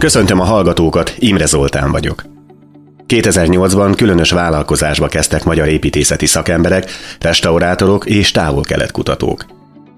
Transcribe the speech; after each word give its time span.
Köszöntöm 0.00 0.40
a 0.40 0.44
hallgatókat, 0.44 1.14
Imre 1.18 1.46
Zoltán 1.46 1.90
vagyok. 1.90 2.24
2008-ban 3.08 3.92
különös 3.96 4.30
vállalkozásba 4.30 5.08
kezdtek 5.08 5.44
magyar 5.44 5.68
építészeti 5.68 6.26
szakemberek, 6.26 6.90
restaurátorok 7.18 8.06
és 8.06 8.30
távol-kelet 8.30 8.90
kutatók. 8.90 9.46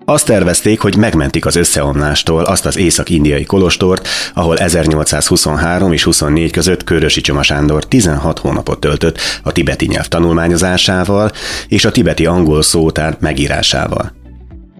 Azt 0.05 0.27
tervezték, 0.27 0.81
hogy 0.81 0.97
megmentik 0.97 1.47
az 1.47 1.57
összeomlástól 1.57 2.45
azt 2.45 2.67
az 2.67 2.77
észak-indiai 2.77 3.45
kolostort, 3.45 4.09
ahol 4.35 4.57
1823 4.57 5.93
és 5.93 6.05
24 6.05 6.51
között 6.51 6.85
Körösi 6.85 7.21
Csoma 7.21 7.43
Sándor 7.43 7.85
16 7.85 8.39
hónapot 8.39 8.81
töltött 8.81 9.19
a 9.43 9.53
tibeti 9.53 9.87
nyelv 9.87 10.07
tanulmányozásával 10.07 11.31
és 11.69 11.85
a 11.85 11.91
tibeti 11.91 12.27
angol 12.27 12.63
szótár 12.63 13.17
megírásával. 13.21 14.13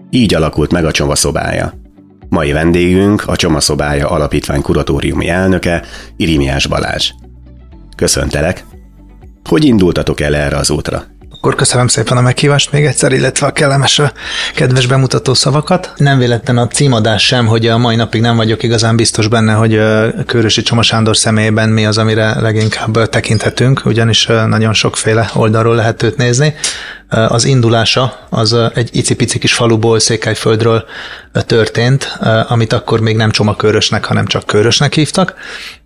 Így 0.09 0.33
alakult 0.33 0.71
meg 0.71 0.85
a 0.85 0.91
Csoma 0.91 1.15
szobája. 1.15 1.82
Mai 2.33 2.51
vendégünk 2.51 3.23
a 3.27 3.35
Csoma 3.35 3.59
szobája 3.59 4.09
alapítvány 4.09 4.61
kuratóriumi 4.61 5.27
elnöke, 5.27 5.83
Irimiás 6.17 6.67
Balázs. 6.67 7.11
Köszöntelek! 7.95 8.65
Hogy 9.49 9.65
indultatok 9.65 10.19
el 10.19 10.35
erre 10.35 10.57
az 10.57 10.69
útra? 10.69 11.03
Akkor 11.43 11.55
köszönöm 11.55 11.87
szépen 11.87 12.17
a 12.17 12.21
meghívást 12.21 12.71
még 12.71 12.85
egyszer, 12.85 13.11
illetve 13.11 13.47
a 13.47 13.51
kellemes, 13.51 14.01
kedves 14.55 14.85
bemutató 14.85 15.33
szavakat. 15.33 15.93
Nem 15.95 16.17
véletlen 16.17 16.57
a 16.57 16.67
címadás 16.67 17.25
sem, 17.25 17.45
hogy 17.45 17.67
a 17.67 17.77
mai 17.77 17.95
napig 17.95 18.21
nem 18.21 18.35
vagyok 18.35 18.63
igazán 18.63 18.95
biztos 18.95 19.27
benne, 19.27 19.53
hogy 19.53 19.79
Körösi 20.25 20.61
Csoma 20.61 20.81
Sándor 20.81 21.17
személyében 21.17 21.69
mi 21.69 21.85
az, 21.85 21.97
amire 21.97 22.39
leginkább 22.41 23.09
tekinthetünk, 23.09 23.81
ugyanis 23.85 24.25
nagyon 24.25 24.73
sokféle 24.73 25.29
oldalról 25.33 25.75
lehet 25.75 26.03
őt 26.03 26.17
nézni. 26.17 26.55
Az 27.09 27.45
indulása 27.45 28.27
az 28.29 28.55
egy 28.73 28.89
icipici 28.91 29.39
kis 29.39 29.53
faluból, 29.53 29.99
Székelyföldről 29.99 30.85
történt, 31.33 32.17
amit 32.47 32.73
akkor 32.73 32.99
még 32.99 33.15
nem 33.15 33.31
Csomakörösnek, 33.31 34.05
hanem 34.05 34.25
csak 34.25 34.45
Körösnek 34.45 34.93
hívtak, 34.93 35.33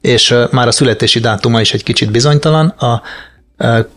és 0.02 0.36
már 0.52 0.68
a 0.68 0.72
születési 0.72 1.20
dátuma 1.20 1.62
is 1.62 1.74
egy 1.74 1.84
kicsit 1.84 2.12
bizonytalan. 2.12 2.68
A 2.68 3.02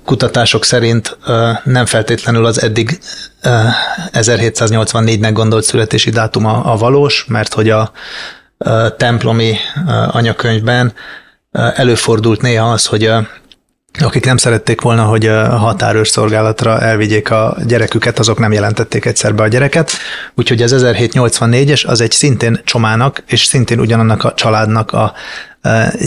kutatások 0.05 0.65
szerint 0.65 1.19
nem 1.65 1.87
feltétlenül 1.87 2.45
az 2.45 2.63
eddig 2.63 2.99
1784-nek 4.13 5.31
gondolt 5.33 5.65
születési 5.65 6.11
dátuma 6.11 6.65
a 6.65 6.77
valós, 6.77 7.25
mert 7.29 7.55
hogy 7.55 7.71
a 7.71 7.93
templomi 8.97 9.57
anyakönyvben 10.11 10.93
előfordult 11.53 12.41
néha 12.41 12.73
az, 12.73 12.87
hogy 12.87 13.13
akik 13.99 14.25
nem 14.25 14.37
szerették 14.37 14.81
volna, 14.81 15.03
hogy 15.03 15.27
a 15.27 15.57
határőr 15.57 16.09
szolgálatra 16.09 16.81
elvigyék 16.81 17.31
a 17.31 17.57
gyereküket, 17.67 18.19
azok 18.19 18.39
nem 18.39 18.53
jelentették 18.53 19.05
egyszer 19.05 19.35
be 19.35 19.43
a 19.43 19.49
gyereket. 19.49 19.91
Úgyhogy 20.35 20.63
az 20.63 20.75
1784-es 20.77 21.87
az 21.87 22.01
egy 22.01 22.11
szintén 22.11 22.61
csomának, 22.65 23.23
és 23.27 23.45
szintén 23.45 23.81
ugyanannak 23.81 24.25
a 24.25 24.35
családnak 24.35 24.93
a 24.93 25.13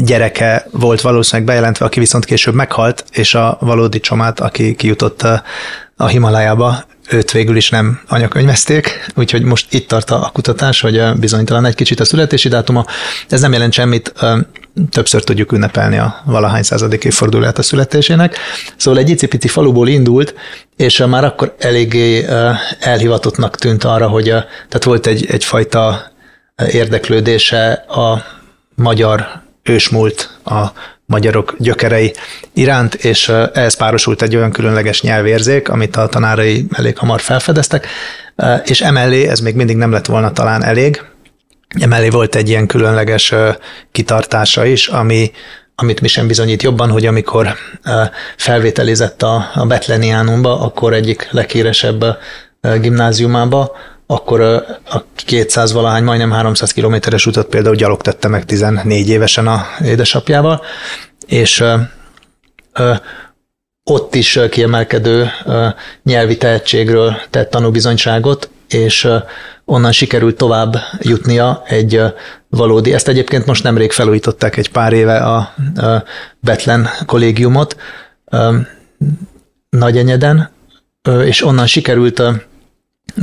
gyereke 0.04 0.66
volt 0.72 1.02
valószínűleg 1.02 1.48
bejelentve, 1.48 1.86
aki 1.86 2.00
viszont 2.00 2.26
később 2.26 2.54
meghalt, 2.54 3.06
és 3.12 3.36
a 3.36 3.58
valódi 3.60 4.00
csomát, 4.00 4.40
aki 4.40 4.76
kijutott 4.76 5.28
a 5.98 6.08
Himalájába, 6.08 6.84
őt 7.10 7.32
végül 7.32 7.56
is 7.56 7.70
nem 7.70 8.00
anyakönyvezték, 8.08 9.06
úgyhogy 9.16 9.44
most 9.44 9.74
itt 9.74 9.88
tart 9.88 10.10
a 10.12 10.30
kutatás, 10.34 10.82
hogy 10.82 11.02
bizonytalan 11.20 11.66
egy 11.66 11.76
kicsit 11.76 12.00
a 12.00 12.06
születési 12.06 12.50
dátuma. 12.50 12.86
Ez 13.30 13.42
nem 13.42 13.54
jelent 13.54 13.74
semmit, 13.74 14.14
többször 14.90 15.24
tudjuk 15.24 15.52
ünnepelni 15.52 15.98
a 15.98 16.22
valahány 16.26 16.64
századik 16.64 17.04
évfordulóját 17.04 17.58
a 17.58 17.64
születésének. 17.64 18.38
Szóval 18.78 19.00
egy 19.00 19.10
icipici 19.10 19.48
faluból 19.48 19.88
indult, 19.88 20.36
és 20.76 20.98
már 20.98 21.24
akkor 21.24 21.56
eléggé 21.60 22.26
elhivatottnak 22.80 23.56
tűnt 23.56 23.84
arra, 23.84 24.08
hogy 24.08 24.24
tehát 24.24 24.84
volt 24.84 25.08
egy, 25.08 25.26
egyfajta 25.26 26.12
érdeklődése 26.72 27.72
a 27.72 28.24
magyar 28.76 29.42
ősmúlt, 29.64 30.38
a 30.44 30.66
magyarok 31.14 31.56
gyökerei 31.58 32.14
iránt, 32.54 32.94
és 32.94 33.30
ehhez 33.54 33.76
párosult 33.76 34.22
egy 34.22 34.36
olyan 34.36 34.52
különleges 34.52 35.02
nyelvérzék, 35.02 35.70
amit 35.70 35.96
a 35.96 36.08
tanárai 36.08 36.66
elég 36.72 36.98
hamar 36.98 37.22
felfedeztek, 37.22 37.88
és 38.66 38.82
emellé, 38.82 39.28
ez 39.28 39.40
még 39.40 39.56
mindig 39.56 39.76
nem 39.76 39.92
lett 39.92 40.06
volna 40.06 40.32
talán 40.32 40.64
elég, 40.64 41.02
emellé 41.80 42.10
volt 42.10 42.36
egy 42.36 42.50
ilyen 42.50 42.68
különleges 42.68 43.34
kitartása 43.92 44.66
is, 44.66 44.88
ami, 44.88 45.32
amit 45.76 46.02
mi 46.02 46.08
sem 46.08 46.28
bizonyít 46.28 46.64
jobban, 46.64 46.90
hogy 46.90 47.06
amikor 47.06 47.56
felvételizett 48.38 49.24
a, 49.24 49.50
a 49.54 49.66
Betleniánumba, 49.66 50.60
akkor 50.60 50.94
egyik 50.94 51.28
leghíresebb 51.32 52.06
gimnáziumába, 52.82 53.76
akkor 54.06 54.42
a 54.42 55.04
200 55.26 55.72
valahány, 55.72 56.04
majdnem 56.04 56.32
300 56.32 56.72
kilométeres 56.72 57.26
utat 57.26 57.48
például 57.48 57.76
gyalog 57.76 58.02
tette 58.02 58.28
meg 58.28 58.46
14 58.46 59.10
évesen 59.10 59.48
a 59.48 59.66
édesapjával, 59.84 60.62
és 61.26 61.64
ott 63.84 64.16
is 64.16 64.40
kiemelkedő 64.50 65.30
nyelvi 66.04 66.38
tehetségről 66.38 67.16
tett 67.30 67.50
tanúbizonyságot, 67.50 68.50
és 68.70 69.10
onnan 69.66 69.92
sikerült 69.92 70.38
tovább 70.38 70.76
jutnia 71.00 71.64
egy 71.68 72.02
valódi, 72.50 72.94
ezt 72.94 73.08
egyébként 73.08 73.46
most 73.46 73.64
nemrég 73.64 73.92
felújították 73.92 74.58
egy 74.58 74.72
pár 74.72 74.94
éve 74.94 75.18
a 75.18 75.54
Betlen 76.40 76.90
kollégiumot 77.06 77.76
Nagyenyeden, 79.70 80.50
és 81.24 81.46
onnan 81.46 81.68
sikerült 81.68 82.22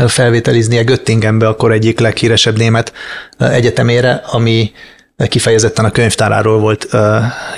felvételiznie 0.07 0.83
Göttingenbe, 0.83 1.49
akkor 1.49 1.73
egyik 1.73 2.01
leghíresebb 2.01 2.57
német 2.57 2.93
egyetemére, 3.39 4.23
ami 4.27 4.73
kifejezetten 5.29 5.85
a 5.85 5.91
könyvtáráról 5.91 6.59
volt 6.59 6.89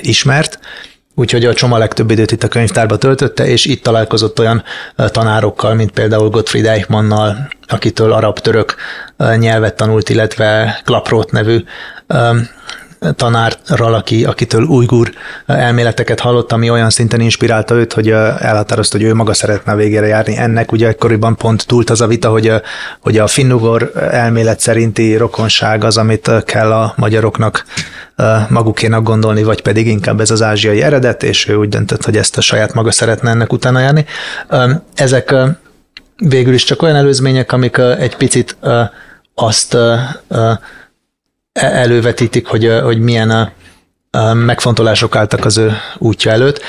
ismert, 0.00 0.59
úgyhogy 1.15 1.44
a 1.44 1.54
Csoma 1.54 1.78
legtöbb 1.78 2.10
időt 2.10 2.31
itt 2.31 2.43
a 2.43 2.48
könyvtárba 2.48 2.97
töltötte, 2.97 3.47
és 3.47 3.65
itt 3.65 3.82
találkozott 3.82 4.38
olyan 4.38 4.62
tanárokkal, 4.97 5.75
mint 5.75 5.91
például 5.91 6.31
Gottfried 6.31 6.66
Eichmannnal, 6.66 7.48
akitől 7.66 8.12
arab-török 8.12 8.75
nyelvet 9.37 9.76
tanult, 9.76 10.09
illetve 10.09 10.81
Klaprot 10.84 11.31
nevű 11.31 11.64
tanárral, 13.16 13.94
aki, 13.94 14.24
akitől 14.24 14.62
ujgur 14.62 15.10
elméleteket 15.46 16.20
hallott, 16.20 16.52
ami 16.52 16.70
olyan 16.70 16.90
szinten 16.90 17.20
inspirálta 17.20 17.74
őt, 17.74 17.92
hogy 17.92 18.10
elhatározta, 18.10 18.96
hogy 18.96 19.06
ő 19.06 19.14
maga 19.14 19.34
szeretne 19.34 19.72
a 19.72 19.76
végére 19.76 20.06
járni. 20.06 20.36
Ennek 20.36 20.72
ugye 20.72 20.88
ekkoriban 20.88 21.36
pont 21.36 21.66
túlt 21.66 21.90
az 21.90 22.00
a 22.00 22.06
vita, 22.06 22.30
hogy, 22.30 22.52
hogy 23.00 23.18
a 23.18 23.26
finnugor 23.26 23.92
elmélet 24.10 24.60
szerinti 24.60 25.16
rokonság 25.16 25.84
az, 25.84 25.96
amit 25.96 26.30
kell 26.44 26.72
a 26.72 26.94
magyaroknak 26.96 27.64
magukénak 28.48 29.02
gondolni, 29.02 29.42
vagy 29.42 29.62
pedig 29.62 29.86
inkább 29.86 30.20
ez 30.20 30.30
az 30.30 30.42
ázsiai 30.42 30.82
eredet, 30.82 31.22
és 31.22 31.48
ő 31.48 31.54
úgy 31.54 31.69
döntött, 31.69 32.04
hogy 32.04 32.16
ezt 32.16 32.36
a 32.36 32.40
saját 32.40 32.74
maga 32.74 32.90
szeretne 32.90 33.30
ennek 33.30 33.52
utána 33.52 33.80
járni. 33.80 34.04
Ezek 34.94 35.34
végül 36.16 36.54
is 36.54 36.64
csak 36.64 36.82
olyan 36.82 36.96
előzmények, 36.96 37.52
amik 37.52 37.78
egy 37.78 38.16
picit 38.16 38.56
azt 39.34 39.76
elővetítik, 41.52 42.46
hogy, 42.46 42.78
hogy 42.82 43.00
milyen 43.00 43.30
a, 43.30 43.52
a 44.10 44.32
megfontolások 44.32 45.16
álltak 45.16 45.44
az 45.44 45.58
ő 45.58 45.72
útja 45.98 46.30
előtt. 46.30 46.60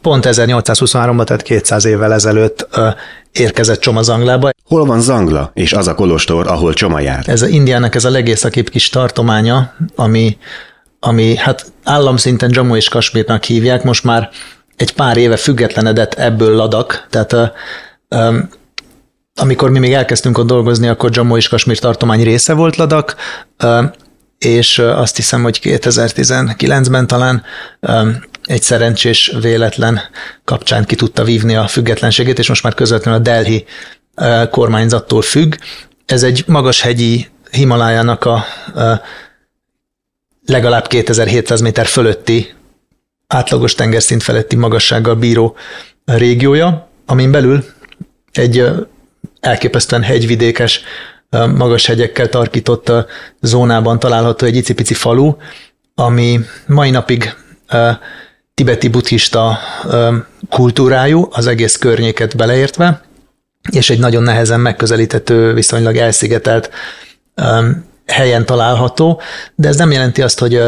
Pont 0.00 0.24
1823-ban, 0.28 1.24
tehát 1.24 1.42
200 1.42 1.84
évvel 1.84 2.12
ezelőtt 2.12 2.68
érkezett 3.32 3.80
Csoma 3.80 4.02
Zanglába. 4.02 4.50
Hol 4.64 4.84
van 4.84 5.00
Zangla, 5.00 5.50
és 5.54 5.72
az 5.72 5.88
a 5.88 5.94
kolostor, 5.94 6.46
ahol 6.46 6.74
Csoma 6.74 7.00
jár? 7.00 7.24
Ez 7.28 7.42
a 7.42 7.46
Indiának 7.46 7.94
ez 7.94 8.04
a 8.04 8.10
legészakibb 8.10 8.68
kis 8.68 8.88
tartománya, 8.88 9.74
ami, 9.94 10.36
ami 11.00 11.36
hát 11.36 11.72
államszinten 11.84 12.50
Jammu 12.52 12.76
és 12.76 12.88
Kasmírnak 12.88 13.44
hívják, 13.44 13.82
most 13.82 14.04
már 14.04 14.30
egy 14.76 14.92
pár 14.92 15.16
éve 15.16 15.36
függetlenedett 15.36 16.14
ebből 16.14 16.56
Ladak, 16.56 17.06
tehát 17.10 17.36
amikor 19.36 19.70
mi 19.70 19.78
még 19.78 19.92
elkezdtünk 19.92 20.38
ott 20.38 20.46
dolgozni, 20.46 20.88
akkor 20.88 21.10
Jammu 21.12 21.36
és 21.36 21.48
Kasmír 21.48 21.78
tartomány 21.78 22.22
része 22.22 22.52
volt 22.52 22.76
Ladak, 22.76 23.16
és 24.38 24.78
azt 24.78 25.16
hiszem, 25.16 25.42
hogy 25.42 25.60
2019-ben 25.62 27.06
talán 27.06 27.42
egy 28.44 28.62
szerencsés 28.62 29.34
véletlen 29.40 30.00
kapcsán 30.44 30.84
ki 30.84 30.94
tudta 30.94 31.24
vívni 31.24 31.56
a 31.56 31.66
függetlenségét, 31.66 32.38
és 32.38 32.48
most 32.48 32.62
már 32.62 32.74
közvetlenül 32.74 33.20
a 33.20 33.22
Delhi 33.22 33.64
kormányzattól 34.50 35.22
függ. 35.22 35.54
Ez 36.06 36.22
egy 36.22 36.44
magashegyi 36.46 37.28
Himalájának 37.50 38.24
a 38.24 38.44
legalább 40.46 40.86
2700 40.86 41.60
méter 41.60 41.86
fölötti 41.86 42.54
átlagos 43.26 43.74
tengerszint 43.74 44.22
feletti 44.22 44.56
magassággal 44.56 45.14
bíró 45.14 45.56
régiója, 46.04 46.88
amin 47.06 47.30
belül 47.30 47.64
egy 48.32 48.72
elképesztően 49.46 50.02
hegyvidékes, 50.02 50.82
magas 51.30 51.86
hegyekkel 51.86 52.28
tarkított 52.28 52.92
zónában 53.40 53.98
található 53.98 54.46
egy 54.46 54.56
icipici 54.56 54.94
falu, 54.94 55.36
ami 55.94 56.40
mai 56.66 56.90
napig 56.90 57.34
tibeti 58.54 58.88
buddhista 58.88 59.58
kultúrájú, 60.50 61.28
az 61.30 61.46
egész 61.46 61.76
környéket 61.76 62.36
beleértve, 62.36 63.00
és 63.70 63.90
egy 63.90 63.98
nagyon 63.98 64.22
nehezen 64.22 64.60
megközelíthető, 64.60 65.52
viszonylag 65.52 65.96
elszigetelt 65.96 66.70
helyen 68.06 68.46
található, 68.46 69.20
de 69.54 69.68
ez 69.68 69.76
nem 69.76 69.90
jelenti 69.90 70.22
azt, 70.22 70.38
hogy, 70.38 70.62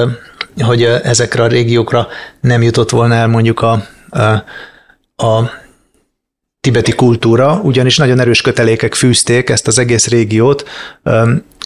hogy 0.61 0.83
ezekre 0.85 1.43
a 1.43 1.47
régiókra 1.47 2.09
nem 2.41 2.63
jutott 2.63 2.91
volna 2.91 3.15
el 3.15 3.27
mondjuk 3.27 3.61
a, 3.61 3.87
a, 4.09 4.23
a 5.27 5.51
tibeti 6.61 6.93
kultúra, 6.93 7.61
ugyanis 7.63 7.97
nagyon 7.97 8.21
erős 8.21 8.41
kötelékek 8.41 8.95
fűzték 8.95 9.51
ezt 9.51 9.67
az 9.67 9.79
egész 9.79 10.09
régiót 10.09 10.69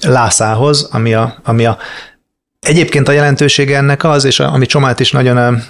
Lászához, 0.02 0.88
ami 0.92 1.14
a, 1.14 1.36
ami 1.44 1.66
a 1.66 1.78
Egyébként 2.66 3.08
a 3.08 3.12
jelentősége 3.12 3.76
ennek 3.76 4.04
az, 4.04 4.24
és 4.24 4.40
ami 4.40 4.66
Csomát 4.66 5.00
is 5.00 5.10
nagyon 5.10 5.62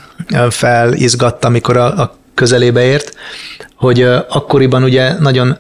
felizgatta, 0.50 1.46
amikor 1.46 1.76
a, 1.76 2.00
a 2.00 2.16
közelébe 2.34 2.82
ért, 2.82 3.14
hogy 3.76 4.02
akkoriban 4.28 4.82
ugye 4.82 5.18
nagyon 5.18 5.58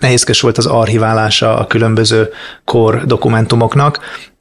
nehézkes 0.00 0.40
volt 0.40 0.58
az 0.58 0.66
archiválása 0.66 1.58
a 1.58 1.66
különböző 1.66 2.30
kor 2.64 3.04
dokumentumoknak, 3.06 3.98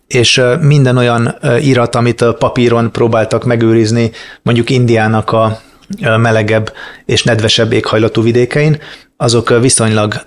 és 0.08 0.42
minden 0.60 0.98
olyan 0.98 1.36
irat, 1.60 1.96
amit 1.96 2.26
papíron 2.40 2.92
próbáltak 2.92 3.44
megőrizni, 3.46 4.12
mondjuk 4.42 4.70
Indiának 4.70 5.32
a 5.32 5.60
melegebb 6.00 6.74
és 7.06 7.24
nedvesebb 7.24 7.72
éghajlatú 7.72 8.22
vidékein, 8.22 8.82
azok 9.18 9.60
viszonylag 9.60 10.26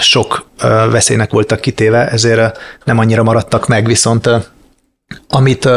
sok 0.00 0.46
veszélynek 0.90 1.30
voltak 1.30 1.60
kitéve, 1.60 2.08
ezért 2.08 2.58
nem 2.84 2.98
annyira 2.98 3.22
maradtak 3.22 3.66
meg, 3.66 3.86
viszont 3.86 4.30
amit, 5.28 5.68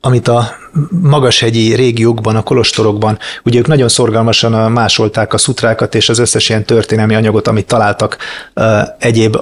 amit 0.00 0.28
a 0.28 0.48
magashegyi 0.90 1.74
régiókban, 1.74 2.36
a 2.36 2.42
kolostorokban, 2.42 3.18
ugye 3.44 3.58
ők 3.58 3.66
nagyon 3.66 3.88
szorgalmasan 3.88 4.72
másolták 4.72 5.32
a 5.32 5.38
szutrákat 5.38 5.94
és 5.94 6.08
az 6.08 6.18
összes 6.18 6.48
ilyen 6.48 6.64
történelmi 6.64 7.14
anyagot, 7.14 7.48
amit 7.48 7.66
találtak 7.66 8.16
egyéb 8.98 9.36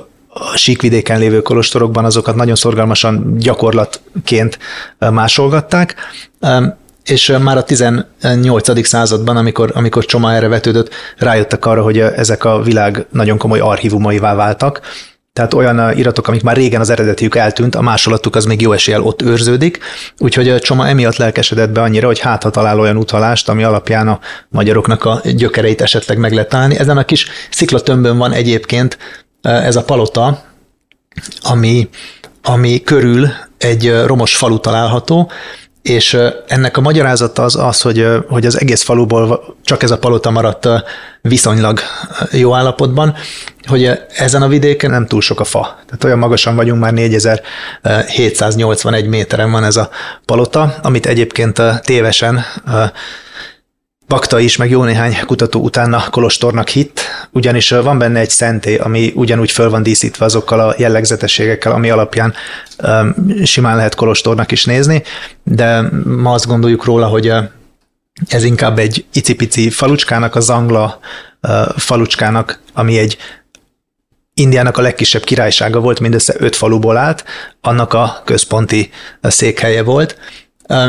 síkvidéken 0.55 1.19
lévő 1.19 1.43
kolostorokban, 1.43 2.05
azokat 2.05 2.35
nagyon 2.35 2.55
szorgalmasan 2.55 3.37
gyakorlatként 3.39 4.59
másolgatták, 4.99 5.95
és 7.05 7.37
már 7.43 7.57
a 7.57 7.63
18. 7.63 8.87
században, 8.87 9.37
amikor, 9.37 9.71
amikor 9.75 10.05
Csoma 10.05 10.33
erre 10.33 10.49
vetődött, 10.49 10.95
rájöttek 11.17 11.67
arra, 11.67 11.83
hogy 11.83 11.99
ezek 11.99 12.45
a 12.45 12.63
világ 12.63 13.07
nagyon 13.13 13.39
komoly 13.39 13.59
archívumaivá 13.59 14.35
váltak, 14.35 14.81
tehát 15.33 15.55
olyan 15.55 15.97
iratok, 15.97 16.29
amik 16.29 16.43
már 16.43 16.57
régen 16.57 16.81
az 16.81 16.91
eredetiük 16.91 17.37
eltűnt, 17.37 17.75
a 17.75 17.81
másolatuk 17.81 18.37
az 18.37 18.45
még 18.45 18.61
jó 18.61 18.73
eséllyel 18.73 19.03
ott 19.03 19.23
őrződik, 19.23 19.79
úgyhogy 20.19 20.59
Csoma 20.59 20.89
emiatt 20.89 21.17
lelkesedett 21.17 21.71
be 21.71 21.81
annyira, 21.81 22.07
hogy 22.07 22.19
hát 22.19 22.43
ha 22.43 22.51
talál 22.51 22.81
olyan 22.81 22.97
utalást, 22.97 23.49
ami 23.49 23.63
alapján 23.63 24.09
a 24.09 24.21
magyaroknak 24.49 25.05
a 25.05 25.21
gyökereit 25.25 25.81
esetleg 25.81 26.19
meg 26.19 26.33
lehet 26.33 26.49
találni. 26.49 26.79
Ezen 26.79 26.97
a 26.97 27.05
kis 27.05 27.27
sziklatömbön 27.51 28.19
van 28.19 28.33
egyébként 28.33 28.99
ez 29.43 29.77
a 29.77 29.85
palota, 29.85 30.43
ami, 31.43 31.89
ami 32.43 32.83
körül 32.83 33.29
egy 33.59 34.03
romos 34.07 34.37
falu 34.37 34.59
található, 34.59 35.31
és 35.83 36.19
ennek 36.47 36.77
a 36.77 36.81
magyarázata 36.81 37.43
az 37.43 37.57
az, 37.57 37.81
hogy, 37.81 38.07
hogy 38.29 38.47
az 38.47 38.61
egész 38.61 38.83
faluból 38.83 39.57
csak 39.65 39.83
ez 39.83 39.91
a 39.91 39.99
palota 39.99 40.31
maradt 40.31 40.69
viszonylag 41.23 41.81
jó 42.31 42.55
állapotban, 42.55 43.15
hogy 43.67 43.91
ezen 44.17 44.43
a 44.43 44.49
vidéken 44.49 44.91
nem 44.91 45.07
túl 45.07 45.21
sok 45.21 45.41
a 45.41 45.45
fa. 45.45 45.79
Tehát 45.87 46.05
olyan 46.05 46.19
magasan 46.19 46.57
vagyunk, 46.57 46.81
már 46.81 46.93
4781 46.93 49.07
méteren 49.07 49.51
van 49.51 49.65
ez 49.65 49.77
a 49.77 49.91
palota, 50.25 50.75
amit 50.83 51.07
egyébként 51.07 51.63
tévesen 51.83 52.45
Bakta 54.11 54.39
is, 54.39 54.57
meg 54.57 54.71
jó 54.71 54.83
néhány 54.83 55.17
kutató 55.27 55.61
utána 55.61 56.05
kolostornak 56.11 56.69
hitt, 56.69 57.01
ugyanis 57.31 57.71
van 57.71 57.99
benne 57.99 58.19
egy 58.19 58.31
szenté, 58.31 58.77
ami 58.77 59.13
ugyanúgy 59.15 59.51
föl 59.51 59.71
van 59.71 59.83
díszítve 59.83 60.25
azokkal 60.25 60.61
a 60.61 60.75
jellegzetességekkel, 60.79 61.73
ami 61.73 61.91
alapján 61.91 62.35
simán 63.45 63.77
lehet 63.77 63.95
kolostornak 63.95 64.53
is 64.53 64.65
nézni, 64.65 65.03
de 65.43 65.89
ma 66.05 66.33
azt 66.33 66.47
gondoljuk 66.47 66.85
róla, 66.85 67.07
hogy 67.07 67.33
ez 68.29 68.45
inkább 68.45 68.79
egy 68.79 69.05
icipici 69.13 69.71
falucskának, 69.71 70.35
a 70.35 70.41
Zangla 70.41 70.99
uh, 71.43 71.51
falucskának, 71.77 72.61
ami 72.73 72.99
egy 72.99 73.17
Indiának 74.35 74.79
a 74.79 74.83
legkisebb 74.83 75.23
királysága 75.23 75.81
volt, 75.81 76.01
mindössze 76.01 76.35
öt 76.39 76.57
faluból 76.57 76.97
állt, 76.97 77.25
annak 77.61 77.93
a 77.93 78.23
központi 78.25 78.91
székhelye 79.23 79.83
volt, 79.83 80.19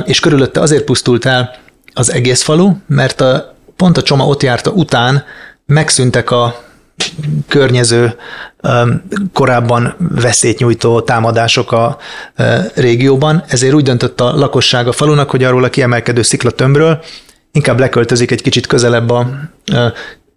és 0.06 0.20
körülötte 0.20 0.60
azért 0.60 0.84
pusztult 0.84 1.26
el, 1.26 1.60
az 1.94 2.12
egész 2.12 2.44
falu, 2.44 2.74
mert 2.88 3.22
a, 3.22 3.56
pont 3.76 3.98
a 3.98 4.02
csoma 4.02 4.26
ott 4.26 4.44
járta 4.44 4.72
után 4.72 5.24
megszűntek 5.66 6.32
a 6.32 6.64
környező 7.48 8.16
korábban 9.34 9.96
veszélyt 9.98 10.60
nyújtó 10.60 11.02
támadások 11.02 11.72
a 11.72 11.98
régióban, 12.74 13.44
ezért 13.48 13.74
úgy 13.74 13.84
döntött 13.84 14.22
a 14.22 14.36
lakosság 14.36 14.88
a 14.88 14.92
falunak, 14.92 15.30
hogy 15.30 15.44
arról 15.44 15.64
a 15.64 15.70
kiemelkedő 15.70 16.22
sziklatömbről 16.22 17.04
inkább 17.52 17.80
leköltözik 17.80 18.32
egy 18.32 18.42
kicsit 18.42 18.68
közelebb 18.68 19.10
a 19.10 19.30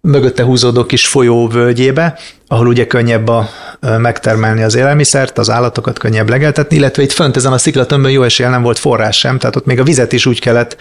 mögötte 0.01 0.43
húzódó 0.43 0.85
kis 0.85 1.07
folyó 1.07 1.47
völgyébe, 1.47 2.19
ahol 2.47 2.67
ugye 2.67 2.87
könnyebb 2.87 3.27
a, 3.27 3.49
megtermelni 3.97 4.63
az 4.63 4.75
élelmiszert, 4.75 5.37
az 5.37 5.49
állatokat 5.49 5.99
könnyebb 5.99 6.29
legeltetni, 6.29 6.75
illetve 6.75 7.03
itt 7.03 7.11
fönt 7.11 7.35
ezen 7.35 7.53
a 7.53 7.57
sziklatömbön 7.57 8.11
jó 8.11 8.23
esélye 8.23 8.49
nem 8.49 8.61
volt 8.61 8.79
forrás 8.79 9.17
sem, 9.17 9.37
tehát 9.37 9.55
ott 9.55 9.65
még 9.65 9.79
a 9.79 9.83
vizet 9.83 10.11
is 10.11 10.25
úgy 10.25 10.39
kellett 10.39 10.77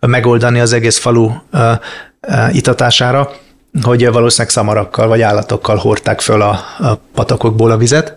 megoldani 0.00 0.60
az 0.60 0.72
egész 0.72 0.98
falu 0.98 1.30
itatására, 2.52 3.30
hogy 3.82 4.10
valószínűleg 4.12 4.52
szamarakkal 4.52 5.08
vagy 5.08 5.22
állatokkal 5.22 5.76
hordták 5.76 6.20
föl 6.20 6.42
a, 6.42 6.50
a 6.78 6.98
patakokból 7.14 7.70
a 7.70 7.76
vizet. 7.76 8.16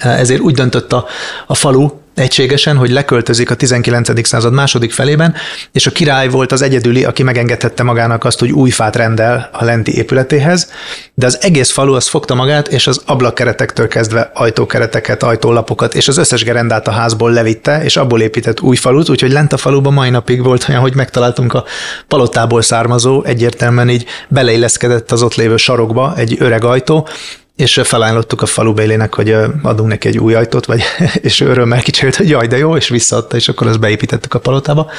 Ezért 0.00 0.40
úgy 0.40 0.54
döntött 0.54 0.92
a, 0.92 1.06
a 1.46 1.54
falu, 1.54 1.90
egységesen, 2.18 2.76
hogy 2.76 2.90
leköltözik 2.90 3.50
a 3.50 3.54
19. 3.54 4.26
század 4.26 4.52
második 4.52 4.92
felében, 4.92 5.34
és 5.72 5.86
a 5.86 5.90
király 5.90 6.28
volt 6.28 6.52
az 6.52 6.62
egyedüli, 6.62 7.04
aki 7.04 7.22
megengedhette 7.22 7.82
magának 7.82 8.24
azt, 8.24 8.38
hogy 8.38 8.50
új 8.50 8.70
fát 8.70 8.96
rendel 8.96 9.48
a 9.52 9.64
lenti 9.64 9.96
épületéhez, 9.96 10.70
de 11.14 11.26
az 11.26 11.38
egész 11.40 11.70
falu 11.70 11.94
az 11.94 12.08
fogta 12.08 12.34
magát, 12.34 12.68
és 12.68 12.86
az 12.86 13.02
ablakkeretektől 13.06 13.88
kezdve 13.88 14.30
ajtókereteket, 14.34 15.22
ajtólapokat, 15.22 15.94
és 15.94 16.08
az 16.08 16.16
összes 16.16 16.44
gerendát 16.44 16.88
a 16.88 16.90
házból 16.90 17.32
levitte, 17.32 17.82
és 17.84 17.96
abból 17.96 18.20
épített 18.20 18.60
új 18.60 18.76
falut, 18.76 19.08
úgyhogy 19.08 19.32
lent 19.32 19.52
a 19.52 19.56
faluban 19.56 19.92
mai 19.92 20.10
napig 20.10 20.42
volt 20.42 20.66
olyan, 20.68 20.80
hogy 20.80 20.94
megtaláltunk 20.94 21.54
a 21.54 21.64
palotából 22.08 22.62
származó, 22.62 23.24
egyértelműen 23.24 23.88
így 23.88 24.04
beleilleszkedett 24.28 25.12
az 25.12 25.22
ott 25.22 25.34
lévő 25.34 25.56
sarokba 25.56 26.14
egy 26.16 26.36
öreg 26.38 26.64
ajtó, 26.64 27.08
és 27.58 27.80
felajánlottuk 27.84 28.42
a 28.42 28.46
falubélének, 28.46 29.14
hogy 29.14 29.36
adunk 29.62 29.88
neki 29.88 30.08
egy 30.08 30.18
új 30.18 30.34
ajtót, 30.34 30.66
vagy, 30.66 30.82
és 31.28 31.40
örömmel 31.40 31.82
kicsilt, 31.82 32.16
hogy 32.16 32.28
jaj, 32.28 32.46
de 32.46 32.56
jó, 32.56 32.76
és 32.76 32.88
visszaadta, 32.88 33.36
és 33.36 33.48
akkor 33.48 33.66
azt 33.66 33.80
beépítettük 33.80 34.34
a 34.34 34.38
palotába, 34.38 34.90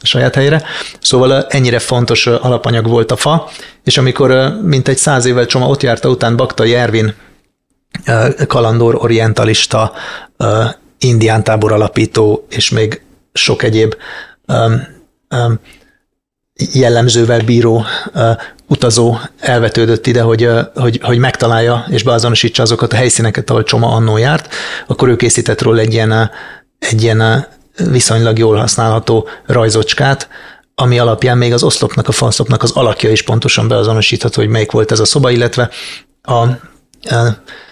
a 0.00 0.06
saját 0.06 0.34
helyére. 0.34 0.62
Szóval 1.00 1.46
ennyire 1.46 1.78
fontos 1.78 2.26
alapanyag 2.26 2.86
volt 2.86 3.10
a 3.10 3.16
fa, 3.16 3.48
és 3.84 3.98
amikor 3.98 4.58
mint 4.62 4.88
egy 4.88 4.96
száz 4.96 5.24
évvel 5.24 5.46
Csoma 5.46 5.66
ott 5.66 5.82
járta 5.82 6.08
után 6.08 6.36
Bakta 6.36 6.64
Jervin, 6.64 7.14
kalandor, 8.46 8.94
orientalista, 8.94 9.92
indián 10.98 11.44
tábor 11.44 11.72
alapító, 11.72 12.46
és 12.50 12.70
még 12.70 13.02
sok 13.32 13.62
egyéb 13.62 13.94
jellemzővel 16.72 17.40
bíró 17.40 17.84
utazó 18.68 19.18
elvetődött 19.38 20.06
ide, 20.06 20.22
hogy, 20.22 20.48
hogy, 20.74 21.00
hogy 21.02 21.18
megtalálja 21.18 21.84
és 21.90 22.02
beazonosítsa 22.02 22.62
azokat 22.62 22.92
a 22.92 22.96
helyszíneket, 22.96 23.50
ahol 23.50 23.62
Csoma 23.62 23.92
annó 23.92 24.16
járt, 24.16 24.54
akkor 24.86 25.08
ő 25.08 25.16
készített 25.16 25.62
róla 25.62 25.80
egy 25.80 25.92
ilyen, 25.92 26.30
egy 26.78 27.02
ilyen 27.02 27.46
viszonylag 27.90 28.38
jól 28.38 28.56
használható 28.56 29.28
rajzocskát, 29.46 30.28
ami 30.74 30.98
alapján 30.98 31.38
még 31.38 31.52
az 31.52 31.62
oszlopnak, 31.62 32.08
a 32.08 32.12
falszopnak 32.12 32.62
az 32.62 32.70
alakja 32.70 33.10
is 33.10 33.22
pontosan 33.22 33.68
beazonosítható, 33.68 34.40
hogy 34.40 34.50
melyik 34.50 34.70
volt 34.70 34.90
ez 34.92 35.00
a 35.00 35.04
szoba, 35.04 35.30
illetve 35.30 35.70
a, 36.22 36.32
a 36.34 36.58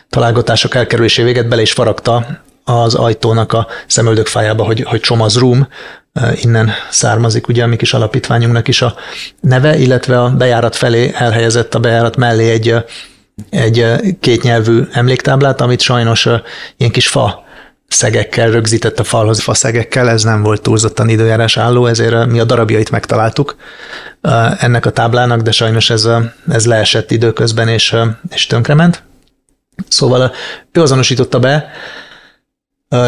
találgatások 0.09 0.75
elkerülésé 0.75 1.23
véget 1.23 1.49
bele 1.49 1.63
is 1.63 1.73
faragta 1.73 2.45
az 2.69 2.95
ajtónak 2.95 3.53
a 3.53 3.67
szemöldökfájába, 3.87 4.65
hogy, 4.65 4.83
hogy 4.83 5.01
Csoma's 5.09 5.37
Room, 5.39 5.69
innen 6.35 6.71
származik 6.91 7.49
ugye 7.49 7.63
a 7.63 7.67
mi 7.67 7.77
kis 7.77 7.95
alapítványunknak 7.95 8.69
is 8.69 8.83
a 8.83 8.95
neve, 9.41 9.79
illetve 9.79 10.23
a 10.23 10.31
bejárat 10.31 10.77
felé 10.77 11.13
elhelyezett 11.15 11.75
a 11.75 11.79
bejárat 11.79 12.17
mellé 12.17 12.51
egy, 12.51 12.75
egy 13.51 13.87
kétnyelvű 14.21 14.83
emléktáblát, 14.93 15.61
amit 15.61 15.81
sajnos 15.81 16.29
ilyen 16.77 16.93
kis 16.93 17.09
fa 17.09 17.45
szegekkel 17.89 18.51
rögzített 18.51 18.99
a 18.99 19.05
falhoz 19.05 19.41
faszegekkel, 19.41 20.09
ez 20.09 20.23
nem 20.23 20.43
volt 20.43 20.63
túlzottan 20.63 21.09
időjárás 21.09 21.57
álló, 21.57 21.87
ezért 21.87 22.27
mi 22.27 22.39
a 22.41 22.45
darabjait 22.45 22.91
megtaláltuk 22.91 23.57
ennek 24.59 24.87
a 24.87 24.91
táblának, 24.91 25.41
de 25.41 25.51
sajnos 25.51 25.91
ez, 25.91 26.09
ez 26.51 26.67
leesett 26.67 27.11
időközben 27.11 27.69
és, 27.69 27.97
és 28.31 28.47
tönkrement. 28.47 29.03
Szóval 29.89 30.33
ő 30.73 30.83
azonosította 30.83 31.39
be, 31.39 31.71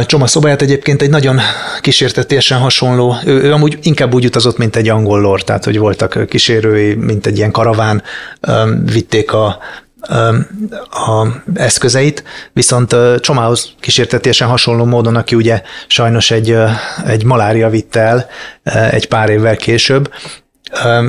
Csoma 0.06 0.26
szobáját 0.26 0.62
egyébként 0.62 1.02
egy 1.02 1.11
nagyon 1.11 1.38
kísértetésen 1.80 2.58
hasonló, 2.58 3.16
ő, 3.25 3.42
ő 3.42 3.52
amúgy 3.52 3.78
inkább 3.82 4.14
úgy 4.14 4.25
utazott, 4.25 4.58
mint 4.58 4.76
egy 4.76 4.88
angol 4.88 5.20
lord, 5.20 5.44
tehát 5.44 5.64
hogy 5.64 5.78
voltak 5.78 6.26
kísérői, 6.28 6.94
mint 6.94 7.26
egy 7.26 7.37
ilyen 7.37 7.50
karaván, 7.50 8.02
vitték 8.85 9.32
a, 9.32 9.58
a 10.90 11.26
eszközeit, 11.54 12.25
viszont 12.52 12.97
Csomához 13.20 13.70
kísértetésen 13.80 14.49
hasonló 14.49 14.85
módon, 14.85 15.16
aki 15.16 15.35
ugye 15.35 15.62
sajnos 15.87 16.30
egy, 16.30 16.56
egy 17.06 17.25
malária 17.25 17.68
vitt 17.68 17.97
el 17.97 18.28
egy 18.90 19.08
pár 19.08 19.28
évvel 19.28 19.56
később, 19.56 20.11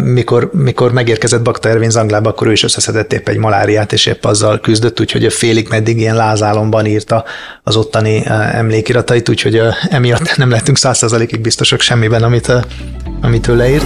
mikor, 0.04 0.50
mikor 0.54 0.92
megérkezett 0.92 1.42
Bakta 1.42 1.70
Ervin 1.70 1.90
Zanglába, 1.90 2.30
akkor 2.30 2.48
ő 2.48 2.52
is 2.52 2.64
összeszedett 2.64 3.14
épp 3.14 3.28
egy 3.28 3.38
maláriát, 3.38 3.94
és 3.94 4.06
épp 4.06 4.26
azzal 4.26 4.60
küzdött, 4.60 5.00
úgyhogy 5.00 5.26
a 5.26 5.32
félig 5.32 5.68
meddig 5.70 5.98
ilyen 5.98 6.16
lázálomban 6.16 6.86
írta 6.86 7.24
az 7.64 7.76
ottani 7.76 8.24
emlékiratait, 8.52 9.30
úgyhogy 9.30 9.62
emiatt 9.90 10.36
nem 10.36 10.50
lettünk 10.50 10.78
százszerzalékig 10.78 11.42
biztosak 11.42 11.80
semmiben, 11.80 12.24
amit, 12.24 12.52
amit 13.22 13.48
ő 13.48 13.56
leírt. 13.56 13.86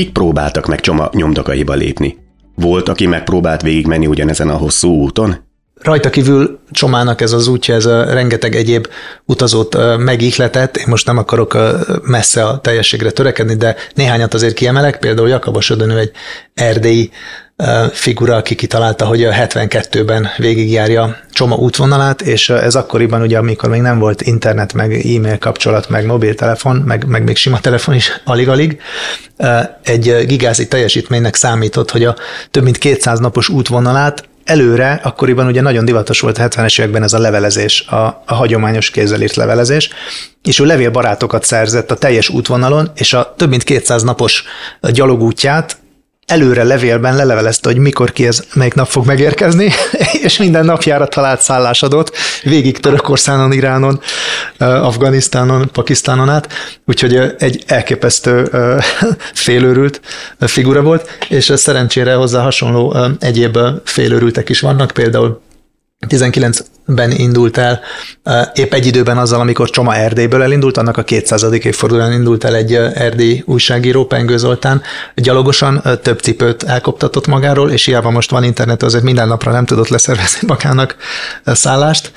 Kik 0.00 0.12
próbáltak 0.12 0.66
meg 0.66 0.80
Csoma 0.80 1.10
nyomdokaiba 1.12 1.74
lépni? 1.74 2.18
Volt, 2.54 2.88
aki 2.88 3.06
megpróbált 3.06 3.62
végigmenni 3.62 4.06
ugyanezen 4.06 4.48
a 4.48 4.56
hosszú 4.56 4.88
úton? 4.88 5.36
Rajta 5.82 6.10
kívül 6.10 6.58
Csomának 6.70 7.20
ez 7.20 7.32
az 7.32 7.48
útja, 7.48 7.74
ez 7.74 7.86
a 7.86 8.04
rengeteg 8.04 8.54
egyéb 8.54 8.86
utazót 9.24 9.76
megihletett. 9.98 10.76
Én 10.76 10.84
most 10.88 11.06
nem 11.06 11.18
akarok 11.18 11.56
messze 12.02 12.44
a 12.44 12.60
teljességre 12.60 13.10
törekedni, 13.10 13.54
de 13.54 13.76
néhányat 13.94 14.34
azért 14.34 14.54
kiemelek. 14.54 14.98
Például 14.98 15.28
Jakabos 15.28 15.70
Ödönő 15.70 15.98
egy 15.98 16.10
erdélyi 16.54 17.10
figura, 17.92 18.36
aki 18.36 18.54
kitalálta, 18.54 19.04
hogy 19.04 19.24
a 19.24 19.32
72-ben 19.32 20.28
végigjárja 20.36 21.16
Csoma 21.32 21.54
útvonalát, 21.54 22.20
és 22.20 22.48
ez 22.48 22.74
akkoriban 22.74 23.22
ugye, 23.22 23.38
amikor 23.38 23.68
még 23.68 23.80
nem 23.80 23.98
volt 23.98 24.22
internet, 24.22 24.72
meg 24.72 24.92
e-mail 24.92 25.38
kapcsolat, 25.38 25.88
meg 25.88 26.06
mobiltelefon, 26.06 26.76
meg, 26.76 27.06
meg 27.06 27.24
még 27.24 27.36
sima 27.36 27.60
telefon 27.60 27.94
is 27.94 28.20
alig-alig, 28.24 28.80
egy 29.82 30.24
gigázi 30.26 30.68
teljesítménynek 30.68 31.34
számított, 31.34 31.90
hogy 31.90 32.04
a 32.04 32.16
több 32.50 32.62
mint 32.62 32.78
200 32.78 33.18
napos 33.18 33.48
útvonalát 33.48 34.28
előre, 34.44 35.00
akkoriban 35.02 35.46
ugye 35.46 35.60
nagyon 35.60 35.84
divatos 35.84 36.20
volt 36.20 36.38
a 36.38 36.48
70-es 36.48 36.80
években 36.80 37.02
ez 37.02 37.12
a 37.12 37.18
levelezés, 37.18 37.80
a, 37.80 38.22
a 38.26 38.34
hagyományos 38.34 38.90
kézzel 38.90 39.20
írt 39.20 39.34
levelezés, 39.34 39.90
és 40.42 40.58
ő 40.58 40.64
levélbarátokat 40.64 41.44
szerzett 41.44 41.90
a 41.90 41.96
teljes 41.96 42.28
útvonalon, 42.28 42.90
és 42.94 43.12
a 43.12 43.34
több 43.36 43.48
mint 43.48 43.62
200 43.62 44.02
napos 44.02 44.44
gyalogútját 44.80 45.76
előre 46.30 46.62
levélben 46.62 47.16
lelevelezte, 47.16 47.68
hogy 47.68 47.78
mikor 47.78 48.12
ki 48.12 48.26
ez, 48.26 48.44
melyik 48.54 48.74
nap 48.74 48.88
fog 48.88 49.06
megérkezni, 49.06 49.72
és 50.26 50.38
minden 50.38 50.64
napjára 50.64 51.06
talált 51.06 51.40
szállásadót, 51.40 52.16
végig 52.42 52.78
Törökországon, 52.78 53.52
Iránon, 53.52 54.00
Afganisztánon, 54.58 55.70
Pakisztánon 55.72 56.28
át, 56.28 56.52
úgyhogy 56.86 57.34
egy 57.38 57.64
elképesztő 57.66 58.50
félőrült 59.34 60.00
figura 60.38 60.82
volt, 60.82 61.18
és 61.28 61.52
szerencsére 61.56 62.14
hozzá 62.14 62.42
hasonló 62.42 62.96
egyéb 63.20 63.58
félőrültek 63.84 64.48
is 64.48 64.60
vannak, 64.60 64.90
például 64.90 65.40
19-ben 66.08 67.10
indult 67.10 67.56
el, 67.56 67.80
épp 68.54 68.72
egy 68.72 68.86
időben 68.86 69.18
azzal, 69.18 69.40
amikor 69.40 69.70
Csoma 69.70 69.94
Erdélyből 69.94 70.42
elindult, 70.42 70.76
annak 70.76 70.96
a 70.96 71.02
200. 71.02 71.42
évfordulón 71.52 72.12
indult 72.12 72.44
el 72.44 72.54
egy 72.54 72.74
erdély 72.74 73.42
újságíró, 73.46 74.04
Pengő 74.04 74.36
Zoltán, 74.36 74.82
gyalogosan 75.14 75.82
több 76.02 76.18
cipőt 76.18 76.62
elkoptatott 76.62 77.26
magáról, 77.26 77.70
és 77.70 77.84
hiába 77.84 78.10
most 78.10 78.30
van 78.30 78.44
internet, 78.44 78.82
azért 78.82 79.04
minden 79.04 79.28
napra 79.28 79.52
nem 79.52 79.64
tudott 79.64 79.88
leszervezni 79.88 80.40
magának 80.46 80.96
szállást, 81.44 82.12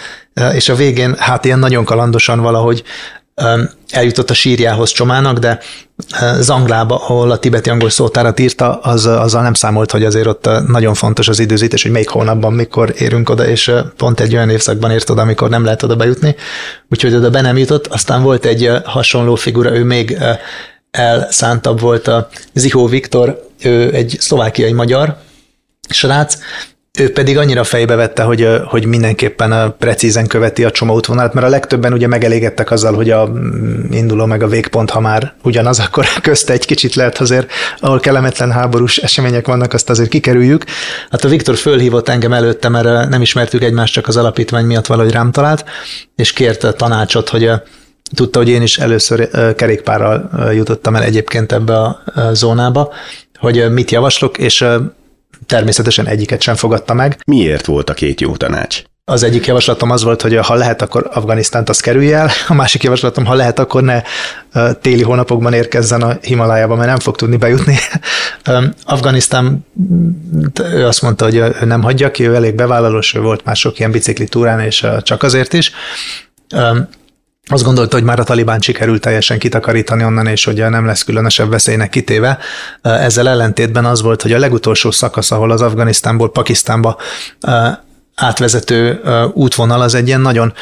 és 0.53 0.69
a 0.69 0.75
végén 0.75 1.15
hát 1.17 1.45
ilyen 1.45 1.59
nagyon 1.59 1.85
kalandosan 1.85 2.39
valahogy 2.39 2.83
eljutott 3.89 4.29
a 4.29 4.33
sírjához 4.33 4.91
Csomának, 4.91 5.37
de 5.37 5.59
Zanglába, 6.39 6.95
ahol 6.95 7.31
a 7.31 7.37
tibeti 7.37 7.69
angol 7.69 7.89
szótárat 7.89 8.39
írta, 8.39 8.79
az, 8.79 9.05
azzal 9.05 9.41
nem 9.41 9.53
számolt, 9.53 9.91
hogy 9.91 10.03
azért 10.03 10.27
ott 10.27 10.49
nagyon 10.67 10.93
fontos 10.93 11.27
az 11.27 11.39
időzítés, 11.39 11.83
hogy 11.83 11.91
melyik 11.91 12.09
hónapban 12.09 12.53
mikor 12.53 12.93
érünk 12.97 13.29
oda, 13.29 13.47
és 13.47 13.71
pont 13.97 14.19
egy 14.19 14.35
olyan 14.35 14.49
évszakban 14.49 14.91
ért 14.91 15.09
oda, 15.09 15.21
amikor 15.21 15.49
nem 15.49 15.63
lehet 15.63 15.83
oda 15.83 15.95
bejutni, 15.95 16.35
úgyhogy 16.89 17.13
oda 17.13 17.29
be 17.29 17.41
nem 17.41 17.57
jutott. 17.57 17.87
Aztán 17.87 18.23
volt 18.23 18.45
egy 18.45 18.71
hasonló 18.83 19.35
figura, 19.35 19.75
ő 19.75 19.83
még 19.83 20.17
elszántabb 20.91 21.79
volt 21.79 22.07
a 22.07 22.29
Zihó 22.53 22.87
Viktor, 22.87 23.49
ő 23.61 23.93
egy 23.93 24.15
szlovákiai 24.19 24.73
magyar 24.73 25.17
srác, 25.89 26.37
ő 26.99 27.11
pedig 27.11 27.37
annyira 27.37 27.63
fejbe 27.63 27.95
vette, 27.95 28.23
hogy, 28.23 28.47
hogy 28.65 28.85
mindenképpen 28.85 29.75
precízen 29.79 30.27
követi 30.27 30.63
a 30.63 30.71
csoma 30.71 30.93
útvonalat, 30.93 31.33
mert 31.33 31.45
a 31.45 31.49
legtöbben 31.49 31.93
ugye 31.93 32.07
megelégedtek 32.07 32.71
azzal, 32.71 32.93
hogy 32.93 33.09
a 33.09 33.27
mm, 33.27 33.91
induló 33.91 34.25
meg 34.25 34.43
a 34.43 34.47
végpont, 34.47 34.89
ha 34.89 34.99
már 34.99 35.33
ugyanaz, 35.43 35.79
akkor 35.79 36.05
közte 36.21 36.53
egy 36.53 36.65
kicsit 36.65 36.95
lehet 36.95 37.17
azért, 37.17 37.51
ahol 37.79 37.99
kellemetlen 37.99 38.51
háborús 38.51 38.97
események 38.97 39.47
vannak, 39.47 39.73
azt 39.73 39.89
azért 39.89 40.09
kikerüljük. 40.09 40.63
Hát 41.09 41.23
a 41.23 41.29
Viktor 41.29 41.55
fölhívott 41.55 42.09
engem 42.09 42.33
előtte, 42.33 42.69
mert 42.69 43.09
nem 43.09 43.21
ismertük 43.21 43.63
egymást, 43.63 43.93
csak 43.93 44.07
az 44.07 44.17
alapítvány 44.17 44.65
miatt 44.65 44.85
valahogy 44.85 45.11
rám 45.11 45.31
talált, 45.31 45.65
és 46.15 46.33
kért 46.33 46.63
a 46.63 46.73
tanácsot, 46.73 47.29
hogy 47.29 47.49
tudta, 48.15 48.39
hogy 48.39 48.49
én 48.49 48.61
is 48.61 48.77
először 48.77 49.29
kerékpárral 49.55 50.29
jutottam 50.51 50.95
el 50.95 51.03
egyébként 51.03 51.51
ebbe 51.51 51.75
a 51.75 52.03
zónába, 52.31 52.93
hogy 53.39 53.71
mit 53.71 53.91
javaslok, 53.91 54.37
és 54.37 54.65
természetesen 55.53 56.07
egyiket 56.07 56.41
sem 56.41 56.55
fogadta 56.55 56.93
meg. 56.93 57.19
Miért 57.25 57.65
volt 57.65 57.89
a 57.89 57.93
két 57.93 58.21
jó 58.21 58.35
tanács? 58.35 58.81
Az 59.05 59.23
egyik 59.23 59.45
javaslatom 59.45 59.89
az 59.89 60.03
volt, 60.03 60.21
hogy 60.21 60.35
ha 60.35 60.53
lehet, 60.53 60.81
akkor 60.81 61.09
Afganisztánt 61.13 61.69
az 61.69 61.79
kerülj 61.79 62.13
el, 62.13 62.29
a 62.47 62.53
másik 62.53 62.83
javaslatom, 62.83 63.25
ha 63.25 63.33
lehet, 63.33 63.59
akkor 63.59 63.83
ne 63.83 64.01
téli 64.73 65.01
hónapokban 65.01 65.53
érkezzen 65.53 66.01
a 66.01 66.17
Himalájába, 66.21 66.75
mert 66.75 66.87
nem 66.87 66.99
fog 66.99 67.15
tudni 67.15 67.37
bejutni. 67.37 67.77
Afganisztán, 68.85 69.65
ő 70.73 70.85
azt 70.85 71.01
mondta, 71.01 71.25
hogy 71.25 71.35
ő 71.35 71.55
nem 71.65 71.81
hagyja 71.81 72.11
ki, 72.11 72.27
ő 72.27 72.35
elég 72.35 72.55
bevállalós, 72.55 73.13
ő 73.13 73.21
volt 73.21 73.45
már 73.45 73.55
sok 73.55 73.79
ilyen 73.79 73.91
bicikli 73.91 74.27
túrán, 74.27 74.59
és 74.59 74.85
csak 75.01 75.23
azért 75.23 75.53
is 75.53 75.71
azt 77.49 77.63
gondolta, 77.63 77.95
hogy 77.95 78.05
már 78.05 78.19
a 78.19 78.23
talibán 78.23 78.59
sikerült 78.59 79.01
teljesen 79.01 79.39
kitakarítani 79.39 80.03
onnan, 80.03 80.27
és 80.27 80.45
hogy 80.45 80.69
nem 80.69 80.85
lesz 80.85 81.03
különösebb 81.03 81.49
veszélynek 81.49 81.89
kitéve. 81.89 82.37
Ezzel 82.81 83.29
ellentétben 83.29 83.85
az 83.85 84.01
volt, 84.01 84.21
hogy 84.21 84.33
a 84.33 84.39
legutolsó 84.39 84.91
szakasz, 84.91 85.31
ahol 85.31 85.51
az 85.51 85.61
Afganisztánból 85.61 86.31
Pakisztánba 86.31 86.97
átvezető 88.15 89.01
útvonal 89.33 89.81
az 89.81 89.95
egy 89.95 90.07
ilyen 90.07 90.21
nagyon 90.21 90.53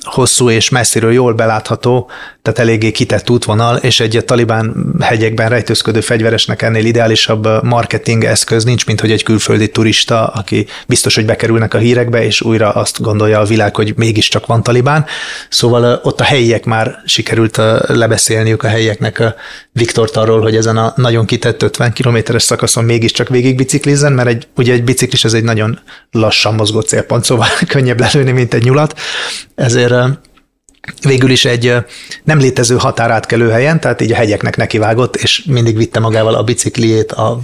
hosszú 0.00 0.50
és 0.50 0.68
messziről 0.68 1.12
jól 1.12 1.32
belátható, 1.32 2.10
tehát 2.42 2.58
eléggé 2.58 2.90
kitett 2.90 3.30
útvonal, 3.30 3.76
és 3.76 4.00
egy 4.00 4.22
talibán 4.26 4.94
hegyekben 5.00 5.48
rejtőzködő 5.48 6.00
fegyveresnek 6.00 6.62
ennél 6.62 6.84
ideálisabb 6.84 7.64
marketing 7.64 8.24
eszköz 8.24 8.64
nincs, 8.64 8.86
mint 8.86 9.00
hogy 9.00 9.10
egy 9.10 9.22
külföldi 9.22 9.70
turista, 9.70 10.26
aki 10.26 10.66
biztos, 10.86 11.14
hogy 11.14 11.24
bekerülnek 11.24 11.74
a 11.74 11.78
hírekbe, 11.78 12.24
és 12.24 12.40
újra 12.40 12.70
azt 12.70 13.00
gondolja 13.00 13.40
a 13.40 13.44
világ, 13.44 13.76
hogy 13.76 13.92
mégiscsak 13.96 14.46
van 14.46 14.62
talibán. 14.62 15.04
Szóval 15.48 16.00
ott 16.02 16.20
a 16.20 16.24
helyiek 16.24 16.64
már 16.64 17.02
sikerült 17.04 17.56
lebeszélniük 17.86 18.62
a 18.62 18.68
helyieknek 18.68 19.22
Viktort 19.72 20.16
arról, 20.16 20.40
hogy 20.40 20.56
ezen 20.56 20.76
a 20.76 20.92
nagyon 20.96 21.26
kitett 21.26 21.62
50 21.62 21.92
kilométeres 21.92 22.42
szakaszon 22.42 22.84
mégiscsak 22.84 23.28
végig 23.28 23.56
biciklizzen, 23.56 24.12
mert 24.12 24.28
egy, 24.28 24.48
ugye 24.56 24.72
egy 24.72 24.84
biciklis 24.84 25.24
ez 25.24 25.32
egy 25.32 25.44
nagyon 25.44 25.78
lassan 26.10 26.54
mozgó 26.54 26.80
célpont, 26.80 27.24
szóval 27.24 27.46
könnyebb 27.66 28.00
lelőni, 28.00 28.30
mint 28.30 28.54
egy 28.54 28.64
nyulat. 28.64 29.00
Ezért 29.54 29.94
végül 31.02 31.30
is 31.30 31.44
egy 31.44 31.74
nem 32.24 32.38
létező 32.38 32.76
határátkelő 32.76 33.50
helyen, 33.50 33.80
tehát 33.80 34.00
így 34.00 34.12
a 34.12 34.14
hegyeknek 34.14 34.56
nekivágott, 34.56 35.16
és 35.16 35.42
mindig 35.44 35.76
vitte 35.76 36.00
magával 36.00 36.34
a 36.34 36.42
bicikliét, 36.42 37.12
a 37.12 37.40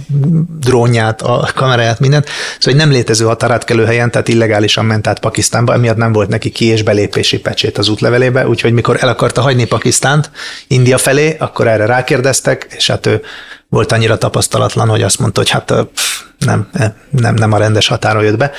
drónját, 0.59 1.21
a 1.21 1.49
kameráját, 1.55 1.99
mindent. 1.99 2.25
Szóval 2.59 2.79
egy 2.79 2.85
nem 2.85 2.95
létező 2.95 3.25
határátkelő 3.25 3.85
helyen, 3.85 4.11
tehát 4.11 4.27
illegálisan 4.27 4.85
ment 4.85 5.07
át 5.07 5.19
Pakisztánba, 5.19 5.73
emiatt 5.73 5.97
nem 5.97 6.11
volt 6.11 6.29
neki 6.29 6.49
ki- 6.49 6.65
és 6.65 6.83
belépési 6.83 7.39
pecsét 7.39 7.77
az 7.77 7.89
útlevelébe, 7.89 8.47
úgyhogy 8.47 8.73
mikor 8.73 8.97
el 8.99 9.09
akarta 9.09 9.41
hagyni 9.41 9.65
Pakisztánt 9.65 10.31
India 10.67 10.97
felé, 10.97 11.35
akkor 11.39 11.67
erre 11.67 11.85
rákérdeztek, 11.85 12.67
és 12.69 12.87
hát 12.87 13.05
ő 13.05 13.21
volt 13.69 13.91
annyira 13.91 14.17
tapasztalatlan, 14.17 14.89
hogy 14.89 15.01
azt 15.01 15.19
mondta, 15.19 15.39
hogy 15.39 15.49
hát 15.49 15.73
pff, 15.93 16.21
nem, 16.45 16.69
nem, 17.09 17.33
nem 17.33 17.51
a 17.51 17.57
rendes 17.57 17.87
határon 17.87 18.23
jött 18.23 18.37
be. 18.37 18.51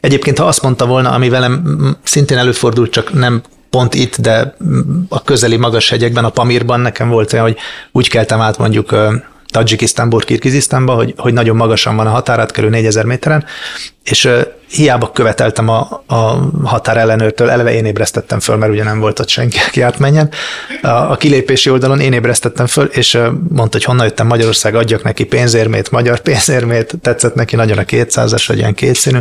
Egyébként, 0.00 0.38
ha 0.38 0.44
azt 0.44 0.62
mondta 0.62 0.86
volna, 0.86 1.10
ami 1.10 1.28
velem 1.28 1.96
szintén 2.02 2.38
előfordult, 2.38 2.90
csak 2.90 3.12
nem 3.12 3.42
pont 3.70 3.94
itt, 3.94 4.16
de 4.16 4.56
a 5.08 5.22
közeli 5.22 5.56
magas 5.56 5.90
hegyekben, 5.90 6.24
a 6.24 6.30
Pamirban 6.30 6.80
nekem 6.80 7.08
volt 7.08 7.32
olyan, 7.32 7.44
hogy 7.44 7.56
úgy 7.92 8.08
keltem 8.08 8.40
át 8.40 8.58
mondjuk 8.58 8.94
Tajikisztánból 9.50 10.20
Kirgizisztánba, 10.20 10.94
hogy, 10.94 11.14
hogy 11.16 11.32
nagyon 11.32 11.56
magasan 11.56 11.96
van 11.96 12.06
a 12.06 12.10
határátkelő 12.10 12.68
4000 12.68 13.04
méteren, 13.04 13.44
és 14.02 14.28
hiába 14.70 15.10
követeltem 15.12 15.68
a, 15.68 16.02
a 16.06 16.16
határellenőrtől, 16.64 17.50
eleve 17.50 17.72
én 17.72 17.84
ébresztettem 17.84 18.40
föl, 18.40 18.56
mert 18.56 18.72
ugye 18.72 18.84
nem 18.84 19.00
volt 19.00 19.18
ott 19.18 19.28
senki, 19.28 19.58
aki 19.68 19.80
átmenjen. 19.80 20.30
A, 20.82 20.88
a 20.88 21.16
kilépési 21.16 21.70
oldalon 21.70 22.00
én 22.00 22.12
ébresztettem 22.12 22.66
föl, 22.66 22.84
és 22.84 23.18
mondta, 23.48 23.76
hogy 23.76 23.84
honnan 23.84 24.04
jöttem 24.04 24.26
Magyarország, 24.26 24.74
adjak 24.74 25.02
neki 25.02 25.24
pénzérmét, 25.24 25.90
magyar 25.90 26.20
pénzérmét, 26.20 26.94
tetszett 27.02 27.34
neki 27.34 27.56
nagyon 27.56 27.78
a 27.78 27.82
200-as, 27.82 28.44
vagy 28.46 28.58
ilyen 28.58 28.74
kétszínű. 28.74 29.18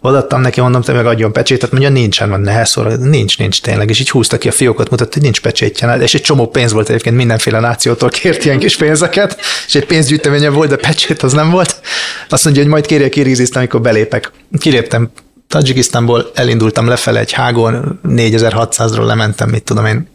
Odaadtam 0.00 0.40
neki, 0.40 0.60
mondom, 0.60 0.82
te 0.82 0.92
meg 0.92 1.06
adjon 1.06 1.32
pecsétet, 1.32 1.70
mondja, 1.70 1.88
nincsen, 1.88 2.30
van 2.30 2.40
ne 2.40 2.64
szól, 2.64 2.92
nincs, 2.96 3.38
nincs 3.38 3.60
tényleg, 3.60 3.90
és 3.90 4.00
így 4.00 4.10
húzta 4.10 4.38
ki 4.38 4.48
a 4.48 4.52
fiókot, 4.52 4.90
mutatta, 4.90 5.12
hogy 5.12 5.22
nincs 5.22 5.40
pecsétje, 5.40 5.96
és 5.96 6.14
egy 6.14 6.22
csomó 6.22 6.46
pénz 6.46 6.72
volt 6.72 6.88
egyébként, 6.88 7.16
mindenféle 7.16 7.60
nációtól 7.60 8.08
kért 8.08 8.44
ilyen 8.44 8.58
kis 8.58 8.76
pénzeket, 8.76 9.40
és 9.66 9.74
egy 9.74 9.86
pénzgyűjteménye 9.86 10.48
volt, 10.48 10.68
de 10.68 10.76
pecsét 10.76 11.22
az 11.22 11.32
nem 11.32 11.50
volt. 11.50 11.80
Azt 12.28 12.44
mondja, 12.44 12.62
hogy 12.62 12.70
majd 12.70 12.86
kérje 12.86 13.08
Kirgiziszt, 13.08 13.56
amikor 13.56 13.80
belépek. 13.80 14.32
Kiléptem 14.78 15.10
Tajikisztánból, 15.48 16.30
elindultam 16.34 16.86
lefele 16.86 17.20
egy 17.20 17.32
hágon, 17.32 18.00
4600-ról 18.08 19.04
lementem, 19.04 19.48
mit 19.48 19.62
tudom 19.62 19.86
én, 19.86 20.08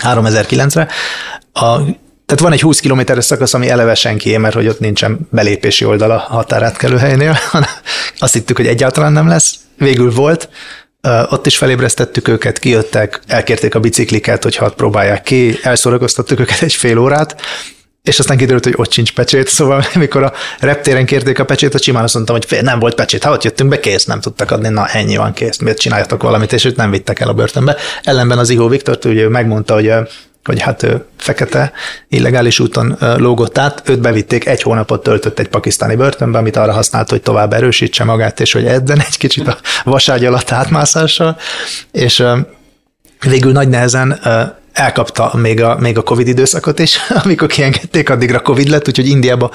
3009-re. 0.00 0.88
A, 1.52 1.76
tehát 2.26 2.42
van 2.42 2.52
egy 2.52 2.60
20 2.60 2.80
kilométeres 2.80 3.24
szakasz, 3.24 3.54
ami 3.54 3.68
eleve 3.68 3.94
senki, 3.94 4.36
mert 4.36 4.54
hogy 4.54 4.66
ott 4.66 4.80
nincsen 4.80 5.28
belépési 5.30 5.84
oldal 5.84 6.10
a 6.10 6.18
határátkelő 6.18 6.96
helynél. 6.96 7.38
Azt 8.18 8.32
hittük, 8.32 8.56
hogy 8.56 8.66
egyáltalán 8.66 9.12
nem 9.12 9.28
lesz. 9.28 9.54
Végül 9.76 10.10
volt, 10.10 10.48
ott 11.28 11.46
is 11.46 11.56
felébresztettük 11.56 12.28
őket, 12.28 12.58
kijöttek, 12.58 13.20
elkérték 13.26 13.74
a 13.74 13.80
bicikliket, 13.80 14.42
hogy 14.42 14.56
hat 14.56 14.74
próbálják 14.74 15.22
ki, 15.22 15.58
elszórakoztattuk 15.62 16.40
őket 16.40 16.62
egy 16.62 16.74
fél 16.74 16.98
órát, 16.98 17.40
és 18.02 18.18
aztán 18.18 18.36
kiderült, 18.36 18.64
hogy 18.64 18.74
ott 18.76 18.92
sincs 18.92 19.12
pecsét, 19.12 19.48
szóval 19.48 19.84
amikor 19.94 20.22
a 20.22 20.32
reptéren 20.60 21.06
kérték 21.06 21.38
a 21.38 21.44
pecsét, 21.44 21.74
a 21.74 21.78
simán 21.78 22.02
azt 22.02 22.14
mondtam, 22.14 22.36
hogy 22.36 22.62
nem 22.62 22.78
volt 22.78 22.94
pecsét, 22.94 23.24
ha 23.24 23.32
ott 23.32 23.44
jöttünk 23.44 23.70
be, 23.70 23.80
kész, 23.80 24.04
nem 24.04 24.20
tudtak 24.20 24.50
adni, 24.50 24.68
na 24.68 24.86
ennyi 24.86 25.16
van 25.16 25.32
kész, 25.32 25.58
miért 25.58 25.78
csináljatok 25.78 26.22
valamit, 26.22 26.52
és 26.52 26.64
őt 26.64 26.76
nem 26.76 26.90
vittek 26.90 27.20
el 27.20 27.28
a 27.28 27.32
börtönbe. 27.32 27.76
Ellenben 28.02 28.38
az 28.38 28.50
Ihó 28.50 28.68
Viktor, 28.68 28.98
ugye 29.04 29.22
ő 29.22 29.28
megmondta, 29.28 29.74
hogy 29.74 29.92
hogy 30.44 30.60
hát 30.60 30.82
ő 30.82 31.04
fekete, 31.16 31.72
illegális 32.08 32.60
úton 32.60 32.96
lógott 33.16 33.58
át, 33.58 33.82
őt 33.88 34.00
bevitték, 34.00 34.46
egy 34.46 34.62
hónapot 34.62 35.02
töltött 35.02 35.38
egy 35.38 35.48
pakisztáni 35.48 35.96
börtönbe, 35.96 36.38
amit 36.38 36.56
arra 36.56 36.72
használt, 36.72 37.10
hogy 37.10 37.22
tovább 37.22 37.52
erősítse 37.52 38.04
magát, 38.04 38.40
és 38.40 38.52
hogy 38.52 38.66
edzen 38.66 39.00
egy 39.00 39.18
kicsit 39.18 39.48
a 39.48 39.58
vaságy 39.84 40.24
alatt 40.24 40.52
átmászással, 40.52 41.36
és 41.92 42.24
végül 43.20 43.52
nagy 43.52 43.68
nehezen 43.68 44.20
elkapta 44.78 45.32
még 45.36 45.62
a, 45.62 45.76
még 45.80 45.98
a 45.98 46.02
Covid 46.02 46.28
időszakot 46.28 46.78
is, 46.78 46.98
amikor 47.24 47.48
kiengedték, 47.48 48.10
addigra 48.10 48.40
Covid 48.40 48.68
lett, 48.68 48.88
úgyhogy 48.88 49.08
Indiába 49.08 49.50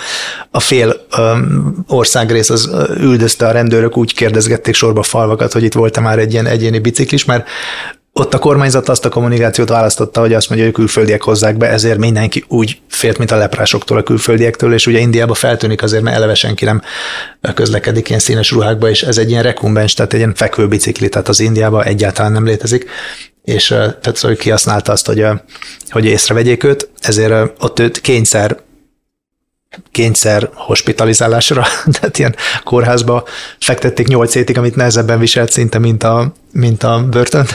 a 0.52 0.60
fél 0.60 0.96
um, 1.18 1.84
országrész 1.88 2.50
az 2.50 2.70
üldözte 2.98 3.48
a 3.48 3.52
rendőrök, 3.52 3.98
úgy 3.98 4.14
kérdezgették 4.14 4.74
sorba 4.74 5.04
falvakat, 5.04 5.54
hogy 5.54 5.64
itt 5.64 5.74
volt-e 5.74 6.02
már 6.02 6.20
egy 6.20 6.32
ilyen 6.32 6.46
egyéni 6.46 6.80
biciklis, 6.80 7.26
mert 7.26 7.48
ott 8.16 8.34
a 8.34 8.40
kormányzat 8.40 8.90
azt 8.90 9.06
a 9.06 9.10
kommunikációt 9.10 9.70
választotta, 9.70 10.20
hogy 10.20 10.34
azt 10.34 10.50
mondja, 10.50 10.68
hogy 10.68 10.76
külföldiek 10.76 11.24
hozzák 11.24 11.58
be, 11.58 11.68
ezért 11.70 11.98
mindenki 11.98 12.44
úgy 12.48 12.80
félt, 12.88 13.18
mint 13.18 13.32
a 13.32 13.36
leprásoktól, 13.36 13.98
a 13.98 14.04
külföldiektől, 14.04 14.74
és 14.74 14.88
ugye 14.88 15.00
Indiába 15.00 15.34
feltűnik 15.34 15.84
azért, 15.84 16.04
mert 16.04 16.16
eleve 16.16 16.36
senki 16.36 16.66
nem 16.66 16.82
közlekedik 17.54 18.08
ilyen 18.08 18.20
színes 18.20 18.52
ruhákba, 18.52 18.90
és 18.90 19.04
ez 19.04 19.18
egy 19.18 19.30
ilyen 19.30 19.44
rekumbens, 19.44 19.94
tehát 19.94 20.14
egy 20.14 20.20
ilyen 20.20 20.34
fekvő 20.34 20.68
bicikli, 20.68 21.10
tehát 21.10 21.28
az 21.28 21.40
Indiába 21.40 21.84
egyáltalán 21.84 22.32
nem 22.32 22.46
létezik, 22.46 22.90
és 23.44 23.68
tehát 23.68 24.16
szóval 24.16 24.38
kihasználta 24.38 24.92
azt, 24.92 25.06
hogy, 25.06 25.26
hogy 25.90 26.06
észrevegyék 26.06 26.64
őt, 26.64 26.90
ezért 27.02 27.64
ott 27.64 27.80
őt 27.80 28.02
kényszer 28.02 28.62
kényszer 29.92 30.50
hospitalizálásra, 30.54 31.66
tehát 32.00 32.18
ilyen 32.18 32.36
kórházba 32.64 33.24
fektették 33.60 34.08
nyolc 34.08 34.34
hétig, 34.34 34.58
amit 34.58 34.76
nehezebben 34.76 35.20
viselt 35.20 35.52
szinte, 35.52 35.80
mint 35.80 36.04
a, 36.04 36.34
mint 36.52 36.84
a 36.84 37.08
börtön 37.10 37.48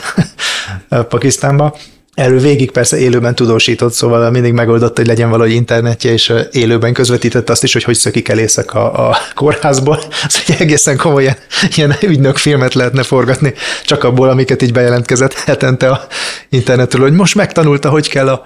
Pakisztánba. 1.08 1.76
Erről 2.18 2.40
végig 2.40 2.70
persze 2.70 2.98
élőben 2.98 3.34
tudósított, 3.34 3.92
szóval 3.92 4.30
mindig 4.30 4.52
megoldott, 4.52 4.96
hogy 4.96 5.06
legyen 5.06 5.30
valahogy 5.30 5.52
internetje, 5.52 6.12
és 6.12 6.32
élőben 6.52 6.92
közvetítette 6.92 7.52
azt 7.52 7.62
is, 7.62 7.72
hogy 7.72 7.82
hogy 7.82 7.94
szökik 7.94 8.28
el 8.28 8.38
éjszaka 8.38 8.92
a 8.92 9.16
kórházból. 9.34 9.98
Ez 10.26 10.42
egy 10.46 10.56
egészen 10.58 10.96
komoly 10.96 11.22
ilyen, 11.22 11.36
ilyen 11.76 11.94
ügynök 12.02 12.36
filmet 12.36 12.74
lehetne 12.74 13.02
forgatni, 13.02 13.54
csak 13.84 14.04
abból, 14.04 14.28
amiket 14.28 14.62
így 14.62 14.72
bejelentkezett 14.72 15.32
hetente 15.32 15.88
a 15.90 16.06
internetről, 16.48 17.02
hogy 17.02 17.16
most 17.16 17.34
megtanulta, 17.34 17.90
hogy 17.90 18.08
kell 18.08 18.28
a 18.28 18.44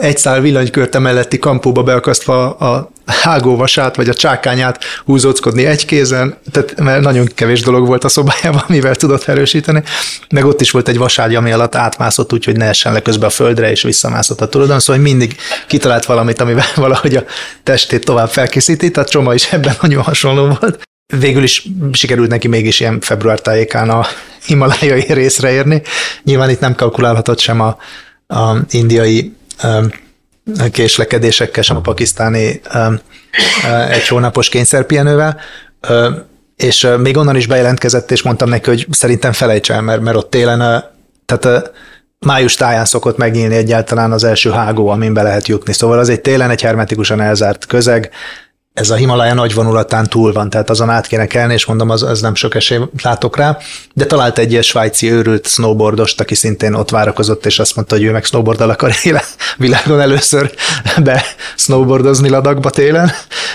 egy 0.00 0.18
szál 0.18 0.40
villanykörte 0.40 0.98
melletti 0.98 1.38
kampóba 1.38 1.82
beakasztva 1.82 2.50
a 2.50 2.90
hágóvasát 3.06 3.96
vagy 3.96 4.08
a 4.08 4.14
csákányát 4.14 4.84
húzóckodni 5.04 5.66
egy 5.66 5.84
kézen, 5.84 6.36
tehát 6.50 6.80
mert 6.80 7.02
nagyon 7.02 7.26
kevés 7.34 7.60
dolog 7.60 7.86
volt 7.86 8.04
a 8.04 8.08
szobájában, 8.08 8.64
mivel 8.76 8.94
tudott 8.94 9.24
erősíteni, 9.24 9.82
meg 10.30 10.44
ott 10.44 10.60
is 10.60 10.70
volt 10.70 10.88
egy 10.88 10.98
vaságy, 10.98 11.34
ami 11.34 11.52
alatt 11.52 11.74
átmászott 11.74 12.32
úgy, 12.32 12.44
hogy 12.44 12.56
ne 12.56 12.64
essen 12.64 12.92
le 12.92 13.00
közben 13.00 13.28
a 13.28 13.32
földre, 13.32 13.70
és 13.70 13.82
visszamászott 13.82 14.40
a 14.40 14.48
tulajdon, 14.48 14.80
szóval 14.80 15.02
mindig 15.02 15.36
kitalált 15.66 16.04
valamit, 16.04 16.40
amivel 16.40 16.66
valahogy 16.76 17.16
a 17.16 17.24
testét 17.62 18.04
tovább 18.04 18.28
felkészíti, 18.28 18.90
tehát 18.90 19.10
Csoma 19.10 19.34
is 19.34 19.52
ebben 19.52 19.74
nagyon 19.80 20.02
hasonló 20.02 20.56
volt. 20.60 20.80
Végül 21.18 21.42
is 21.42 21.68
sikerült 21.92 22.30
neki 22.30 22.48
mégis 22.48 22.80
ilyen 22.80 23.00
február 23.00 23.40
tájékán 23.40 23.90
a 23.90 24.06
himalájai 24.46 25.12
részre 25.12 25.50
érni. 25.50 25.82
Nyilván 26.24 26.50
itt 26.50 26.60
nem 26.60 26.74
kalkulálhatott 26.74 27.38
sem 27.38 27.60
a, 27.60 27.76
a 28.26 28.56
indiai 28.70 29.36
késlekedésekkel, 30.72 31.62
sem 31.62 31.76
a 31.76 31.80
pakisztáni 31.80 32.60
egy 33.90 34.08
hónapos 34.08 34.48
kényszerpihenővel, 34.48 35.40
és 36.56 36.88
még 36.98 37.16
onnan 37.16 37.36
is 37.36 37.46
bejelentkezett, 37.46 38.10
és 38.10 38.22
mondtam 38.22 38.48
neki, 38.48 38.68
hogy 38.68 38.86
szerintem 38.90 39.32
felejts 39.32 39.70
el, 39.70 39.80
mert, 39.80 40.00
mert 40.00 40.16
ott 40.16 40.30
télen, 40.30 40.84
tehát 41.26 41.72
május 42.18 42.54
táján 42.54 42.84
szokott 42.84 43.16
megnyílni 43.16 43.54
egyáltalán 43.54 44.12
az 44.12 44.24
első 44.24 44.50
hágó, 44.50 44.88
amin 44.88 45.14
be 45.14 45.22
lehet 45.22 45.48
jutni. 45.48 45.72
Szóval 45.72 45.98
az 45.98 46.08
egy 46.08 46.20
télen 46.20 46.50
egy 46.50 46.62
hermetikusan 46.62 47.20
elzárt 47.20 47.66
közeg, 47.66 48.10
ez 48.78 48.90
a 48.90 48.94
Himalaya 48.94 49.34
nagy 49.34 49.54
vonulatán 49.54 50.06
túl 50.06 50.32
van, 50.32 50.50
tehát 50.50 50.70
azon 50.70 50.90
át 50.90 51.06
kéne 51.06 51.26
kelni, 51.26 51.52
és 51.52 51.66
mondom, 51.66 51.90
az, 51.90 52.02
az 52.02 52.20
nem 52.20 52.34
sok 52.34 52.54
esély 52.54 52.78
látok 53.02 53.36
rá, 53.36 53.58
de 53.94 54.06
talált 54.06 54.38
egy 54.38 54.50
ilyen 54.50 54.62
svájci 54.62 55.12
őrült 55.12 55.48
snowboardost, 55.48 56.20
aki 56.20 56.34
szintén 56.34 56.74
ott 56.74 56.90
várakozott, 56.90 57.46
és 57.46 57.58
azt 57.58 57.76
mondta, 57.76 57.94
hogy 57.94 58.04
ő 58.04 58.10
meg 58.10 58.24
snowboarddal 58.24 58.70
akar 58.70 58.92
éle, 59.02 59.24
világon 59.56 60.00
először 60.00 60.52
be 61.02 61.24
snowboardozni 61.56 62.28
ladakba 62.28 62.70
télen, 62.70 63.10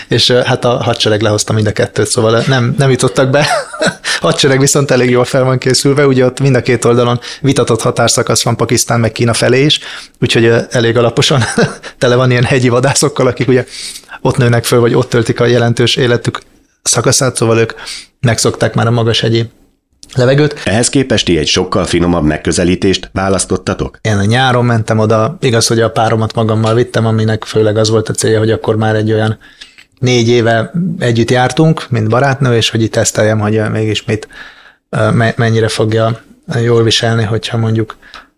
és 0.07 0.31
hát 0.31 0.65
a 0.65 0.69
hadsereg 0.69 1.21
lehozta 1.21 1.53
mind 1.53 1.67
a 1.67 1.71
kettőt, 1.71 2.07
szóval 2.07 2.43
nem, 2.47 2.75
nem 2.77 2.89
jutottak 2.89 3.29
be. 3.29 3.47
Hadsereg 4.19 4.59
viszont 4.59 4.91
elég 4.91 5.09
jól 5.09 5.25
fel 5.25 5.43
van 5.43 5.57
készülve, 5.57 6.07
ugye 6.07 6.25
ott 6.25 6.39
mind 6.39 6.55
a 6.55 6.61
két 6.61 6.85
oldalon 6.85 7.19
vitatott 7.41 7.81
határszakasz 7.81 8.43
van 8.43 8.55
Pakisztán 8.55 8.99
meg 8.99 9.11
Kína 9.11 9.33
felé 9.33 9.63
is, 9.63 9.79
úgyhogy 10.21 10.51
elég 10.69 10.97
alaposan 10.97 11.43
tele 11.99 12.15
van 12.15 12.31
ilyen 12.31 12.43
hegyi 12.43 12.69
vadászokkal, 12.69 13.27
akik 13.27 13.47
ugye 13.47 13.65
ott 14.21 14.37
nőnek 14.37 14.65
föl, 14.65 14.79
vagy 14.79 14.93
ott 14.93 15.12
töltik 15.13 15.39
a 15.39 15.45
jelentős 15.45 15.95
életük 15.95 16.41
szakaszát, 16.81 17.35
szóval 17.35 17.59
ők 17.59 17.73
megszokták 18.19 18.73
már 18.73 18.87
a 18.87 18.91
magas 18.91 19.21
hegyi 19.21 19.49
levegőt. 20.15 20.61
Ehhez 20.65 20.89
képest 20.89 21.29
egy 21.29 21.47
sokkal 21.47 21.85
finomabb 21.85 22.23
megközelítést 22.23 23.09
választottatok? 23.11 23.97
Én 24.01 24.17
a 24.17 24.25
nyáron 24.25 24.65
mentem 24.65 24.99
oda, 24.99 25.37
igaz, 25.39 25.67
hogy 25.67 25.79
a 25.79 25.91
páromat 25.91 26.33
magammal 26.33 26.73
vittem, 26.73 27.05
aminek 27.05 27.43
főleg 27.43 27.77
az 27.77 27.89
volt 27.89 28.09
a 28.09 28.13
célja, 28.13 28.39
hogy 28.39 28.51
akkor 28.51 28.75
már 28.75 28.95
egy 28.95 29.11
olyan 29.11 29.37
négy 29.99 30.27
éve 30.27 30.71
együtt 30.99 31.31
jártunk, 31.31 31.85
mint 31.89 32.09
barátnő, 32.09 32.55
és 32.55 32.69
hogy 32.69 32.81
itt 32.81 32.91
teszteljem, 32.91 33.39
hogy 33.39 33.69
mégis 33.71 34.05
mit, 34.05 34.27
mennyire 35.35 35.67
fogja 35.67 36.21
jól 36.63 36.83
viselni, 36.83 37.23
hogyha 37.23 37.57
mondjuk 37.57 37.95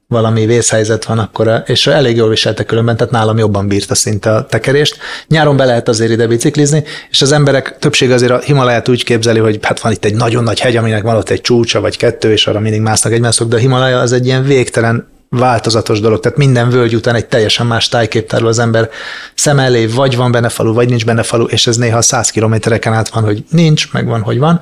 valami 0.08 0.46
vészhelyzet 0.46 1.06
van, 1.06 1.20
akkor, 1.20 1.64
és 1.66 1.88
elég 1.88 2.16
jól 2.16 2.30
viselte 2.30 2.64
különben, 2.64 2.98
tehát 2.98 3.14
nálam 3.14 3.38
jobban 3.38 3.68
bírta 3.68 3.96
szinte 3.96 4.36
a 4.36 4.46
tekerést. 4.46 4.98
Nyáron 5.28 5.58
be 5.58 5.66
lehet 5.66 5.88
azért 5.88 6.12
ide 6.12 6.28
biciklizni, 6.28 6.84
és 7.10 7.22
az 7.22 7.32
emberek 7.32 7.78
többség 7.80 8.12
azért 8.12 8.32
a 8.32 8.40
Himalayát 8.40 8.90
úgy 8.90 9.04
képzeli, 9.04 9.40
hogy 9.40 9.60
hát 9.62 9.80
van 9.80 9.92
itt 9.92 10.06
egy 10.06 10.16
nagyon 10.16 10.44
nagy 10.44 10.60
hegy, 10.60 10.76
aminek 10.76 11.04
van 11.04 11.16
ott 11.16 11.30
egy 11.30 11.42
csúcsa 11.42 11.82
vagy 11.82 11.98
kettő, 11.98 12.32
és 12.32 12.48
arra 12.48 12.60
mindig 12.60 12.82
másznak 12.82 13.14
egymások, 13.14 13.48
de 13.48 13.56
a 13.56 13.60
Himalaya 13.60 14.00
az 14.00 14.12
egy 14.12 14.26
ilyen 14.26 14.44
végtelen 14.44 15.08
változatos 15.30 16.00
dolog, 16.00 16.20
tehát 16.20 16.38
minden 16.38 16.70
völgy 16.70 16.96
után 16.96 17.16
egy 17.16 17.26
teljesen 17.26 17.66
más 17.66 17.88
tájképtárról 17.88 18.48
az 18.50 18.60
ember. 18.60 18.90
Szem 19.36 19.60
elé, 19.60 19.86
vagy 19.86 20.16
van 20.16 20.32
benne 20.32 20.50
falu, 20.50 20.74
vagy 20.74 20.90
nincs 20.90 21.06
benne 21.06 21.24
falu, 21.24 21.46
és 21.46 21.68
ez 21.68 21.78
néha 21.78 22.02
100 22.02 22.30
kilométereken 22.30 22.94
át 22.94 23.10
van, 23.10 23.24
hogy 23.24 23.44
nincs, 23.50 23.92
meg 23.92 24.06
van, 24.06 24.22
hogy 24.22 24.40
van, 24.40 24.62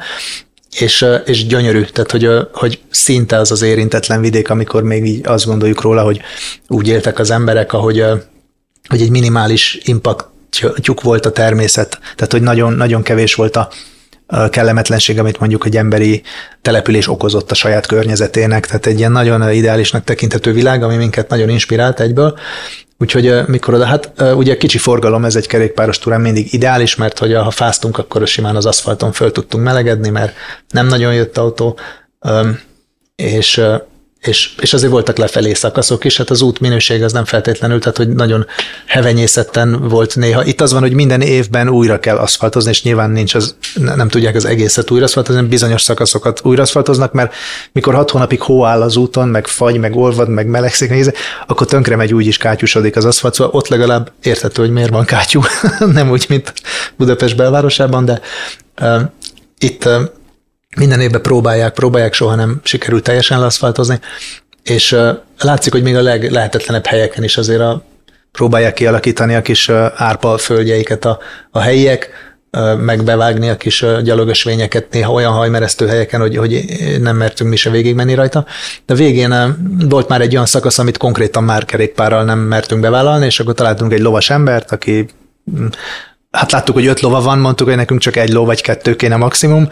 és, 0.80 1.06
és 1.26 1.46
gyönyörű, 1.46 1.84
tehát 1.84 2.12
hogy, 2.12 2.30
hogy 2.54 2.80
szinte 2.90 3.38
az 3.38 3.52
az 3.52 3.62
érintetlen 3.62 4.22
vidék, 4.22 4.50
amikor 4.50 4.84
még 4.84 5.06
így 5.06 5.28
azt 5.28 5.46
gondoljuk 5.46 5.82
róla, 5.82 6.04
hogy 6.04 6.22
úgy 6.68 6.88
éltek 6.88 7.20
az 7.20 7.32
emberek, 7.32 7.74
ahogy 7.74 8.06
hogy 8.88 9.02
egy 9.02 9.10
minimális 9.10 9.80
impaktjuk 9.84 11.02
volt 11.02 11.26
a 11.26 11.32
természet, 11.32 12.00
tehát 12.16 12.32
hogy 12.32 12.42
nagyon, 12.42 12.74
nagyon 12.74 13.02
kevés 13.02 13.36
volt 13.36 13.56
a, 13.56 13.70
kellemetlenség, 14.50 15.20
amit 15.20 15.40
mondjuk 15.40 15.66
egy 15.66 15.78
emberi 15.78 16.22
település 16.62 17.10
okozott 17.10 17.52
a 17.52 17.56
saját 17.56 17.86
környezetének. 17.86 18.66
Tehát 18.66 18.86
egy 18.86 18.98
ilyen 18.98 19.12
nagyon 19.12 19.52
ideálisnak 19.52 20.04
tekinthető 20.04 20.52
világ, 20.52 20.84
ami 20.84 20.96
minket 20.96 21.30
nagyon 21.30 21.50
inspirált 21.50 22.00
egyből. 22.00 22.38
Úgyhogy 22.98 23.48
mikor 23.48 23.74
oda, 23.74 23.86
hát 23.86 24.12
ugye 24.36 24.58
kicsi 24.58 24.78
forgalom, 24.78 25.26
ez 25.26 25.36
egy 25.36 25.48
kerékpáros 25.48 26.00
túrán 26.00 26.22
mindig 26.22 26.54
ideális, 26.54 26.96
mert 26.96 27.20
hogy 27.20 27.34
ha 27.34 27.52
fáztunk, 27.52 27.98
akkor 27.98 28.28
simán 28.28 28.56
az 28.56 28.66
aszfalton 28.66 29.12
föl 29.12 29.32
tudtunk 29.32 29.64
melegedni, 29.64 30.10
mert 30.10 30.34
nem 30.70 30.88
nagyon 30.88 31.14
jött 31.14 31.38
autó, 31.38 31.80
és 33.16 33.62
és, 34.28 34.50
és 34.60 34.74
azért 34.74 34.92
voltak 34.92 35.18
lefelé 35.18 35.54
szakaszok 35.54 36.04
is, 36.04 36.18
hát 36.18 36.30
az 36.30 36.42
út 36.42 36.60
minőség 36.60 37.04
az 37.04 37.14
nem 37.14 37.26
feltétlenül, 37.26 37.80
tehát 37.80 37.98
hogy 37.98 38.10
nagyon 38.10 38.46
hevenyészetten 38.86 39.88
volt 39.88 40.16
néha. 40.16 40.46
Itt 40.46 40.62
az 40.62 40.72
van, 40.72 40.82
hogy 40.82 40.94
minden 40.94 41.22
évben 41.22 41.70
újra 41.70 42.00
kell 42.00 42.18
aszfaltozni, 42.18 42.70
és 42.70 42.84
nyilván 42.84 43.10
nincs 43.10 43.36
az, 43.36 43.56
nem 43.76 44.08
tudják 44.08 44.36
az 44.36 44.46
egészet 44.46 44.92
újra 44.92 45.06
aszfaltozni, 45.06 45.42
bizonyos 45.42 45.82
szakaszokat 45.82 46.42
újra 46.44 46.62
aszfaltoznak, 46.62 47.14
mert 47.14 47.34
mikor 47.72 47.94
hat 47.94 48.10
hónapig 48.10 48.42
hó 48.42 48.66
áll 48.66 48.82
az 48.82 48.96
úton, 48.96 49.28
meg 49.28 49.48
fagy, 49.48 49.78
meg 49.78 49.96
olvad, 49.96 50.30
meg 50.30 50.48
melegszik, 50.48 50.90
nézze, 50.90 51.14
akkor 51.48 51.68
tönkre 51.68 51.96
megy 51.96 52.14
úgy 52.14 52.28
is 52.28 52.38
kátyusodik 52.38 52.96
az 52.96 53.06
aszfalt, 53.06 53.34
szóval 53.34 53.54
ott 53.54 53.68
legalább 53.68 54.12
érthető, 54.22 54.62
hogy 54.62 54.72
miért 54.72 54.90
van 54.92 55.06
kátyú, 55.06 55.42
nem 55.94 56.12
úgy, 56.12 56.26
mint 56.30 56.54
Budapest 56.98 57.36
belvárosában, 57.36 58.06
de 58.06 58.22
uh, 58.82 59.02
itt 59.60 59.86
uh, 59.86 60.02
minden 60.76 61.00
évben 61.00 61.22
próbálják, 61.22 61.74
próbálják, 61.74 62.14
soha 62.14 62.36
nem 62.36 62.60
sikerült 62.64 63.04
teljesen 63.04 63.40
leaszfaltozni, 63.40 64.00
és 64.64 64.98
látszik, 65.40 65.72
hogy 65.72 65.84
még 65.84 65.96
a 65.96 66.02
leglehetetlenebb 66.02 66.86
helyeken 66.86 67.24
is 67.24 67.38
azért 67.38 67.62
a, 67.62 67.84
próbálják 68.32 68.74
kialakítani 68.74 69.36
a 69.36 69.42
kis 69.42 69.70
árpa 69.96 70.38
földjeiket 70.38 71.06
a, 71.06 71.20
a 71.52 71.60
helyiek, 71.60 72.10
uh, 72.10 72.78
meg 72.78 73.04
bevágni 73.04 73.50
a 73.50 73.58
kis 73.58 73.86
gyalogösvényeket 74.04 74.88
néha 74.92 75.12
olyan 75.12 75.32
hajmeresztő 75.32 75.88
helyeken, 75.88 76.20
hogy, 76.20 76.38
hogy 76.38 76.66
nem 77.00 77.16
mertünk 77.16 77.50
mi 77.50 77.56
se 77.56 77.70
végigmenni 77.70 78.14
rajta. 78.14 78.46
De 78.86 78.94
végén 78.94 79.56
volt 79.90 80.08
már 80.08 80.22
egy 80.22 80.34
olyan 80.34 80.46
szakasz, 80.46 80.80
amit 80.80 80.98
konkrétan 80.98 81.44
már 81.44 81.66
kerékpárral 81.66 82.24
nem 82.24 82.40
mertünk 82.40 82.82
bevállalni, 82.82 83.26
és 83.26 83.40
akkor 83.40 83.54
találtunk 83.54 83.94
egy 83.94 84.02
lovas 84.02 84.30
embert, 84.30 84.72
aki 84.72 85.06
hát 86.32 86.52
láttuk, 86.52 86.76
hogy 86.76 86.88
öt 86.88 87.00
lova 87.00 87.22
van, 87.22 87.40
mondtuk, 87.40 87.68
hogy 87.68 87.76
nekünk 87.76 88.00
csak 88.00 88.16
egy 88.16 88.30
ló 88.30 88.46
vagy 88.46 88.62
kettő 88.62 88.96
kéne 88.96 89.16
maximum, 89.16 89.68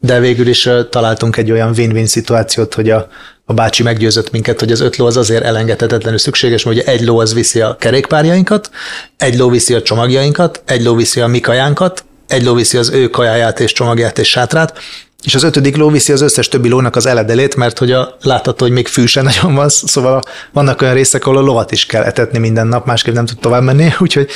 de 0.00 0.20
végül 0.20 0.46
is 0.46 0.68
találtunk 0.90 1.36
egy 1.36 1.50
olyan 1.50 1.72
win-win 1.76 2.06
szituációt, 2.06 2.74
hogy 2.74 2.90
a, 2.90 3.08
a 3.44 3.52
bácsi 3.52 3.82
meggyőzött 3.82 4.30
minket, 4.30 4.60
hogy 4.60 4.72
az 4.72 4.80
öt 4.80 4.96
ló 4.96 5.06
az 5.06 5.16
azért 5.16 5.44
elengedhetetlenül 5.44 6.18
szükséges, 6.18 6.64
mert 6.64 6.76
ugye 6.76 6.86
egy 6.86 7.04
ló 7.04 7.18
az 7.18 7.34
viszi 7.34 7.60
a 7.60 7.76
kerékpárjainkat, 7.76 8.70
egy 9.16 9.36
ló 9.36 9.48
viszi 9.48 9.74
a 9.74 9.82
csomagjainkat, 9.82 10.62
egy 10.66 10.82
ló 10.82 10.94
viszi 10.94 11.20
a 11.20 11.26
mi 11.26 11.40
kajánkat, 11.40 12.04
egy 12.28 12.44
ló 12.44 12.54
viszi 12.54 12.78
az 12.78 12.90
ő 12.90 13.08
kajáját 13.08 13.60
és 13.60 13.72
csomagját 13.72 14.18
és 14.18 14.28
sátrát, 14.28 14.78
és 15.22 15.34
az 15.34 15.42
ötödik 15.42 15.76
ló 15.76 15.88
viszi 15.90 16.12
az 16.12 16.20
összes 16.20 16.48
többi 16.48 16.68
lónak 16.68 16.96
az 16.96 17.06
eledelét, 17.06 17.56
mert 17.56 17.78
hogy 17.78 17.92
a, 17.92 18.16
látható, 18.22 18.64
hogy 18.64 18.74
még 18.74 18.86
fű 18.88 19.06
sem 19.06 19.24
nagyon 19.24 19.54
van, 19.54 19.68
szóval 19.68 20.14
a, 20.14 20.22
vannak 20.52 20.82
olyan 20.82 20.94
részek, 20.94 21.26
ahol 21.26 21.38
a 21.38 21.40
lovat 21.40 21.72
is 21.72 21.86
kell 21.86 22.02
etetni 22.02 22.38
minden 22.38 22.66
nap, 22.66 22.86
másképp 22.86 23.14
nem 23.14 23.26
tud 23.26 23.38
tovább 23.38 23.62
menni, 23.62 23.92
úgyhogy 23.98 24.28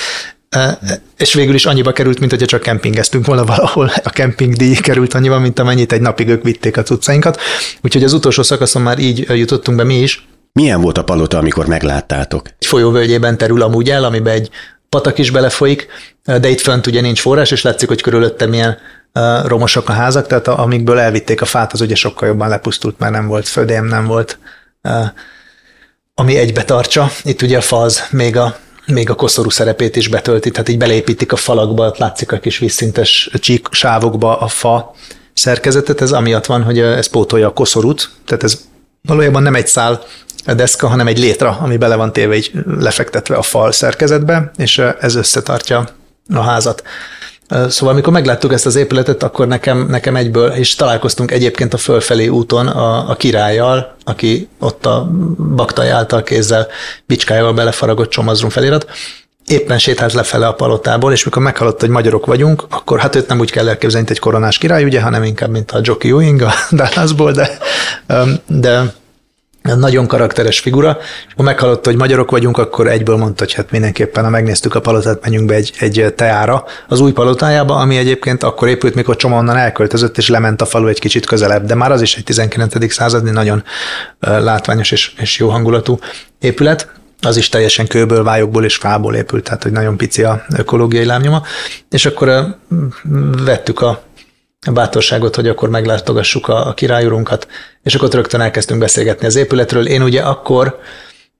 és 1.16 1.34
végül 1.34 1.54
is 1.54 1.66
annyiba 1.66 1.92
került, 1.92 2.18
mint 2.18 2.30
hogyha 2.30 2.46
csak 2.46 2.62
kempingeztünk 2.62 3.26
volna 3.26 3.44
valahol. 3.44 3.92
A 4.04 4.10
kempingdíj 4.10 4.74
került 4.74 5.14
annyiba, 5.14 5.38
mint 5.38 5.58
amennyit 5.58 5.92
egy 5.92 6.00
napig 6.00 6.28
ők 6.28 6.42
vitték 6.42 6.76
a 6.76 6.82
cuccainkat. 6.82 7.40
Úgyhogy 7.82 8.04
az 8.04 8.12
utolsó 8.12 8.42
szakaszon 8.42 8.82
már 8.82 8.98
így 8.98 9.38
jutottunk 9.38 9.76
be 9.76 9.84
mi 9.84 9.98
is. 9.98 10.26
Milyen 10.52 10.80
volt 10.80 10.98
a 10.98 11.04
palota, 11.04 11.38
amikor 11.38 11.66
megláttátok? 11.66 12.46
Egy 12.58 12.66
folyóvölgyében 12.66 13.38
terül 13.38 13.62
amúgy 13.62 13.90
el, 13.90 14.04
amiben 14.04 14.34
egy 14.34 14.50
patak 14.88 15.18
is 15.18 15.30
belefolyik, 15.30 15.86
de 16.24 16.48
itt 16.48 16.60
fönt 16.60 16.86
ugye 16.86 17.00
nincs 17.00 17.20
forrás, 17.20 17.50
és 17.50 17.62
látszik, 17.62 17.88
hogy 17.88 18.00
körülöttem 18.00 18.50
milyen 18.50 18.78
romosak 19.44 19.88
a 19.88 19.92
házak, 19.92 20.26
tehát 20.26 20.48
amikből 20.48 20.98
elvitték 20.98 21.40
a 21.40 21.44
fát, 21.44 21.72
az 21.72 21.80
ugye 21.80 21.94
sokkal 21.94 22.28
jobban 22.28 22.48
lepusztult, 22.48 22.98
mert 22.98 23.12
nem 23.12 23.26
volt 23.26 23.48
födém, 23.48 23.84
nem 23.84 24.06
volt 24.06 24.38
ami 26.14 26.36
egybe 26.36 26.64
tartsa. 26.64 27.10
Itt 27.22 27.42
ugye 27.42 27.56
a 27.56 27.60
fa 27.60 27.80
az 27.80 28.02
még 28.10 28.36
a 28.36 28.56
még 28.86 29.10
a 29.10 29.14
koszorú 29.14 29.50
szerepét 29.50 29.96
is 29.96 30.08
betölti, 30.08 30.50
tehát 30.50 30.68
így 30.68 30.78
belépítik 30.78 31.32
a 31.32 31.36
falakba, 31.36 31.94
látszik 31.98 32.32
a 32.32 32.38
kis 32.38 32.58
vízszintes 32.58 33.30
csík 33.40 33.66
sávokba 33.70 34.38
a 34.38 34.48
fa 34.48 34.94
szerkezetet, 35.34 36.00
ez 36.00 36.12
amiatt 36.12 36.46
van, 36.46 36.62
hogy 36.62 36.78
ez 36.78 37.06
pótolja 37.06 37.46
a 37.46 37.52
koszorút, 37.52 38.10
tehát 38.26 38.42
ez 38.42 38.60
valójában 39.02 39.42
nem 39.42 39.54
egy 39.54 39.66
szál 39.66 40.02
deszka, 40.44 40.86
hanem 40.86 41.06
egy 41.06 41.18
létra, 41.18 41.58
ami 41.60 41.76
bele 41.76 41.96
van 41.96 42.12
téve 42.12 42.36
így 42.36 42.52
lefektetve 42.78 43.36
a 43.36 43.42
fal 43.42 43.72
szerkezetbe, 43.72 44.50
és 44.56 44.78
ez 44.78 45.14
összetartja 45.14 45.88
a 46.34 46.40
házat. 46.40 46.82
Szóval 47.68 47.94
amikor 47.94 48.12
megláttuk 48.12 48.52
ezt 48.52 48.66
az 48.66 48.76
épületet, 48.76 49.22
akkor 49.22 49.46
nekem, 49.46 49.86
nekem 49.88 50.16
egyből, 50.16 50.50
és 50.50 50.74
találkoztunk 50.74 51.30
egyébként 51.30 51.74
a 51.74 51.76
fölfelé 51.76 52.28
úton 52.28 52.66
a, 52.66 53.10
a 53.10 53.14
királlyal, 53.14 53.94
aki 54.04 54.48
ott 54.58 54.86
a 54.86 55.10
baktai 55.54 55.88
által 55.88 56.22
kézzel 56.22 56.66
bicskájával 57.06 57.52
belefaragott 57.52 58.10
csomazrum 58.10 58.50
felirat, 58.50 58.86
éppen 59.46 59.78
sétált 59.78 60.12
lefele 60.12 60.46
a 60.46 60.54
palotából, 60.54 61.12
és 61.12 61.24
mikor 61.24 61.42
meghallott, 61.42 61.80
hogy 61.80 61.88
magyarok 61.88 62.26
vagyunk, 62.26 62.64
akkor 62.70 62.98
hát 62.98 63.16
őt 63.16 63.28
nem 63.28 63.40
úgy 63.40 63.50
kell 63.50 63.68
elképzelni, 63.68 64.06
mint 64.06 64.10
egy 64.10 64.18
koronás 64.18 64.58
király, 64.58 64.84
ugye, 64.84 65.00
hanem 65.00 65.22
inkább, 65.22 65.50
mint 65.50 65.70
a 65.70 65.80
Jockey 65.82 66.10
Ewing 66.10 66.42
a 66.42 66.52
Dallasból, 66.70 67.32
de, 67.32 67.58
de 68.46 68.94
nagyon 69.62 70.06
karakteres 70.06 70.60
figura, 70.60 70.98
ha 71.36 71.42
meghallotta, 71.42 71.90
hogy 71.90 71.98
magyarok 71.98 72.30
vagyunk, 72.30 72.58
akkor 72.58 72.88
egyből 72.88 73.16
mondta, 73.16 73.44
hogy 73.44 73.52
hát 73.52 73.70
mindenképpen, 73.70 74.24
ha 74.24 74.30
megnéztük 74.30 74.74
a 74.74 74.80
palotát, 74.80 75.22
menjünk 75.22 75.46
be 75.46 75.54
egy, 75.54 75.72
egy 75.78 76.14
teára 76.16 76.64
az 76.88 77.00
új 77.00 77.12
palotájába, 77.12 77.76
ami 77.76 77.96
egyébként 77.96 78.42
akkor 78.42 78.68
épült, 78.68 78.94
mikor 78.94 79.16
Csoma 79.16 79.36
onnan 79.36 79.56
elköltözött, 79.56 80.18
és 80.18 80.28
lement 80.28 80.60
a 80.60 80.64
falu 80.64 80.86
egy 80.86 81.00
kicsit 81.00 81.26
közelebb, 81.26 81.66
de 81.66 81.74
már 81.74 81.92
az 81.92 82.02
is 82.02 82.16
egy 82.16 82.24
19. 82.24 82.92
századi 82.92 83.30
nagyon 83.30 83.64
látványos 84.20 84.90
és, 84.90 85.12
és 85.16 85.38
jó 85.38 85.48
hangulatú 85.48 85.98
épület. 86.40 86.90
Az 87.20 87.36
is 87.36 87.48
teljesen 87.48 87.86
kőből, 87.86 88.24
vályokból 88.24 88.64
és 88.64 88.76
fából 88.76 89.14
épült, 89.14 89.44
tehát 89.44 89.62
hogy 89.62 89.72
nagyon 89.72 89.96
pici 89.96 90.22
a 90.22 90.44
ökológiai 90.56 91.04
lábnyoma. 91.04 91.42
És 91.90 92.06
akkor 92.06 92.56
vettük 93.44 93.80
a 93.80 94.02
bátorságot, 94.70 95.34
hogy 95.34 95.48
akkor 95.48 95.68
meglátogassuk 95.68 96.48
a, 96.48 96.66
a 96.66 96.74
királyurunkat, 96.74 97.46
és 97.82 97.94
akkor 97.94 98.10
rögtön 98.10 98.40
elkezdtünk 98.40 98.80
beszélgetni 98.80 99.26
az 99.26 99.36
épületről. 99.36 99.86
Én 99.86 100.02
ugye 100.02 100.22
akkor 100.22 100.78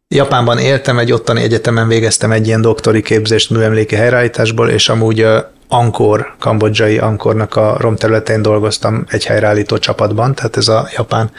Japánban 0.08 0.58
éltem, 0.58 0.98
egy 0.98 1.12
ottani 1.12 1.42
egyetemen 1.42 1.88
végeztem 1.88 2.32
egy 2.32 2.46
ilyen 2.46 2.60
doktori 2.60 3.02
képzést 3.02 3.50
műemléki 3.50 3.94
helyreállításból, 3.94 4.68
és 4.68 4.88
amúgy 4.88 5.26
Ankor, 5.68 6.34
kambodzsai 6.38 6.98
Ankornak 6.98 7.56
a 7.56 7.76
romterületén 7.78 8.42
dolgoztam 8.42 9.04
egy 9.08 9.24
helyreállító 9.24 9.78
csapatban, 9.78 10.34
tehát 10.34 10.56
ez 10.56 10.68
a 10.68 10.88
japán 10.96 11.30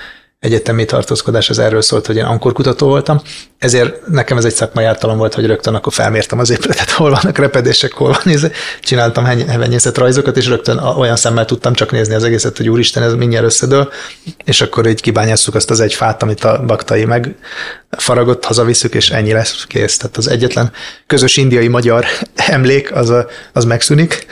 egyetemi 0.44 0.86
tartózkodás 0.86 1.50
az 1.50 1.60
erről 1.60 1.82
szólt, 1.82 2.06
hogy 2.06 2.16
én 2.16 2.24
ankorkutató 2.24 2.88
voltam, 2.88 3.22
ezért 3.58 4.08
nekem 4.08 4.38
ez 4.38 4.46
egy 4.46 4.54
szakmai 4.54 4.86
ártalom 4.86 5.18
volt, 5.18 5.34
hogy 5.34 5.46
rögtön 5.46 5.76
akkor 5.76 5.94
felmértem 5.94 6.40
az 6.40 6.50
épületet, 6.50 6.90
hol 7.00 7.10
vannak 7.10 7.38
repedések, 7.38 7.94
hol 7.94 8.10
van 8.10 8.22
nézve, 8.24 8.52
csináltam 8.82 9.26
hevenyészet 9.26 9.98
rajzokat, 9.98 10.38
és 10.38 10.48
rögtön 10.48 10.78
olyan 10.78 11.16
szemmel 11.16 11.46
tudtam 11.46 11.74
csak 11.74 11.92
nézni 11.92 12.14
az 12.14 12.24
egészet, 12.24 12.58
hogy 12.58 12.70
úristen, 12.70 13.04
ez 13.04 13.14
mindjárt 13.14 13.46
összedől, 13.46 13.92
és 14.44 14.62
akkor 14.62 14.88
így 14.88 15.02
kibányásszuk 15.02 15.56
azt 15.56 15.70
az 15.70 15.80
egy 15.80 15.94
fát, 15.94 16.24
amit 16.24 16.44
a 16.44 16.64
baktai 16.66 17.06
meg 17.06 17.36
faragott, 17.90 18.46
hazaviszük, 18.46 18.94
és 18.94 19.10
ennyi 19.10 19.32
lesz 19.32 19.66
kész. 19.68 19.98
Tehát 19.98 20.18
az 20.18 20.28
egyetlen 20.28 20.72
közös 21.08 21.38
indiai-magyar 21.38 22.06
emlék 22.36 22.96
az, 22.96 23.14
az 23.54 23.66
megszűnik, 23.66 24.26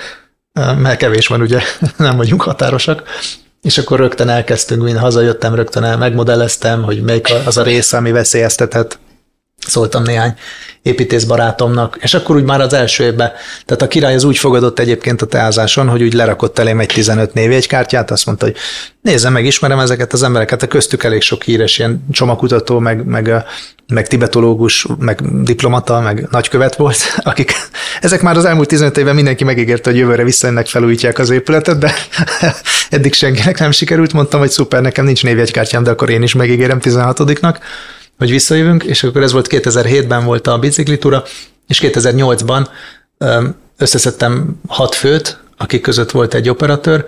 mert 0.54 0.98
kevés 0.98 1.28
van, 1.28 1.42
ugye, 1.42 1.62
nem 1.98 2.18
vagyunk 2.18 2.42
határosak, 2.42 3.04
és 3.62 3.78
akkor 3.78 4.00
rögtön 4.00 4.30
elkezdtünk, 4.30 4.84
mint 4.84 4.98
hazajöttem, 4.98 5.56
rögtön 5.56 5.84
el 5.84 5.98
megmodelleztem, 5.98 6.84
hogy 6.84 7.02
melyik 7.02 7.28
az 7.46 7.58
a 7.58 7.64
része, 7.64 7.98
ami 7.98 8.12
veszélyeztetett. 8.12 9.00
Szóltam 9.72 10.04
néhány 10.04 10.34
építész 10.82 11.24
barátomnak, 11.24 11.98
és 12.02 12.14
akkor 12.14 12.36
úgy 12.36 12.44
már 12.44 12.62
az 12.62 12.74
első 12.74 13.04
évben, 13.04 13.32
tehát 13.66 13.82
a 13.82 13.88
király 13.88 14.16
az 14.16 14.24
úgy 14.24 14.38
fogadott 14.38 14.80
egyébként 14.80 15.22
a 15.22 15.26
teázáson, 15.26 15.88
hogy 15.88 16.04
úgy 16.04 16.14
lerakott 16.14 16.60
elém 16.60 16.80
egy 16.80 16.88
15 16.88 17.34
névjegykártyát, 17.34 18.12
azt 18.12 18.26
mondta, 18.26 18.46
hogy 18.46 18.56
nézzem 19.02 19.34
meg, 19.34 19.46
ismerem 19.46 19.80
ezeket 19.80 20.14
az 20.14 20.24
embereket, 20.24 20.62
a 20.64 20.68
köztük 20.68 21.04
elég 21.04 21.22
sok 21.22 21.44
híres 21.44 21.78
ilyen 21.78 22.06
csomakutató, 22.12 22.80
meg, 22.80 23.06
meg, 23.06 23.46
meg 23.88 24.08
tibetológus, 24.08 24.88
meg 25.00 25.44
diplomata, 25.44 26.00
meg 26.00 26.28
nagykövet 26.32 26.76
volt, 26.76 26.98
akik 27.24 27.54
ezek 28.02 28.22
már 28.22 28.38
az 28.38 28.46
elmúlt 28.46 28.68
15 28.68 28.98
évben 28.98 29.16
mindenki 29.16 29.44
megígérte, 29.44 29.90
hogy 29.90 30.00
jövőre 30.00 30.24
visszajönnek, 30.24 30.68
felújítják 30.68 31.20
az 31.20 31.30
épületet, 31.30 31.78
de 31.78 31.94
eddig 32.90 33.14
senkinek 33.14 33.60
nem 33.60 33.72
sikerült, 33.72 34.14
mondtam, 34.14 34.40
hogy 34.40 34.50
szuper, 34.50 34.82
nekem 34.82 35.06
nincs 35.06 35.24
névjegykártyám, 35.24 35.84
de 35.84 35.92
akkor 35.92 36.10
én 36.10 36.22
is 36.22 36.34
megígérem 36.34 36.80
16-nak 36.82 37.56
hogy 38.22 38.30
visszajövünk, 38.30 38.84
és 38.84 39.04
akkor 39.04 39.22
ez 39.22 39.32
volt 39.32 39.48
2007-ben 39.50 40.26
volt 40.26 40.48
a 40.48 40.60
biciklitúra, 40.60 41.24
és 41.68 41.82
2008-ban 41.84 42.68
összeszedtem 43.78 44.60
hat 44.68 44.96
főt, 44.96 45.40
akik 45.58 45.82
között 45.82 46.12
volt 46.12 46.34
egy 46.34 46.50
operatőr, 46.50 47.06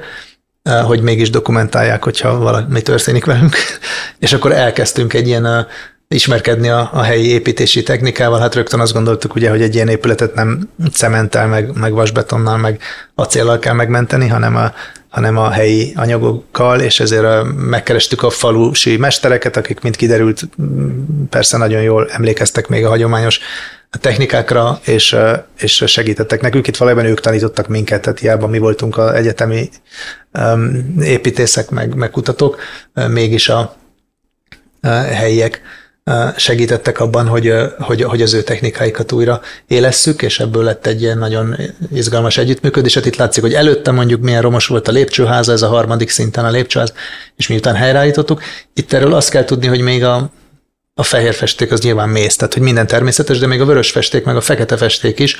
hogy 0.84 1.02
mégis 1.02 1.30
dokumentálják, 1.30 2.04
hogyha 2.04 2.38
valami 2.38 2.82
történik 2.82 3.26
velünk. 3.26 3.56
És 4.20 4.34
akkor 4.34 4.52
elkezdtünk 4.52 5.14
egy 5.14 5.28
ilyen 5.28 5.68
ismerkedni 6.14 6.70
a, 6.70 6.90
a 6.94 7.02
helyi 7.02 7.28
építési 7.28 7.84
technikával. 7.84 8.40
Hát 8.40 8.56
rögtön 8.56 8.80
azt 8.80 8.94
gondoltuk 8.94 9.36
ugye, 9.36 9.50
hogy 9.50 9.62
egy 9.62 9.76
ilyen 9.76 9.88
épületet 9.88 10.34
nem 10.34 10.70
cementtel, 10.92 11.48
meg, 11.48 11.78
meg 11.78 11.94
vasbetonnal, 11.94 12.58
meg 12.58 12.82
acéllal 13.16 13.60
kell 13.60 13.74
megmenteni, 13.74 14.28
hanem 14.28 14.56
a, 14.56 14.72
hanem 15.10 15.38
a 15.38 15.50
helyi 15.50 15.94
anyagokkal, 15.96 16.80
és 16.80 17.00
ezért 17.00 17.44
megkerestük 17.56 18.24
a 18.24 18.30
falusi 18.30 18.98
mestereket, 18.98 19.58
akik, 19.58 19.82
mint 19.82 19.96
kiderült, 19.96 20.50
persze 21.30 21.58
nagyon 21.58 21.82
jól 21.82 22.10
emlékeztek 22.10 22.68
még 22.68 22.86
a 22.86 22.90
hagyományos 22.90 23.40
technikákra, 23.90 24.80
és, 24.86 25.16
és 25.58 25.84
segítettek 25.86 26.42
nekünk. 26.42 26.68
Itt 26.68 26.78
valójában 26.78 27.06
ők 27.06 27.20
tanítottak 27.20 27.68
minket, 27.68 28.02
tehát 28.02 28.20
hiába 28.20 28.48
mi 28.48 28.58
voltunk 28.58 28.98
az 28.98 29.14
egyetemi 29.14 29.70
építészek, 31.00 31.70
meg, 31.70 31.96
meg 31.96 32.12
kutatók, 32.12 32.62
mégis 33.08 33.50
a, 33.50 33.76
a 34.82 34.88
helyiek 34.88 35.62
segítettek 36.36 37.00
abban, 37.00 37.28
hogy, 37.28 37.54
hogy, 37.80 38.02
hogy 38.02 38.22
az 38.22 38.34
ő 38.34 38.44
technikáikat 38.44 39.12
újra 39.12 39.42
élesszük, 39.68 40.22
és 40.22 40.40
ebből 40.40 40.64
lett 40.64 40.86
egy 40.86 41.02
ilyen 41.02 41.18
nagyon 41.18 41.56
izgalmas 41.94 42.38
együttműködés. 42.38 42.94
Hát 42.94 43.06
itt 43.06 43.16
látszik, 43.16 43.44
hogy 43.44 43.54
előtte 43.54 43.92
mondjuk 43.92 44.22
milyen 44.22 44.42
romos 44.42 44.68
volt 44.68 44.88
a 44.88 44.92
lépcsőháza, 44.92 45.52
ez 45.52 45.62
a 45.62 45.68
harmadik 45.68 46.10
szinten 46.10 46.46
a 46.46 46.50
lépcsőház, 46.50 46.94
és 47.36 47.48
miután 47.48 47.76
helyreállítottuk. 47.76 48.42
Itt 48.74 48.94
erről 48.94 49.14
azt 49.14 49.30
kell 49.30 49.44
tudni, 49.44 49.68
hogy 49.68 49.82
még 49.82 50.04
a, 50.04 50.32
a 50.94 51.04
fehér 51.04 51.34
festék 51.34 51.72
az 51.72 51.82
nyilván 51.82 52.10
mész, 52.10 52.36
tehát 52.36 52.54
hogy 52.54 52.64
minden 52.64 52.88
természetes, 52.88 53.40
de 53.40 53.48
még 53.48 53.62
a 53.62 53.66
vörös 53.66 53.92
festék, 53.92 54.24
meg 54.24 54.36
a 54.36 54.42
fekete 54.42 54.78
festék 54.78 55.20
is 55.20 55.38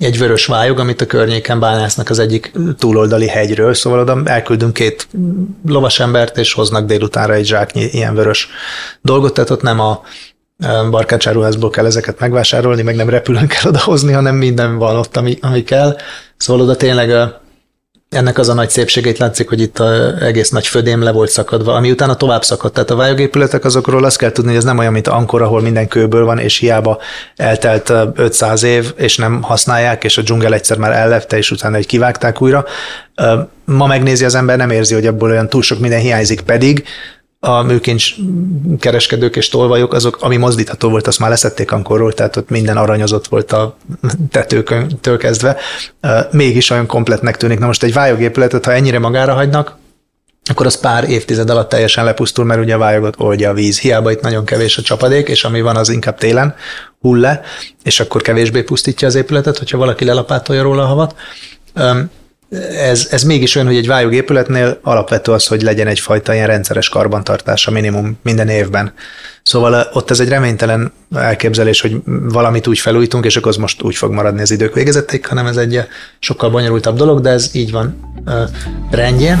egy 0.00 0.18
vörös 0.18 0.46
vályog, 0.46 0.78
amit 0.78 1.00
a 1.00 1.06
környéken 1.06 1.60
bányásznak 1.60 2.10
az 2.10 2.18
egyik 2.18 2.52
túloldali 2.78 3.28
hegyről, 3.28 3.74
szóval 3.74 3.98
oda 3.98 4.20
elküldünk 4.24 4.72
két 4.72 5.08
lovasembert, 5.66 6.38
és 6.38 6.52
hoznak 6.52 6.86
délutánra 6.86 7.34
egy 7.34 7.46
zsáknyi 7.46 7.82
ilyen 7.82 8.14
vörös 8.14 8.48
dolgot, 9.02 9.34
tehát 9.34 9.50
ott 9.50 9.62
nem 9.62 9.80
a 9.80 10.02
barkácsáruházból 10.90 11.70
kell 11.70 11.86
ezeket 11.86 12.18
megvásárolni, 12.18 12.82
meg 12.82 12.96
nem 12.96 13.08
repülőn 13.08 13.46
kell 13.46 13.68
odahozni, 13.68 14.12
hanem 14.12 14.34
minden 14.34 14.78
van 14.78 14.96
ott, 14.96 15.16
ami, 15.16 15.38
ami 15.40 15.62
kell. 15.62 15.96
Szóval 16.36 16.62
oda 16.62 16.76
tényleg 16.76 17.10
ennek 18.16 18.38
az 18.38 18.48
a 18.48 18.54
nagy 18.54 18.70
szépségét 18.70 19.18
látszik, 19.18 19.48
hogy 19.48 19.60
itt 19.60 19.78
a 19.78 20.22
egész 20.22 20.50
nagy 20.50 20.66
födém 20.66 21.02
le 21.02 21.10
volt 21.10 21.30
szakadva, 21.30 21.74
ami 21.74 21.90
utána 21.90 22.14
tovább 22.14 22.42
szakadt. 22.44 22.74
Tehát 22.74 22.90
a 22.90 22.96
vályogépületek 22.96 23.64
azokról 23.64 24.04
azt 24.04 24.18
kell 24.18 24.32
tudni, 24.32 24.50
hogy 24.50 24.58
ez 24.58 24.64
nem 24.64 24.78
olyan, 24.78 24.92
mint 24.92 25.08
Ankor, 25.08 25.42
ahol 25.42 25.60
minden 25.60 25.88
kőből 25.88 26.24
van, 26.24 26.38
és 26.38 26.58
hiába 26.58 26.98
eltelt 27.36 27.92
500 28.14 28.62
év, 28.62 28.92
és 28.96 29.16
nem 29.16 29.42
használják, 29.42 30.04
és 30.04 30.18
a 30.18 30.22
dzsungel 30.22 30.54
egyszer 30.54 30.76
már 30.76 30.92
ellepte, 30.92 31.36
és 31.36 31.50
utána 31.50 31.76
egy 31.76 31.86
kivágták 31.86 32.42
újra. 32.42 32.64
Ma 33.64 33.86
megnézi 33.86 34.24
az 34.24 34.34
ember, 34.34 34.56
nem 34.56 34.70
érzi, 34.70 34.94
hogy 34.94 35.06
abból 35.06 35.30
olyan 35.30 35.48
túl 35.48 35.62
sok 35.62 35.78
minden 35.78 36.00
hiányzik, 36.00 36.40
pedig 36.40 36.84
a 37.40 37.62
műkincs 37.62 38.14
kereskedők 38.78 39.36
és 39.36 39.48
tolvajok, 39.48 39.92
azok, 39.92 40.18
ami 40.20 40.36
mozdítható 40.36 40.88
volt, 40.88 41.06
azt 41.06 41.18
már 41.18 41.30
leszették 41.30 41.72
ankorról, 41.72 42.12
tehát 42.12 42.36
ott 42.36 42.48
minden 42.48 42.76
aranyozott 42.76 43.26
volt 43.28 43.52
a 43.52 43.76
tetőköntől 44.30 45.16
kezdve. 45.16 45.56
Mégis 46.30 46.70
olyan 46.70 46.86
kompletnek 46.86 47.36
tűnik. 47.36 47.58
Na 47.58 47.66
most 47.66 47.82
egy 47.82 47.92
vályogépületet, 47.92 48.64
ha 48.64 48.72
ennyire 48.72 48.98
magára 48.98 49.34
hagynak, 49.34 49.78
akkor 50.50 50.66
az 50.66 50.80
pár 50.80 51.10
évtized 51.10 51.50
alatt 51.50 51.68
teljesen 51.68 52.04
lepusztul, 52.04 52.44
mert 52.44 52.60
ugye 52.60 52.74
a 52.74 52.78
vályogot 52.78 53.14
oldja 53.18 53.50
a 53.50 53.54
víz. 53.54 53.78
Hiába 53.80 54.10
itt 54.10 54.20
nagyon 54.20 54.44
kevés 54.44 54.78
a 54.78 54.82
csapadék, 54.82 55.28
és 55.28 55.44
ami 55.44 55.60
van, 55.60 55.76
az 55.76 55.88
inkább 55.88 56.18
télen 56.18 56.54
hull 57.00 57.20
le, 57.20 57.40
és 57.82 58.00
akkor 58.00 58.22
kevésbé 58.22 58.62
pusztítja 58.62 59.06
az 59.06 59.14
épületet, 59.14 59.58
hogyha 59.58 59.78
valaki 59.78 60.04
lelapátolja 60.04 60.62
róla 60.62 60.82
a 60.82 60.86
havat 60.86 61.14
ez, 62.78 63.08
ez 63.10 63.22
mégis 63.22 63.54
olyan, 63.54 63.68
hogy 63.68 63.76
egy 63.76 63.86
vályogépületnél 63.86 64.78
alapvető 64.82 65.32
az, 65.32 65.46
hogy 65.46 65.62
legyen 65.62 65.86
egyfajta 65.86 66.34
ilyen 66.34 66.46
rendszeres 66.46 66.88
karbantartása 66.88 67.70
minimum 67.70 68.18
minden 68.22 68.48
évben. 68.48 68.92
Szóval 69.42 69.88
ott 69.92 70.10
ez 70.10 70.20
egy 70.20 70.28
reménytelen 70.28 70.92
elképzelés, 71.14 71.80
hogy 71.80 71.96
valamit 72.04 72.66
úgy 72.66 72.78
felújítunk, 72.78 73.24
és 73.24 73.36
akkor 73.36 73.50
az 73.50 73.56
most 73.56 73.82
úgy 73.82 73.96
fog 73.96 74.12
maradni 74.12 74.40
az 74.40 74.50
idők 74.50 74.74
végezették, 74.74 75.26
hanem 75.26 75.46
ez 75.46 75.56
egy 75.56 75.80
sokkal 76.18 76.50
bonyolultabb 76.50 76.96
dolog, 76.96 77.20
de 77.20 77.30
ez 77.30 77.50
így 77.52 77.70
van 77.70 78.00
rendjén. 78.90 79.38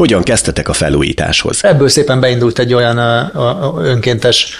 Hogyan 0.00 0.22
kezdtetek 0.22 0.68
a 0.68 0.72
felújításhoz? 0.72 1.64
Ebből 1.64 1.88
szépen 1.88 2.20
beindult 2.20 2.58
egy 2.58 2.74
olyan 2.74 2.98
önkéntes 3.78 4.56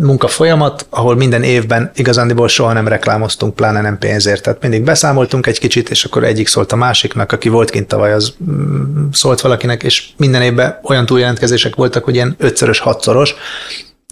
munkafolyamat, 0.00 0.86
ahol 0.90 1.16
minden 1.16 1.42
évben 1.42 1.90
igazándiból 1.94 2.48
soha 2.48 2.72
nem 2.72 2.88
reklámoztunk, 2.88 3.54
pláne 3.54 3.80
nem 3.80 3.98
pénzért. 3.98 4.42
Tehát 4.42 4.62
mindig 4.62 4.82
beszámoltunk 4.82 5.46
egy 5.46 5.58
kicsit, 5.58 5.90
és 5.90 6.04
akkor 6.04 6.24
egyik 6.24 6.48
szólt 6.48 6.72
a 6.72 6.76
másiknak, 6.76 7.32
aki 7.32 7.48
volt 7.48 7.70
kint 7.70 7.88
tavaly, 7.88 8.12
az 8.12 8.34
mm, 8.50 9.06
szólt 9.12 9.40
valakinek, 9.40 9.82
és 9.82 10.08
minden 10.16 10.42
évben 10.42 10.78
olyan 10.82 11.06
túljelentkezések 11.06 11.74
voltak, 11.74 12.04
hogy 12.04 12.14
ilyen 12.14 12.34
ötszörös, 12.38 12.78
hatszoros, 12.78 13.34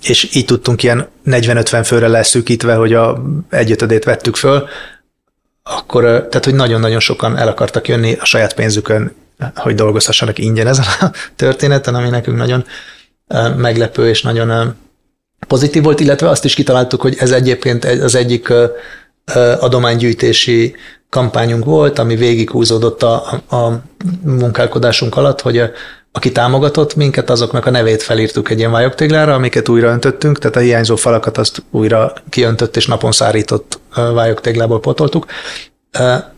és 0.03 0.35
így 0.35 0.45
tudtunk 0.45 0.83
ilyen 0.83 1.09
40-50 1.27 1.83
főre 1.85 2.09
leszűkítve, 2.09 2.75
hogy 2.75 2.93
a 2.93 3.23
egyötödét 3.51 4.05
vettük 4.05 4.37
föl, 4.37 4.69
akkor, 5.63 6.03
tehát, 6.03 6.45
hogy 6.45 6.55
nagyon-nagyon 6.55 7.01
sokan 7.01 7.37
el 7.37 7.49
akartak 7.49 7.89
jönni 7.89 8.17
a 8.21 8.25
saját 8.25 8.55
pénzükön 8.55 9.13
hogy 9.55 9.75
dolgozhassanak 9.75 10.39
ingyen 10.39 10.67
ezen 10.67 10.85
a 11.01 11.11
történeten, 11.37 11.95
ami 11.95 12.09
nekünk 12.09 12.37
nagyon 12.37 12.65
meglepő 13.57 14.09
és 14.09 14.23
nagyon 14.23 14.75
pozitív 15.47 15.83
volt, 15.83 16.01
illetve 16.01 16.29
azt 16.29 16.45
is 16.45 16.55
kitaláltuk, 16.55 17.01
hogy 17.01 17.17
ez 17.19 17.31
egyébként 17.31 17.85
az 17.85 18.15
egyik 18.15 18.53
adománygyűjtési 19.61 20.77
kampányunk 21.09 21.65
volt, 21.65 21.99
ami 21.99 22.17
végighúzódott 22.17 23.03
a, 23.03 23.15
a 23.51 23.83
munkálkodásunk 24.23 25.17
alatt, 25.17 25.41
hogy 25.41 25.63
aki 26.13 26.33
támogatott 26.33 26.95
minket, 26.95 27.31
azoknak 27.31 27.67
a 27.67 27.71
nevét 27.71 28.03
felírtuk 28.03 28.51
egy 28.51 28.59
ilyen 28.59 28.71
vályogtéglára, 28.71 29.35
amiket 29.35 29.69
újra 29.69 29.89
öntöttünk, 29.89 30.39
tehát 30.39 30.57
a 30.57 30.61
hiányzó 30.61 30.97
falakat 30.97 31.39
azt 31.39 31.63
újra 31.71 32.13
kiöntött 32.31 32.77
és 32.77 32.87
napon 32.87 33.13
szárított 33.13 33.81
vályogtéglából 33.95 34.81
potoltuk, 34.81 35.27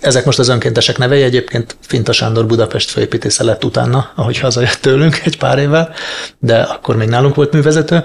ezek 0.01 0.25
most 0.25 0.39
az 0.39 0.49
önkéntesek 0.49 0.99
nevei, 0.99 1.23
egyébként 1.23 1.77
Finta 1.81 2.13
Sándor 2.13 2.47
Budapest 2.47 2.91
főépítésze 2.91 3.45
lett 3.45 3.65
utána, 3.65 4.11
ahogy 4.15 4.39
hazajött 4.39 4.79
tőlünk 4.81 5.21
egy 5.25 5.39
pár 5.39 5.59
évvel, 5.59 5.93
de 6.39 6.61
akkor 6.61 6.97
még 6.97 7.09
nálunk 7.09 7.35
volt 7.35 7.53
művezető. 7.53 8.05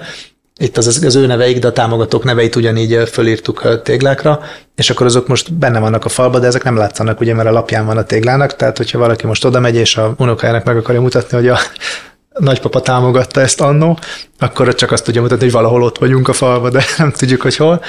Itt 0.58 0.76
az, 0.76 1.00
az 1.04 1.14
ő 1.14 1.26
neveik, 1.26 1.58
de 1.58 1.66
a 1.66 1.72
támogatók 1.72 2.24
neveit 2.24 2.56
ugyanígy 2.56 3.08
fölírtuk 3.08 3.82
téglákra, 3.82 4.40
és 4.74 4.90
akkor 4.90 5.06
azok 5.06 5.28
most 5.28 5.54
benne 5.54 5.78
vannak 5.78 6.04
a 6.04 6.08
falba, 6.08 6.38
de 6.38 6.46
ezek 6.46 6.62
nem 6.62 6.76
látszanak, 6.76 7.20
ugye, 7.20 7.34
mert 7.34 7.48
a 7.48 7.52
lapján 7.52 7.86
van 7.86 7.96
a 7.96 8.04
téglának, 8.04 8.56
tehát 8.56 8.76
hogyha 8.76 8.98
valaki 8.98 9.26
most 9.26 9.44
oda 9.44 9.60
megy, 9.60 9.74
és 9.74 9.96
a 9.96 10.14
unokájának 10.18 10.64
meg 10.64 10.76
akarja 10.76 11.00
mutatni, 11.00 11.36
hogy 11.36 11.48
a 11.48 11.58
nagypapa 12.38 12.80
támogatta 12.80 13.40
ezt 13.40 13.60
annó, 13.60 13.98
akkor 14.38 14.74
csak 14.74 14.92
azt 14.92 15.04
tudja 15.04 15.20
mutatni, 15.20 15.44
hogy 15.44 15.52
valahol 15.52 15.82
ott 15.82 15.98
vagyunk 15.98 16.28
a 16.28 16.32
falba, 16.32 16.70
de 16.70 16.84
nem 16.98 17.10
tudjuk, 17.10 17.42
hogy 17.42 17.56
hol 17.56 17.82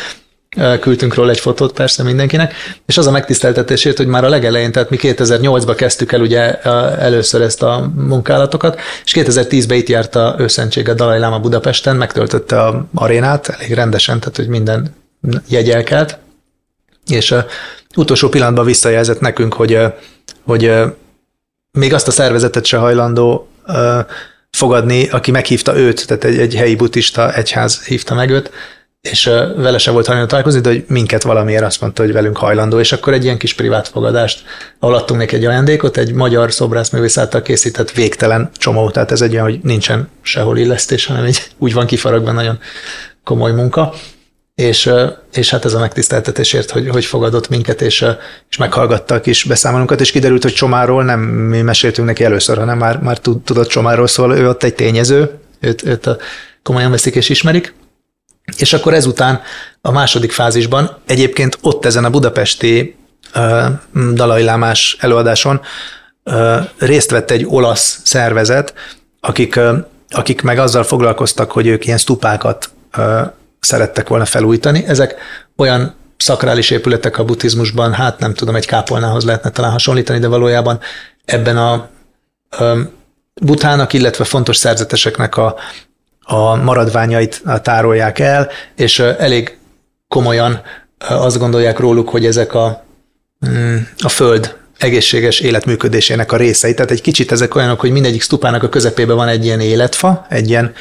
küldtünk 0.79 1.13
róla 1.13 1.29
egy 1.29 1.39
fotót 1.39 1.73
persze 1.73 2.03
mindenkinek, 2.03 2.53
és 2.85 2.97
az 2.97 3.07
a 3.07 3.11
megtiszteltetésért, 3.11 3.97
hogy 3.97 4.07
már 4.07 4.23
a 4.23 4.29
legelején, 4.29 4.71
tehát 4.71 4.89
mi 4.89 4.97
2008-ban 5.01 5.73
kezdtük 5.77 6.11
el 6.11 6.21
ugye 6.21 6.61
először 6.99 7.41
ezt 7.41 7.63
a 7.63 7.91
munkálatokat, 7.95 8.79
és 9.05 9.13
2010-ben 9.15 9.77
itt 9.77 9.89
járt 9.89 10.15
a 10.15 10.35
őszentség 10.39 10.89
a 10.89 10.93
Dalai 10.93 11.19
Lama 11.19 11.39
Budapesten, 11.39 11.95
megtöltötte 11.95 12.61
a 12.61 12.87
arénát 12.93 13.47
elég 13.49 13.73
rendesen, 13.73 14.19
tehát 14.19 14.35
hogy 14.35 14.47
minden 14.47 14.95
jegyelkelt, 15.47 16.17
és 17.07 17.35
utolsó 17.95 18.29
pillanatban 18.29 18.65
visszajelzett 18.65 19.19
nekünk, 19.19 19.53
hogy, 19.53 19.79
hogy 20.45 20.71
még 21.71 21.93
azt 21.93 22.07
a 22.07 22.11
szervezetet 22.11 22.65
se 22.65 22.77
hajlandó 22.77 23.47
fogadni, 24.51 25.09
aki 25.09 25.31
meghívta 25.31 25.77
őt, 25.77 26.07
tehát 26.07 26.23
egy, 26.23 26.39
egy 26.39 26.55
helyi 26.55 26.75
buddhista 26.75 27.33
egyház 27.33 27.83
hívta 27.83 28.13
meg 28.15 28.29
őt, 28.29 28.51
és 29.11 29.29
vele 29.55 29.77
se 29.77 29.91
volt 29.91 30.05
hajlandó 30.05 30.29
találkozni, 30.29 30.61
de 30.61 30.69
hogy 30.69 30.85
minket 30.87 31.23
valamiért 31.23 31.63
azt 31.63 31.81
mondta, 31.81 32.03
hogy 32.03 32.11
velünk 32.11 32.37
hajlandó, 32.37 32.79
és 32.79 32.91
akkor 32.91 33.13
egy 33.13 33.23
ilyen 33.23 33.37
kis 33.37 33.53
privát 33.53 33.87
fogadást, 33.87 34.43
ahol 34.79 34.95
adtunk 34.95 35.19
neki 35.19 35.35
egy 35.35 35.45
ajándékot, 35.45 35.97
egy 35.97 36.13
magyar 36.13 36.51
szobrászművész 36.51 37.17
által 37.17 37.41
készített 37.41 37.91
végtelen 37.91 38.49
csomó, 38.57 38.89
tehát 38.89 39.11
ez 39.11 39.21
egy 39.21 39.31
olyan, 39.33 39.43
hogy 39.43 39.59
nincsen 39.63 40.09
sehol 40.21 40.57
illesztés, 40.57 41.05
hanem 41.05 41.23
egy, 41.23 41.41
úgy 41.57 41.73
van 41.73 41.85
kifaragva 41.85 42.31
nagyon 42.31 42.59
komoly 43.23 43.51
munka, 43.51 43.93
és, 44.55 44.89
és 45.33 45.49
hát 45.49 45.65
ez 45.65 45.73
a 45.73 45.79
megtiszteltetésért, 45.79 46.71
hogy, 46.71 46.89
hogy 46.89 47.05
fogadott 47.05 47.49
minket, 47.49 47.81
és, 47.81 48.05
és 48.49 48.57
meghallgatta 48.57 49.15
a 49.15 49.21
kis 49.21 49.43
beszámolunkat, 49.43 50.01
és 50.01 50.11
kiderült, 50.11 50.43
hogy 50.43 50.53
Csomáról 50.53 51.03
nem 51.03 51.19
mi 51.19 51.61
meséltünk 51.61 52.07
neki 52.07 52.23
először, 52.23 52.57
hanem 52.57 52.77
már, 52.77 52.99
már 52.99 53.17
tudott 53.17 53.67
Csomáról, 53.67 54.07
szóval 54.07 54.37
ő 54.37 54.49
ott 54.49 54.63
egy 54.63 54.75
tényező, 54.75 55.31
őt, 55.59 55.83
őt 55.83 56.09
komolyan 56.63 56.91
veszik 56.91 57.15
és 57.15 57.29
ismerik, 57.29 57.73
és 58.55 58.73
akkor 58.73 58.93
ezután 58.93 59.41
a 59.81 59.91
második 59.91 60.31
fázisban 60.31 60.97
egyébként 61.05 61.57
ott 61.61 61.85
ezen 61.85 62.05
a 62.05 62.09
budapesti 62.09 62.95
uh, 63.35 63.65
Dalai 64.13 64.43
Lámás 64.43 64.97
előadáson 64.99 65.61
uh, 66.23 66.57
részt 66.77 67.11
vett 67.11 67.31
egy 67.31 67.45
olasz 67.47 67.99
szervezet, 68.03 68.73
akik, 69.19 69.55
uh, 69.55 69.77
akik 70.09 70.41
meg 70.41 70.59
azzal 70.59 70.83
foglalkoztak, 70.83 71.51
hogy 71.51 71.67
ők 71.67 71.85
ilyen 71.85 71.97
stupákat 71.97 72.69
uh, 72.97 73.21
szerettek 73.59 74.07
volna 74.07 74.25
felújítani. 74.25 74.83
Ezek 74.87 75.15
olyan 75.55 75.95
szakrális 76.17 76.69
épületek 76.69 77.17
a 77.17 77.23
buddhizmusban, 77.23 77.93
hát 77.93 78.19
nem 78.19 78.33
tudom, 78.33 78.55
egy 78.55 78.65
kápolnához 78.65 79.25
lehetne 79.25 79.49
talán 79.49 79.71
hasonlítani, 79.71 80.19
de 80.19 80.27
valójában 80.27 80.79
ebben 81.25 81.57
a 81.57 81.89
um, 82.59 82.89
butának, 83.41 83.93
illetve 83.93 84.23
fontos 84.23 84.57
szerzeteseknek 84.57 85.37
a, 85.37 85.55
a 86.27 86.55
maradványait 86.55 87.41
tárolják 87.61 88.19
el, 88.19 88.49
és 88.75 88.99
elég 88.99 89.57
komolyan 90.07 90.61
azt 90.97 91.37
gondolják 91.37 91.79
róluk, 91.79 92.09
hogy 92.09 92.25
ezek 92.25 92.53
a, 92.53 92.83
mm, 93.49 93.75
a 93.97 94.09
föld 94.09 94.55
egészséges 94.77 95.39
életműködésének 95.39 96.31
a 96.31 96.37
részei. 96.37 96.73
Tehát 96.73 96.91
egy 96.91 97.01
kicsit 97.01 97.31
ezek 97.31 97.55
olyanok, 97.55 97.79
hogy 97.79 97.91
mindegyik 97.91 98.21
stupának 98.21 98.63
a 98.63 98.69
közepében 98.69 99.15
van 99.15 99.27
egy 99.27 99.45
ilyen 99.45 99.59
életfa, 99.59 100.25
egy 100.29 100.49
ilyen, 100.49 100.73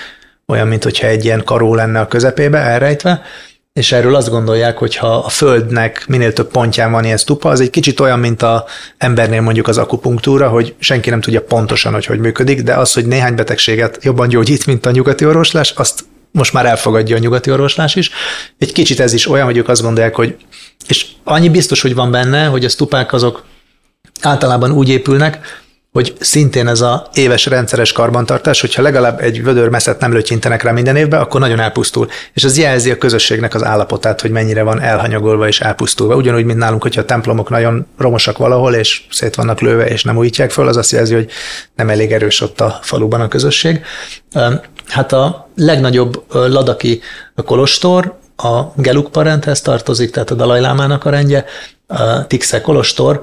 olyan, 0.46 0.68
mint 0.68 0.85
hogyha 0.85 1.06
egy 1.06 1.24
ilyen 1.24 1.44
karó 1.44 1.74
lenne 1.74 2.00
a 2.00 2.09
közepébe 2.09 2.59
elrejtve, 2.59 3.22
és 3.76 3.92
erről 3.92 4.14
azt 4.14 4.30
gondolják, 4.30 4.78
hogy 4.78 4.96
ha 4.96 5.16
a 5.16 5.28
Földnek 5.28 6.04
minél 6.08 6.32
több 6.32 6.50
pontján 6.50 6.92
van 6.92 7.04
ilyen 7.04 7.16
stupa, 7.16 7.48
az 7.48 7.60
egy 7.60 7.70
kicsit 7.70 8.00
olyan, 8.00 8.18
mint 8.18 8.42
a 8.42 8.64
embernél 8.98 9.40
mondjuk 9.40 9.68
az 9.68 9.78
akupunktúra, 9.78 10.48
hogy 10.48 10.74
senki 10.78 11.10
nem 11.10 11.20
tudja 11.20 11.42
pontosan, 11.42 11.92
hogy 11.92 12.06
hogy 12.06 12.18
működik, 12.18 12.62
de 12.62 12.74
az, 12.74 12.92
hogy 12.92 13.06
néhány 13.06 13.34
betegséget 13.34 13.98
jobban 14.04 14.28
gyógyít, 14.28 14.66
mint 14.66 14.86
a 14.86 14.90
nyugati 14.90 15.26
orvoslás, 15.26 15.70
azt 15.70 16.04
most 16.30 16.52
már 16.52 16.66
elfogadja 16.66 17.16
a 17.16 17.18
nyugati 17.18 17.50
orvoslás 17.50 17.94
is. 17.94 18.10
Egy 18.58 18.72
kicsit 18.72 19.00
ez 19.00 19.12
is 19.12 19.28
olyan, 19.28 19.46
hogy 19.46 19.56
ők 19.56 19.68
azt 19.68 19.82
gondolják, 19.82 20.14
hogy 20.14 20.36
és 20.88 21.06
annyi 21.24 21.48
biztos, 21.48 21.80
hogy 21.80 21.94
van 21.94 22.10
benne, 22.10 22.46
hogy 22.46 22.64
a 22.64 22.68
stupák 22.68 23.12
azok 23.12 23.44
általában 24.20 24.72
úgy 24.72 24.88
épülnek, 24.88 25.64
hogy 25.96 26.14
szintén 26.20 26.68
ez 26.68 26.80
a 26.80 27.09
éves 27.14 27.46
rendszeres 27.46 27.92
karbantartás, 27.92 28.61
hogyha 28.61 28.82
legalább 28.82 29.20
egy 29.20 29.42
vödör 29.42 29.68
messzet 29.68 30.00
nem 30.00 30.12
lötyintenek 30.12 30.62
rá 30.62 30.70
minden 30.70 30.96
évben, 30.96 31.20
akkor 31.20 31.40
nagyon 31.40 31.61
elpusztul. 31.61 32.09
És 32.32 32.44
ez 32.44 32.59
jelzi 32.59 32.90
a 32.90 32.98
közösségnek 32.98 33.54
az 33.54 33.64
állapotát, 33.64 34.20
hogy 34.20 34.30
mennyire 34.30 34.62
van 34.62 34.80
elhanyagolva 34.80 35.46
és 35.48 35.61
elpusztulva. 35.61 36.16
Ugyanúgy, 36.16 36.44
mint 36.44 36.59
nálunk, 36.59 36.82
hogyha 36.82 37.00
a 37.00 37.04
templomok 37.04 37.50
nagyon 37.50 37.87
romosak 37.98 38.38
valahol, 38.38 38.74
és 38.74 39.02
szét 39.11 39.35
vannak 39.35 39.61
lőve, 39.61 39.87
és 39.87 40.04
nem 40.04 40.16
újítják 40.16 40.50
föl, 40.50 40.68
az 40.68 40.76
azt 40.76 40.92
jelzi, 40.92 41.14
hogy 41.14 41.30
nem 41.74 41.88
elég 41.88 42.12
erős 42.12 42.40
ott 42.40 42.61
a 42.61 42.78
faluban 42.82 43.20
a 43.20 43.28
közösség. 43.28 43.85
Hát 44.88 45.12
a 45.12 45.48
legnagyobb 45.56 46.22
ladaki 46.32 47.00
kolostor, 47.44 48.18
a 48.37 48.62
Geluk 48.74 49.11
parenthez 49.11 49.61
tartozik, 49.61 50.11
tehát 50.11 50.30
a 50.30 50.35
Dalai 50.35 50.61
Lámának 50.61 51.04
a 51.04 51.11
rendje, 51.11 51.44
a 51.87 52.26
Tixe 52.26 52.61
kolostor, 52.61 53.22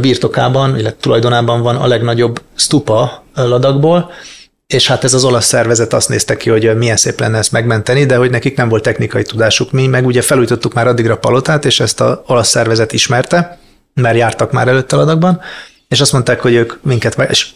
birtokában, 0.00 0.78
illetve 0.78 0.96
tulajdonában 1.00 1.62
van 1.62 1.76
a 1.76 1.86
legnagyobb 1.86 2.42
stupa 2.54 3.24
ladakból, 3.34 4.10
és 4.66 4.86
hát 4.86 5.04
ez 5.04 5.14
az 5.14 5.24
olasz 5.24 5.46
szervezet 5.46 5.92
azt 5.92 6.08
nézte 6.08 6.36
ki, 6.36 6.50
hogy 6.50 6.76
milyen 6.76 6.96
szép 6.96 7.20
lenne 7.20 7.38
ezt 7.38 7.52
megmenteni, 7.52 8.06
de 8.06 8.16
hogy 8.16 8.30
nekik 8.30 8.56
nem 8.56 8.68
volt 8.68 8.82
technikai 8.82 9.22
tudásuk. 9.22 9.72
Mi 9.72 9.86
meg 9.86 10.06
ugye 10.06 10.22
felújítottuk 10.22 10.74
már 10.74 10.86
addigra 10.86 11.12
a 11.12 11.18
palotát, 11.18 11.64
és 11.64 11.80
ezt 11.80 12.00
az 12.00 12.18
olasz 12.26 12.48
szervezet 12.48 12.92
ismerte, 12.92 13.58
mert 13.94 14.16
jártak 14.16 14.52
már 14.52 14.68
előtte 14.68 14.96
ladakban, 14.96 15.40
és 15.88 16.00
azt 16.00 16.12
mondták, 16.12 16.40
hogy 16.40 16.54
ők 16.54 16.72
minket, 16.82 17.30
és 17.30 17.48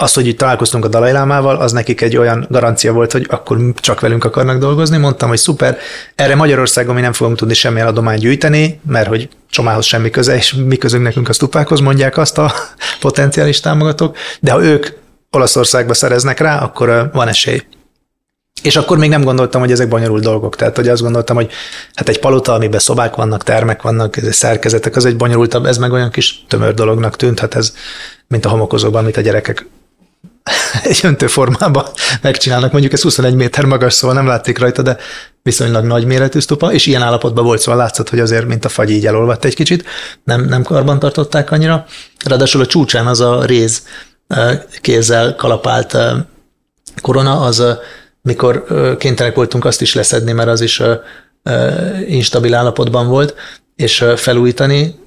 az, 0.00 0.12
hogy 0.12 0.26
itt 0.26 0.38
találkoztunk 0.38 0.84
a 0.84 0.88
Dalai 0.88 1.12
Lámával, 1.12 1.56
az 1.56 1.72
nekik 1.72 2.00
egy 2.00 2.16
olyan 2.16 2.46
garancia 2.50 2.92
volt, 2.92 3.12
hogy 3.12 3.26
akkor 3.30 3.58
csak 3.74 4.00
velünk 4.00 4.24
akarnak 4.24 4.58
dolgozni. 4.58 4.96
Mondtam, 4.96 5.28
hogy 5.28 5.38
szuper, 5.38 5.78
erre 6.14 6.34
Magyarországon 6.34 6.94
mi 6.94 7.00
nem 7.00 7.12
fogunk 7.12 7.36
tudni 7.36 7.54
semmilyen 7.54 7.86
adományt 7.86 8.20
gyűjteni, 8.20 8.80
mert 8.86 9.08
hogy 9.08 9.28
Csomához 9.50 9.84
semmi 9.84 10.10
köze, 10.10 10.34
és 10.36 10.54
mi 10.54 10.76
közünk 10.76 11.02
nekünk 11.02 11.28
a 11.28 11.32
stupákhoz, 11.32 11.80
mondják 11.80 12.16
azt 12.16 12.38
a 12.38 12.52
potenciális 13.00 13.60
támogatók, 13.60 14.16
de 14.40 14.52
ha 14.52 14.62
ők 14.62 14.86
Olaszországba 15.30 15.94
szereznek 15.94 16.38
rá, 16.38 16.58
akkor 16.58 17.10
van 17.12 17.28
esély. 17.28 17.62
És 18.62 18.76
akkor 18.76 18.98
még 18.98 19.10
nem 19.10 19.24
gondoltam, 19.24 19.60
hogy 19.60 19.70
ezek 19.70 19.88
bonyolult 19.88 20.22
dolgok. 20.22 20.56
Tehát, 20.56 20.76
hogy 20.76 20.88
azt 20.88 21.02
gondoltam, 21.02 21.36
hogy 21.36 21.50
hát 21.94 22.08
egy 22.08 22.18
palota, 22.18 22.52
amiben 22.52 22.80
szobák 22.80 23.14
vannak, 23.14 23.42
termek 23.42 23.82
vannak, 23.82 24.16
szerkezetek, 24.30 24.96
az 24.96 25.04
egy 25.04 25.16
bonyolultabb, 25.16 25.64
ez 25.64 25.78
meg 25.78 25.92
olyan 25.92 26.10
kis 26.10 26.44
tömör 26.48 26.74
dolognak 26.74 27.16
tűnt, 27.16 27.40
hát 27.40 27.54
ez 27.54 27.72
mint 28.28 28.44
a 28.44 28.48
homokozóban, 28.48 29.02
amit 29.02 29.16
a 29.16 29.20
gyerekek 29.20 29.66
egy 30.82 31.00
öntőformában 31.02 31.84
megcsinálnak. 32.22 32.72
Mondjuk 32.72 32.92
ez 32.92 33.02
21 33.02 33.34
méter 33.34 33.64
magas, 33.64 33.94
szóval 33.94 34.16
nem 34.16 34.26
látték 34.26 34.58
rajta, 34.58 34.82
de 34.82 34.96
viszonylag 35.42 35.84
nagy 35.84 36.04
méretű 36.04 36.40
sztupa, 36.40 36.72
és 36.72 36.86
ilyen 36.86 37.02
állapotban 37.02 37.44
volt, 37.44 37.60
szóval 37.60 37.80
látszott, 37.80 38.08
hogy 38.08 38.20
azért, 38.20 38.46
mint 38.46 38.64
a 38.64 38.68
fagy 38.68 38.90
így 38.90 39.06
elolvadt 39.06 39.44
egy 39.44 39.54
kicsit, 39.54 39.84
nem, 40.24 40.44
nem 40.44 40.62
karban 40.62 40.98
tartották 40.98 41.50
annyira. 41.50 41.86
Ráadásul 42.24 42.60
a 42.60 42.66
csúcsán 42.66 43.06
az 43.06 43.20
a 43.20 43.44
réz 43.44 43.82
kézzel 44.80 45.34
kalapált 45.34 45.96
korona, 47.00 47.40
az 47.40 47.64
mikor 48.22 48.64
kénytelenek 48.98 49.36
voltunk 49.36 49.64
azt 49.64 49.80
is 49.80 49.94
leszedni, 49.94 50.32
mert 50.32 50.48
az 50.48 50.60
is 50.60 50.82
instabil 52.06 52.54
állapotban 52.54 53.08
volt, 53.08 53.34
és 53.76 54.04
felújítani, 54.16 54.98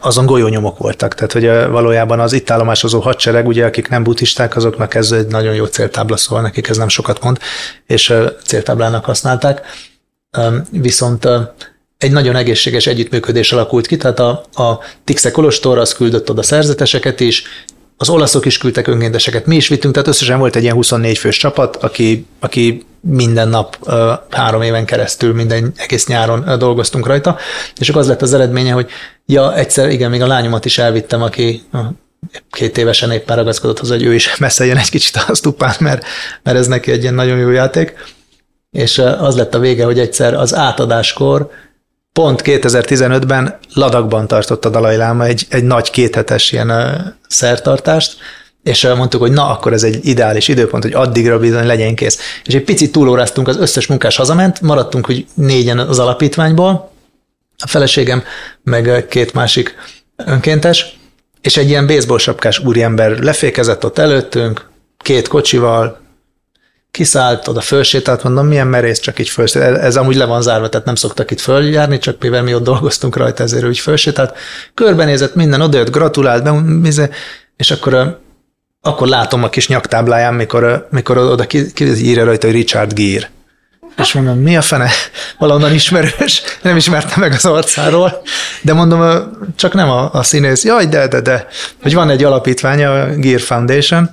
azon 0.00 0.26
golyónyomok 0.26 0.78
voltak. 0.78 1.14
Tehát, 1.14 1.32
hogy 1.32 1.70
valójában 1.72 2.20
az 2.20 2.32
itt 2.32 2.50
állomásozó 2.50 3.00
hadsereg, 3.00 3.46
ugye, 3.46 3.64
akik 3.64 3.88
nem 3.88 4.02
buddhisták, 4.02 4.56
azoknak 4.56 4.94
ez 4.94 5.12
egy 5.12 5.26
nagyon 5.26 5.54
jó 5.54 5.64
céltábla, 5.64 6.16
szóval 6.16 6.42
nekik 6.42 6.68
ez 6.68 6.76
nem 6.76 6.88
sokat 6.88 7.22
mond, 7.22 7.38
és 7.86 8.14
céltáblának 8.44 9.04
használták. 9.04 9.60
Viszont 10.70 11.28
egy 11.98 12.12
nagyon 12.12 12.36
egészséges 12.36 12.86
együttműködés 12.86 13.52
alakult 13.52 13.86
ki, 13.86 13.96
tehát 13.96 14.18
a, 14.18 14.44
a 14.52 14.78
Tixe 15.04 15.30
Kolostor 15.30 15.78
az 15.78 15.92
küldött 15.92 16.30
oda 16.30 16.42
szerzeteseket 16.42 17.20
is, 17.20 17.44
az 17.96 18.08
olaszok 18.08 18.44
is 18.44 18.58
küldtek 18.58 18.86
önkénteseket, 18.86 19.46
mi 19.46 19.56
is 19.56 19.68
vittünk, 19.68 19.94
tehát 19.94 20.08
összesen 20.08 20.38
volt 20.38 20.56
egy 20.56 20.62
ilyen 20.62 20.74
24 20.74 21.18
fős 21.18 21.36
csapat, 21.36 21.76
aki, 21.76 22.26
aki 22.38 22.86
minden 23.00 23.48
nap 23.48 23.90
három 24.30 24.62
éven 24.62 24.84
keresztül, 24.84 25.34
minden 25.34 25.72
egész 25.76 26.06
nyáron 26.06 26.58
dolgoztunk 26.58 27.06
rajta, 27.06 27.36
és 27.78 27.88
akkor 27.88 28.00
az 28.00 28.08
lett 28.08 28.22
az 28.22 28.34
eredménye, 28.34 28.72
hogy 28.72 28.90
ja, 29.30 29.54
egyszer, 29.54 29.90
igen, 29.90 30.10
még 30.10 30.22
a 30.22 30.26
lányomat 30.26 30.64
is 30.64 30.78
elvittem, 30.78 31.22
aki 31.22 31.62
két 32.50 32.78
évesen 32.78 33.10
éppen 33.10 33.36
ragaszkodott 33.36 33.78
hozzá, 33.78 33.94
hogy 33.94 34.04
ő 34.04 34.14
is 34.14 34.36
messze 34.38 34.64
egy 34.64 34.90
kicsit 34.90 35.16
a 35.16 35.34
stupán, 35.34 35.74
mert, 35.78 36.04
mert 36.42 36.58
ez 36.58 36.66
neki 36.66 36.90
egy 36.90 37.02
ilyen 37.02 37.14
nagyon 37.14 37.38
jó 37.38 37.50
játék. 37.50 37.94
És 38.70 38.98
az 38.98 39.36
lett 39.36 39.54
a 39.54 39.58
vége, 39.58 39.84
hogy 39.84 39.98
egyszer 39.98 40.34
az 40.34 40.54
átadáskor 40.54 41.50
pont 42.12 42.42
2015-ben 42.44 43.58
Ladakban 43.74 44.26
tartott 44.26 44.64
a 44.64 44.68
Dalai 44.68 44.96
Láma 44.96 45.24
egy, 45.24 45.46
egy 45.48 45.64
nagy 45.64 45.90
kéthetes 45.90 46.52
ilyen 46.52 46.72
szertartást, 47.28 48.16
és 48.62 48.86
mondtuk, 48.96 49.20
hogy 49.20 49.32
na, 49.32 49.48
akkor 49.48 49.72
ez 49.72 49.82
egy 49.82 49.98
ideális 50.02 50.48
időpont, 50.48 50.82
hogy 50.82 50.92
addigra 50.92 51.38
bizony 51.38 51.66
legyen 51.66 51.94
kész. 51.94 52.18
És 52.44 52.54
egy 52.54 52.64
picit 52.64 52.92
túlóráztunk, 52.92 53.48
az 53.48 53.56
összes 53.56 53.86
munkás 53.86 54.16
hazament, 54.16 54.60
maradtunk, 54.60 55.06
hogy 55.06 55.26
négyen 55.34 55.78
az 55.78 55.98
alapítványból, 55.98 56.89
a 57.60 57.66
feleségem, 57.66 58.22
meg 58.62 59.06
két 59.08 59.32
másik 59.32 59.74
önkéntes, 60.16 60.98
és 61.40 61.56
egy 61.56 61.68
ilyen 61.68 61.86
baseball 61.86 62.18
sapkás 62.18 62.58
úriember 62.58 63.18
lefékezett 63.18 63.84
ott 63.84 63.98
előttünk, 63.98 64.68
két 64.98 65.28
kocsival, 65.28 66.00
kiszállt, 66.90 67.48
oda 67.48 67.60
fölsétált, 67.60 68.22
mondom, 68.22 68.46
milyen 68.46 68.66
merész, 68.66 68.98
csak 68.98 69.18
így 69.18 69.28
fölsétált. 69.28 69.78
Ez 69.78 69.96
amúgy 69.96 70.16
le 70.16 70.24
van 70.24 70.42
zárva, 70.42 70.68
tehát 70.68 70.86
nem 70.86 70.94
szoktak 70.94 71.30
itt 71.30 71.40
följárni, 71.40 71.98
csak 71.98 72.22
mivel 72.22 72.42
mi 72.42 72.54
ott 72.54 72.62
dolgoztunk 72.62 73.16
rajta, 73.16 73.42
ezért 73.42 73.64
ő 73.64 73.70
így 73.70 73.78
fölsétált. 73.78 74.36
Körbenézett 74.74 75.34
minden, 75.34 75.60
odajött, 75.60 75.90
gratulált, 75.90 76.42
be, 76.42 77.10
és 77.56 77.70
akkor, 77.70 78.20
akkor 78.80 79.08
látom 79.08 79.42
a 79.42 79.48
kis 79.48 79.68
nyaktábláján, 79.68 80.34
mikor, 80.34 80.86
mikor 80.90 81.18
oda 81.18 81.46
ki, 81.46 81.72
ki 81.72 81.84
írja 81.84 82.24
rajta, 82.24 82.46
hogy 82.46 82.56
Richard 82.56 82.92
Gere. 82.92 83.30
És 83.96 84.12
mondom, 84.12 84.38
mi 84.38 84.56
a 84.56 84.62
fene? 84.62 84.90
Valahonnan 85.38 85.74
ismerős, 85.74 86.42
nem 86.62 86.76
ismerte 86.76 87.14
meg 87.16 87.32
az 87.32 87.44
arcáról, 87.44 88.22
de 88.62 88.72
mondom, 88.72 89.30
csak 89.56 89.74
nem 89.74 89.90
a, 89.90 90.12
a 90.12 90.22
színész. 90.22 90.64
Jaj, 90.64 90.86
de, 90.86 91.08
de, 91.08 91.20
de, 91.20 91.46
hogy 91.82 91.94
van 91.94 92.10
egy 92.10 92.24
alapítványa, 92.24 92.92
a 92.92 93.06
Gear 93.06 93.40
Foundation, 93.40 94.10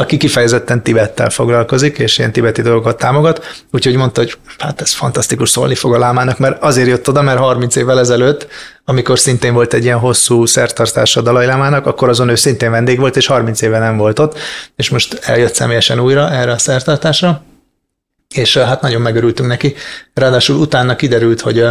aki 0.00 0.16
kifejezetten 0.16 0.82
Tibettel 0.82 1.30
foglalkozik, 1.30 1.98
és 1.98 2.18
ilyen 2.18 2.32
tibeti 2.32 2.62
dolgokat 2.62 2.98
támogat, 2.98 3.64
úgyhogy 3.72 3.96
mondta, 3.96 4.20
hogy 4.20 4.36
hát 4.58 4.80
ez 4.80 4.92
fantasztikus 4.92 5.50
szólni 5.50 5.74
fog 5.74 5.94
a 5.94 5.98
lámának, 5.98 6.38
mert 6.38 6.62
azért 6.62 6.88
jött 6.88 7.08
oda, 7.08 7.22
mert 7.22 7.38
30 7.38 7.76
évvel 7.76 7.98
ezelőtt, 7.98 8.46
amikor 8.84 9.18
szintén 9.18 9.52
volt 9.52 9.74
egy 9.74 9.84
ilyen 9.84 9.98
hosszú 9.98 10.46
szertartása 10.46 11.20
a 11.20 11.22
Dalai 11.22 11.46
Lámának, 11.46 11.86
akkor 11.86 12.08
azon 12.08 12.28
ő 12.28 12.34
szintén 12.34 12.70
vendég 12.70 12.98
volt, 12.98 13.16
és 13.16 13.26
30 13.26 13.62
éve 13.62 13.78
nem 13.78 13.96
volt 13.96 14.18
ott, 14.18 14.38
és 14.76 14.90
most 14.90 15.14
eljött 15.14 15.54
személyesen 15.54 16.00
újra 16.00 16.30
erre 16.30 16.52
a 16.52 16.58
szertartásra, 16.58 17.42
és 18.34 18.56
hát 18.56 18.80
nagyon 18.80 19.00
megörültünk 19.00 19.48
neki. 19.48 19.74
Ráadásul 20.14 20.56
utána 20.56 20.96
kiderült, 20.96 21.40
hogy 21.40 21.66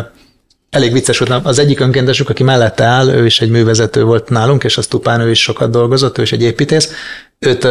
elég 0.69 0.91
vicces 0.91 1.17
volt, 1.17 1.45
az 1.45 1.59
egyik 1.59 1.79
önkéntesük, 1.79 2.29
aki 2.29 2.43
mellette 2.43 2.83
áll, 2.83 3.09
ő 3.09 3.25
is 3.25 3.41
egy 3.41 3.49
művezető 3.49 4.03
volt 4.03 4.29
nálunk, 4.29 4.63
és 4.63 4.77
az 4.77 4.87
tupán 4.87 5.21
ő 5.21 5.29
is 5.29 5.41
sokat 5.41 5.69
dolgozott, 5.69 6.17
ő 6.17 6.21
is 6.21 6.31
egy 6.31 6.41
építész, 6.41 6.91
őt 7.39 7.67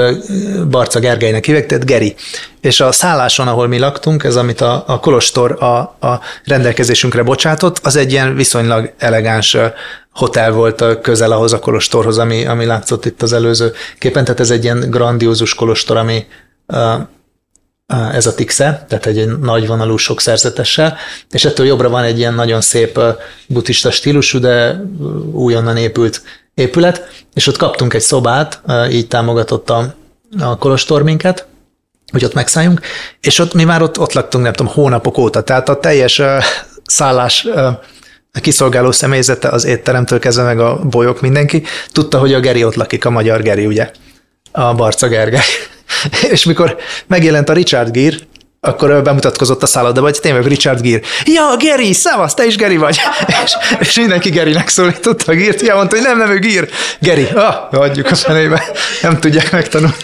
Barca 0.69 0.99
Gergelynek 0.99 1.45
hívek, 1.45 1.67
tehát 1.67 1.85
Geri. 1.85 2.15
És 2.61 2.81
a 2.81 2.93
szálláson, 2.93 3.49
ahol 3.49 3.67
mi 3.67 3.79
laktunk, 3.79 4.25
ez 4.25 4.37
amit 4.37 4.61
a, 4.61 4.85
a 4.87 5.01
Kolostor 5.01 5.63
a, 5.63 5.77
a 6.07 6.21
rendelkezésünkre 6.45 7.23
bocsátott, 7.23 7.79
az 7.83 7.97
egy 7.97 8.13
ilyen 8.13 8.37
viszonylag 8.37 8.93
elegáns 8.99 9.57
hotel 10.13 10.53
volt 10.53 11.01
közel 11.01 11.33
ahhoz 11.33 11.53
a 11.53 11.59
Kolostorhoz, 11.59 12.19
ami, 12.19 12.47
ami 12.47 12.65
látszott 12.65 13.05
itt 13.05 13.23
az 13.23 13.33
előző 13.33 13.73
képen, 13.99 14.25
tehát 14.25 14.41
ez 14.41 14.51
egy 14.51 14.65
ilyen 14.65 14.91
grandiózus 14.91 15.55
Kolostor, 15.55 15.97
ami 15.97 16.27
ez 17.87 18.27
a 18.27 18.35
Tixe, 18.35 18.85
tehát 18.89 19.07
egy 19.07 19.39
nagy 19.39 19.67
vonalú 19.67 19.97
sok 19.97 20.21
szerzetessel, 20.21 20.97
és 21.31 21.45
ettől 21.45 21.67
jobbra 21.67 21.89
van 21.89 22.05
egy 22.05 22.19
ilyen 22.19 22.35
nagyon 22.35 22.61
szép 22.61 23.01
buddhista 23.47 23.91
stílusú, 23.91 24.39
de 24.39 24.83
újonnan 25.33 25.77
épült 25.77 26.23
épület, 26.55 27.25
és 27.35 27.47
ott 27.47 27.57
kaptunk 27.57 27.95
egy 27.95 28.01
szobát, 28.01 28.61
így 28.91 29.09
támogatott 29.09 29.71
a, 29.71 29.95
Kolostor 30.59 31.03
minket, 31.03 31.47
hogy 32.13 32.25
ott 32.25 32.35
megszálljunk, 32.35 32.81
és 33.21 33.39
ott 33.39 33.55
mi 33.55 33.65
már 33.65 33.83
ott, 33.83 33.99
ott 33.99 34.13
laktunk, 34.13 34.45
nem 34.45 34.53
tudom, 34.53 34.73
hónapok 34.73 35.19
óta, 35.19 35.43
tehát 35.43 35.69
a 35.69 35.79
teljes 35.79 36.23
szállás 36.85 37.45
a 38.33 38.41
kiszolgáló 38.41 38.93
személyzete, 38.93 39.49
az 39.49 39.65
étteremtől 39.65 40.19
kezdve 40.19 40.45
meg 40.45 40.61
a 40.61 40.79
bolyok, 40.85 41.21
mindenki, 41.21 41.63
tudta, 41.93 42.19
hogy 42.19 42.35
a 42.35 42.41
Geri 42.41 42.65
ott 42.65 42.75
lakik, 42.75 43.05
a 43.05 43.11
magyar 43.11 43.43
Geri, 43.43 43.67
ugye, 43.67 43.91
a 44.53 44.75
Barca 44.75 45.09
Gergely. 45.09 45.41
És 46.31 46.45
mikor 46.45 46.77
megjelent 47.07 47.49
a 47.49 47.53
Richard 47.53 47.91
Gere, 47.93 48.17
akkor 48.61 49.03
bemutatkozott 49.03 49.63
a 49.63 49.67
szálloda, 49.67 50.01
vagy 50.01 50.19
tényleg 50.21 50.47
Richard 50.47 50.81
Gere. 50.81 51.01
Ja, 51.25 51.57
Geri, 51.59 51.93
szavasz, 51.93 52.35
te 52.35 52.47
is 52.47 52.57
Geri 52.57 52.77
vagy. 52.77 52.99
és, 53.45 53.53
és 53.81 53.97
mindenki 53.97 54.31
Gerinek 54.31 54.69
szólította 54.69 55.33
a 55.33 55.35
Gírt. 55.35 55.61
Ja, 55.61 55.75
mondta, 55.75 55.97
hogy 55.97 56.05
nem, 56.05 56.19
nem, 56.19 56.31
ő 56.31 56.39
Gír. 56.39 56.69
Geri, 57.01 57.29
ah, 57.35 57.81
adjuk 57.81 58.11
a 58.11 58.15
fenébe. 58.15 58.63
Nem 59.03 59.21
tudják 59.21 59.53
megtanulni. 59.53 59.95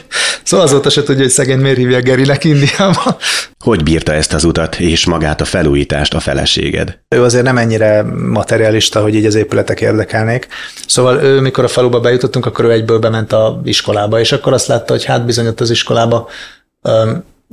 Szóval 0.43 0.67
azóta 0.67 0.91
se 0.91 1.03
tudja, 1.03 1.23
hogy 1.23 1.31
szegény 1.31 1.59
miért 1.59 1.77
hívják 1.77 2.03
Gerinek 2.03 2.45
Indiába. 2.45 3.17
Hogy 3.65 3.83
bírta 3.83 4.13
ezt 4.13 4.33
az 4.33 4.45
utat 4.45 4.77
és 4.81 5.07
magát 5.07 5.41
a 5.41 5.45
felújítást 5.45 6.15
a 6.15 6.21
feleséged? 6.21 6.99
Ő 7.09 7.23
azért 7.23 7.45
nem 7.45 7.59
ennyire 7.59 8.03
materialista, 8.17 9.01
hogy 9.01 9.15
így 9.15 9.27
az 9.27 9.35
épületek 9.35 9.81
érdekelnék. 9.81 10.49
Szóval 10.87 11.23
ő, 11.23 11.41
mikor 11.41 11.65
a 11.65 11.69
faluba 11.69 12.01
bejutottunk, 12.01 12.47
akkor 12.47 12.65
ő 12.65 12.71
egyből 12.71 12.99
bement 12.99 13.33
a 13.33 13.61
iskolába, 13.65 14.21
és 14.21 14.33
akkor 14.33 14.53
azt 14.53 14.67
látta, 14.67 14.93
hogy 14.93 15.05
hát 15.05 15.25
bizony 15.25 15.47
ott 15.47 15.61
az 15.61 15.71
iskolába 15.71 16.29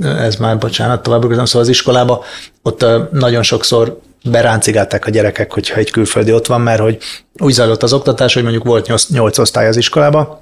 ez 0.04 0.36
már 0.36 0.58
bocsánat, 0.58 1.04
tovább 1.04 1.22
szóval 1.22 1.62
az 1.62 1.68
iskolába, 1.68 2.24
ott 2.62 2.86
nagyon 3.12 3.44
sokszor 3.44 4.00
beráncigálták 4.24 5.06
a 5.06 5.10
gyerekek, 5.10 5.54
hogyha 5.54 5.80
egy 5.80 5.92
külföldi 5.92 6.34
ott 6.34 6.46
van, 6.46 6.62
mert 6.62 6.82
hogy 6.82 6.98
úgy 7.38 7.54
zajlott 7.54 7.84
az 7.84 7.94
oktatás, 7.94 8.34
hogy 8.34 8.44
mondjuk 8.44 8.64
volt 8.64 8.88
nyolc, 8.88 9.08
nyolc 9.08 9.38
osztály 9.38 9.68
az 9.68 9.78
iskolába, 9.78 10.42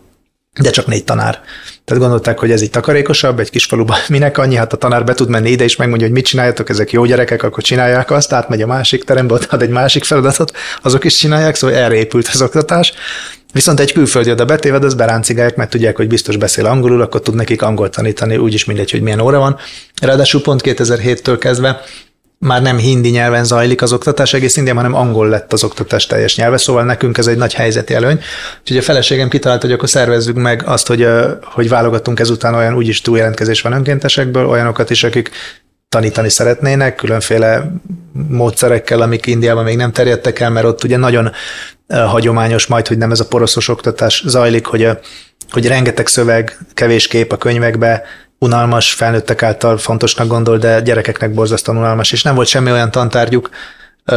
de 0.62 0.70
csak 0.70 0.88
négy 0.88 1.04
tanár. 1.04 1.42
Tehát 1.86 2.04
gondolták, 2.04 2.40
hogy 2.40 2.52
ez 2.52 2.62
így 2.62 2.70
takarékosabb, 2.70 3.40
egy 3.40 3.50
kis 3.50 3.66
faluba 3.66 3.96
minek 4.08 4.38
annyi, 4.38 4.56
hát 4.56 4.74
a 4.74 4.78
tanár 4.78 5.04
be 5.04 5.14
tud 5.14 5.30
menni 5.30 5.50
ide, 5.50 5.64
és 5.64 5.76
megmondja, 5.76 6.08
hogy 6.08 6.16
mit 6.16 6.26
csináljatok, 6.26 6.70
ezek 6.70 6.92
jó 6.92 7.06
gyerekek, 7.06 7.44
akkor 7.44 7.64
csinálják 7.64 8.12
azt, 8.12 8.34
átmegy 8.34 8.62
a 8.62 8.68
másik 8.68 9.04
terembe, 9.04 9.34
ott 9.34 9.44
ad 9.44 9.62
egy 9.62 9.70
másik 9.70 10.04
feladatot, 10.04 10.52
azok 10.82 11.04
is 11.04 11.18
csinálják, 11.18 11.56
szóval 11.56 11.76
erre 11.76 11.96
épült 11.96 12.30
az 12.34 12.42
oktatás. 12.42 12.94
Viszont 13.54 13.80
egy 13.80 13.94
külföldi 13.94 14.32
oda 14.32 14.46
betéved, 14.46 14.84
az 14.84 14.94
beráncigálják, 14.94 15.56
mert 15.56 15.70
tudják, 15.70 15.96
hogy 15.96 16.08
biztos 16.08 16.38
beszél 16.38 16.66
angolul, 16.66 17.02
akkor 17.02 17.22
tud 17.22 17.36
nekik 17.36 17.62
angol 17.62 17.90
tanítani, 17.90 18.38
úgyis 18.38 18.66
mindegy, 18.66 18.92
hogy 18.92 19.02
milyen 19.02 19.20
óra 19.20 19.40
van. 19.40 19.58
Ráadásul 20.02 20.42
pont 20.42 20.62
2007-től 20.64 21.38
kezdve 21.40 21.82
már 22.40 22.62
nem 22.62 22.78
hindi 22.78 23.10
nyelven 23.10 23.44
zajlik 23.44 23.82
az 23.82 23.94
oktatás 23.94 24.34
egész 24.34 24.58
Indiában, 24.58 24.84
hanem 24.84 25.00
angol 25.00 25.30
lett 25.30 25.54
az 25.54 25.64
oktatás 25.64 26.06
teljes 26.06 26.36
nyelve, 26.36 26.58
szóval 26.58 26.84
nekünk 26.84 27.18
ez 27.18 27.28
egy 27.28 27.38
nagy 27.38 27.54
helyzeti 27.54 27.94
előny. 27.94 28.20
Úgyhogy 28.60 28.78
a 28.78 28.82
feleségem 28.82 29.30
kitalálta, 29.30 29.66
hogy 29.66 29.76
akkor 29.76 29.90
szervezzük 29.90 30.36
meg 30.36 30.64
azt, 30.66 30.88
hogy, 30.88 31.08
hogy 31.42 31.70
válogatunk 31.70 32.20
ezután 32.20 32.54
olyan 32.54 32.76
úgyis 32.76 33.02
túljelentkezés 33.02 33.62
van 33.62 33.72
önkéntesekből, 33.72 34.48
olyanokat 34.48 34.90
is, 34.90 35.04
akik 35.04 35.32
tanítani 35.90 36.30
szeretnének, 36.30 36.96
különféle 36.96 37.72
módszerekkel, 38.28 39.02
amik 39.02 39.26
Indiában 39.26 39.64
még 39.64 39.78
nem 39.78 39.92
terjedtek 39.92 40.40
el, 40.40 40.50
mert 40.50 40.66
ott 40.66 40.84
ugye 40.84 40.98
nagyon 40.98 41.32
hagyományos 41.88 42.68
majd, 42.68 42.88
hogy 42.88 42.98
nem 42.98 43.12
ez 43.12 43.20
a 43.20 43.28
poroszos 43.28 43.68
oktatás 43.68 44.24
zajlik, 44.26 44.66
hogy, 44.66 44.90
hogy 45.50 45.68
rengeteg 45.68 46.08
szöveg, 46.08 46.58
kevés 46.74 47.08
kép 47.08 47.32
a 47.32 47.38
könyvekbe, 47.38 48.04
unalmas, 48.40 48.94
felnőttek 48.94 49.44
által 49.44 49.78
fontosnak 49.78 50.28
gondol, 50.28 50.58
de 50.58 50.82
gyerekeknek 50.82 51.34
borzasztóan 51.34 51.78
unalmas, 51.78 52.12
és 52.12 52.24
nem 52.24 52.36
volt 52.36 52.48
semmi 52.48 52.72
olyan 52.72 52.92
tantárgyuk, 52.92 53.50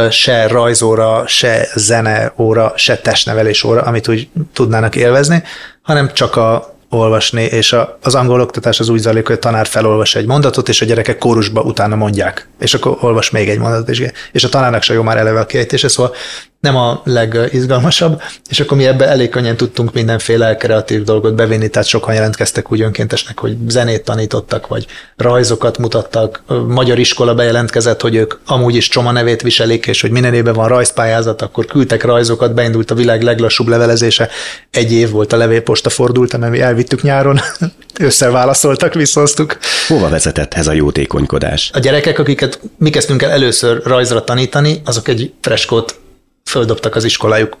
se 0.09 0.47
rajzóra, 0.47 1.27
se 1.27 1.67
zene 1.75 2.33
óra, 2.37 2.73
se 2.75 2.97
testnevelés 2.97 3.63
óra, 3.63 3.81
amit 3.81 4.07
úgy 4.07 4.29
tudnának 4.53 4.95
élvezni, 4.95 5.43
hanem 5.81 6.13
csak 6.13 6.35
a 6.35 6.75
olvasni, 6.91 7.43
és 7.43 7.73
a, 7.73 7.97
az 8.01 8.15
angol 8.15 8.41
oktatás 8.41 8.79
az 8.79 8.89
úgy 8.89 8.99
zajlik, 8.99 9.27
hogy 9.27 9.35
a 9.35 9.39
tanár 9.39 9.67
felolvas 9.67 10.15
egy 10.15 10.25
mondatot, 10.25 10.69
és 10.69 10.81
a 10.81 10.85
gyerekek 10.85 11.17
kórusba 11.17 11.61
utána 11.61 11.95
mondják, 11.95 12.47
és 12.59 12.73
akkor 12.73 12.97
olvas 12.99 13.29
még 13.29 13.49
egy 13.49 13.59
mondatot, 13.59 13.89
és, 13.89 14.11
és 14.31 14.43
a 14.43 14.49
tanárnak 14.49 14.81
se 14.81 14.93
jó 14.93 15.01
már 15.01 15.17
eleve 15.17 15.39
a 15.39 15.45
kiejtése, 15.45 15.87
szóval 15.87 16.15
nem 16.61 16.75
a 16.75 17.01
legizgalmasabb, 17.03 18.21
és 18.49 18.59
akkor 18.59 18.77
mi 18.77 18.85
ebbe 18.85 19.07
elég 19.07 19.29
könnyen 19.29 19.57
tudtunk 19.57 19.93
mindenféle 19.93 20.55
kreatív 20.55 21.03
dolgot 21.03 21.35
bevinni, 21.35 21.69
tehát 21.69 21.87
sokan 21.87 22.13
jelentkeztek 22.13 22.71
úgy 22.71 22.81
önkéntesnek, 22.81 23.39
hogy 23.39 23.57
zenét 23.67 24.03
tanítottak, 24.03 24.67
vagy 24.67 24.85
rajzokat 25.17 25.77
mutattak. 25.77 26.43
Magyar 26.67 26.99
iskola 26.99 27.35
bejelentkezett, 27.35 28.01
hogy 28.01 28.15
ők 28.15 28.33
amúgy 28.45 28.75
is 28.75 28.87
Csoma 28.87 29.11
nevét 29.11 29.41
viselik, 29.41 29.87
és 29.87 30.01
hogy 30.01 30.11
minden 30.11 30.33
évben 30.33 30.53
van 30.53 30.67
rajzpályázat, 30.67 31.41
akkor 31.41 31.65
küldtek 31.65 32.03
rajzokat, 32.03 32.53
beindult 32.53 32.91
a 32.91 32.95
világ 32.95 33.21
leglassúbb 33.21 33.67
levelezése. 33.67 34.29
Egy 34.71 34.91
év 34.91 35.09
volt 35.09 35.33
a 35.33 35.37
levélposta 35.37 35.89
fordult, 35.89 36.37
mert 36.37 36.51
mi 36.51 36.61
elvittük 36.61 37.01
nyáron, 37.01 37.39
összeválaszoltak, 37.99 38.93
visszhoztuk. 38.93 39.57
Hova 39.87 40.09
vezetett 40.09 40.53
ez 40.53 40.67
a 40.67 40.71
jótékonykodás? 40.71 41.69
A 41.73 41.79
gyerekek, 41.79 42.19
akiket 42.19 42.59
mi 42.77 42.89
kezdtünk 42.89 43.21
el 43.21 43.31
először 43.31 43.81
rajzra 43.83 44.23
tanítani, 44.23 44.81
azok 44.85 45.07
egy 45.07 45.33
freskót 45.41 45.99
földobtak 46.45 46.95
az 46.95 47.03
iskolájuk 47.03 47.57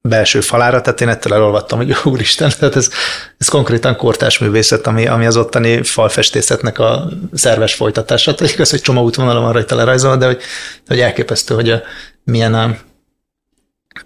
belső 0.00 0.40
falára, 0.40 0.80
tehát 0.80 1.00
én 1.00 1.08
ettől 1.08 1.34
elolvattam, 1.34 1.78
hogy 1.78 1.96
úristen, 2.12 2.52
tehát 2.58 2.76
ez, 2.76 2.90
ez 3.38 3.48
konkrétan 3.48 3.96
kortás 3.96 4.38
művészet, 4.38 4.86
ami, 4.86 5.06
ami 5.06 5.26
az 5.26 5.36
ottani 5.36 5.82
falfestészetnek 5.82 6.78
a 6.78 7.08
szerves 7.32 7.74
folytatása. 7.74 8.34
Tehát 8.34 8.52
igaz, 8.52 8.70
hogy 8.70 8.80
csomó 8.80 9.02
útvonalon 9.02 9.42
van 9.42 9.52
rajta 9.52 9.74
lerajzolva, 9.74 10.16
de 10.16 10.26
hogy, 10.26 10.40
hogy 10.86 11.00
elképesztő, 11.00 11.54
hogy 11.54 11.70
a, 11.70 11.82
milyen 12.24 12.54
a 12.54 12.76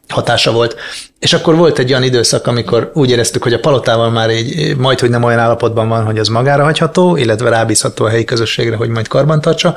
hatása 0.08 0.52
volt. 0.52 0.76
És 1.18 1.32
akkor 1.32 1.56
volt 1.56 1.78
egy 1.78 1.90
olyan 1.90 2.02
időszak, 2.02 2.46
amikor 2.46 2.90
úgy 2.94 3.10
éreztük, 3.10 3.42
hogy 3.42 3.52
a 3.52 3.60
palotával 3.60 4.10
már 4.10 4.30
így 4.30 4.76
majd, 4.76 5.00
hogy 5.00 5.10
nem 5.10 5.22
olyan 5.22 5.38
állapotban 5.38 5.88
van, 5.88 6.04
hogy 6.04 6.18
az 6.18 6.28
magára 6.28 6.62
hagyható, 6.62 7.16
illetve 7.16 7.48
rábízható 7.48 8.04
a 8.04 8.08
helyi 8.08 8.24
közösségre, 8.24 8.76
hogy 8.76 8.88
majd 8.88 9.08
karbantartsa, 9.08 9.76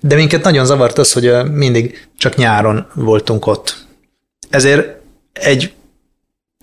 de 0.00 0.14
minket 0.14 0.42
nagyon 0.42 0.66
zavart 0.66 0.98
az, 0.98 1.12
hogy 1.12 1.32
mindig 1.50 2.08
csak 2.18 2.36
nyáron 2.36 2.86
voltunk 2.94 3.46
ott. 3.46 3.76
Ezért 4.50 4.88
egy 5.32 5.72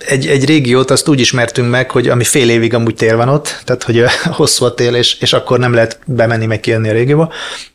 egy, 0.06 0.28
egy 0.28 0.46
régiót 0.46 0.92
azt 0.92 1.08
úgy 1.08 1.20
ismertünk 1.20 1.70
meg, 1.70 1.92
hogy 1.92 2.10
ami 2.10 2.24
fél 2.24 2.50
évig 2.50 2.74
amúgy 2.74 2.96
tél 2.96 3.18
van 3.18 3.30
ott, 3.30 3.62
tehát 3.66 3.84
hogy 3.84 4.04
hosszú 4.40 4.66
a 4.66 4.74
tél, 4.74 4.96
és, 4.96 5.20
és 5.20 5.34
akkor 5.34 5.60
nem 5.60 5.74
lehet 5.74 6.00
bemenni, 6.06 6.46
meg 6.46 6.60
kijönni 6.60 6.90
a 6.90 6.94
régióba, 6.94 7.32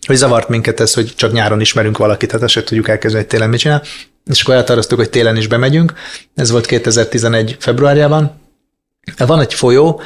hogy 0.07 0.17
zavart 0.17 0.49
minket 0.49 0.81
ez, 0.81 0.95
hogy 0.95 1.13
csak 1.17 1.33
nyáron 1.33 1.61
ismerünk 1.61 1.99
valakit, 1.99 2.29
tehát 2.29 2.55
ezt 2.55 2.65
tudjuk 2.67 2.89
elkezdeni, 2.89 3.23
hogy 3.23 3.33
télen 3.33 3.49
mit 3.49 3.61
csinál 3.61 3.83
és 4.29 4.43
akkor 4.43 4.55
elhatároztuk, 4.55 4.99
hogy 4.99 5.11
télen 5.11 5.37
is 5.37 5.47
bemegyünk. 5.47 5.93
Ez 6.35 6.51
volt 6.51 6.67
2011. 6.67 7.57
februárjában. 7.61 8.41
Van 9.17 9.41
egy 9.41 9.55
folyó, 9.55 10.01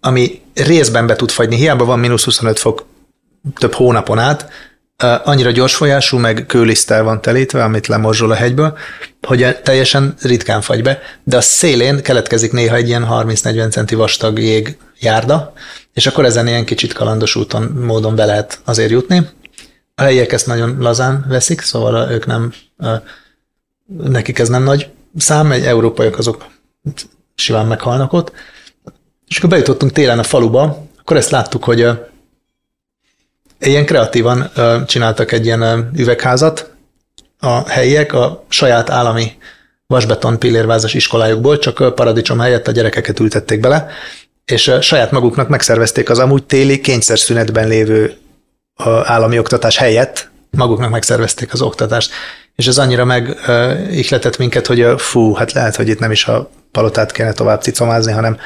ami 0.00 0.40
részben 0.54 1.06
be 1.06 1.16
tud 1.16 1.30
fagyni, 1.30 1.56
hiába 1.56 1.84
van 1.84 1.98
mínusz 1.98 2.24
25 2.24 2.58
fok 2.58 2.86
több 3.58 3.72
hónapon 3.72 4.18
át, 4.18 4.48
annyira 5.24 5.50
gyors 5.50 5.74
folyású, 5.74 6.16
meg 6.18 6.44
kőlisztel 6.46 7.02
van 7.02 7.20
telítve, 7.20 7.64
amit 7.64 7.86
lemorzsol 7.86 8.30
a 8.30 8.34
hegyből, 8.34 8.78
hogy 9.22 9.56
teljesen 9.62 10.14
ritkán 10.22 10.60
fagy 10.60 10.82
be, 10.82 10.98
de 11.24 11.36
a 11.36 11.40
szélén 11.40 12.02
keletkezik 12.02 12.52
néha 12.52 12.76
egy 12.76 12.88
ilyen 12.88 13.06
30-40 13.10 13.70
centi 13.70 13.94
vastag 13.94 14.38
jég 14.38 14.76
járda, 14.98 15.52
és 15.92 16.06
akkor 16.06 16.24
ezen 16.24 16.46
ilyen 16.46 16.64
kicsit 16.64 16.92
kalandos 16.92 17.36
úton, 17.36 17.62
módon 17.62 18.14
be 18.14 18.24
lehet 18.24 18.60
azért 18.64 18.90
jutni. 18.90 19.28
A 19.94 20.02
helyiek 20.02 20.32
ezt 20.32 20.46
nagyon 20.46 20.76
lazán 20.78 21.24
veszik, 21.28 21.60
szóval 21.60 22.10
ők 22.10 22.26
nem 22.26 22.52
nekik 23.96 24.38
ez 24.38 24.48
nem 24.48 24.62
nagy 24.62 24.88
szám, 25.16 25.52
egy 25.52 25.64
európaiak 25.64 26.18
azok 26.18 26.46
simán 27.34 27.66
meghalnak 27.66 28.12
ott. 28.12 28.32
És 29.28 29.36
akkor 29.38 29.50
bejutottunk 29.50 29.92
télen 29.92 30.18
a 30.18 30.22
faluba, 30.22 30.86
akkor 31.00 31.16
ezt 31.16 31.30
láttuk, 31.30 31.64
hogy 31.64 31.88
ilyen 33.60 33.86
kreatívan 33.86 34.50
csináltak 34.86 35.32
egy 35.32 35.44
ilyen 35.44 35.90
üvegházat 35.96 36.74
a 37.40 37.68
helyiek 37.68 38.12
a 38.12 38.44
saját 38.48 38.90
állami 38.90 39.32
vasbeton 39.86 40.38
pillérvázas 40.38 40.94
iskolájukból, 40.94 41.58
csak 41.58 41.94
paradicsom 41.94 42.38
helyett 42.38 42.68
a 42.68 42.72
gyerekeket 42.72 43.20
ültették 43.20 43.60
bele, 43.60 43.90
és 44.44 44.72
saját 44.80 45.10
maguknak 45.10 45.48
megszervezték 45.48 46.10
az 46.10 46.18
amúgy 46.18 46.44
téli 46.44 46.80
kényszerszünetben 46.80 47.68
lévő 47.68 48.16
állami 49.04 49.38
oktatás 49.38 49.76
helyett, 49.76 50.30
maguknak 50.50 50.90
megszervezték 50.90 51.52
az 51.52 51.62
oktatást 51.62 52.10
és 52.58 52.66
ez 52.66 52.78
annyira 52.78 53.04
megihletett 53.04 54.38
minket, 54.38 54.66
hogy 54.66 54.86
fú, 54.96 55.34
hát 55.34 55.52
lehet, 55.52 55.76
hogy 55.76 55.88
itt 55.88 55.98
nem 55.98 56.10
is 56.10 56.24
a 56.24 56.50
palotát 56.72 57.12
kéne 57.12 57.32
tovább 57.32 57.62
cicomázni, 57.62 58.12
hanem, 58.12 58.36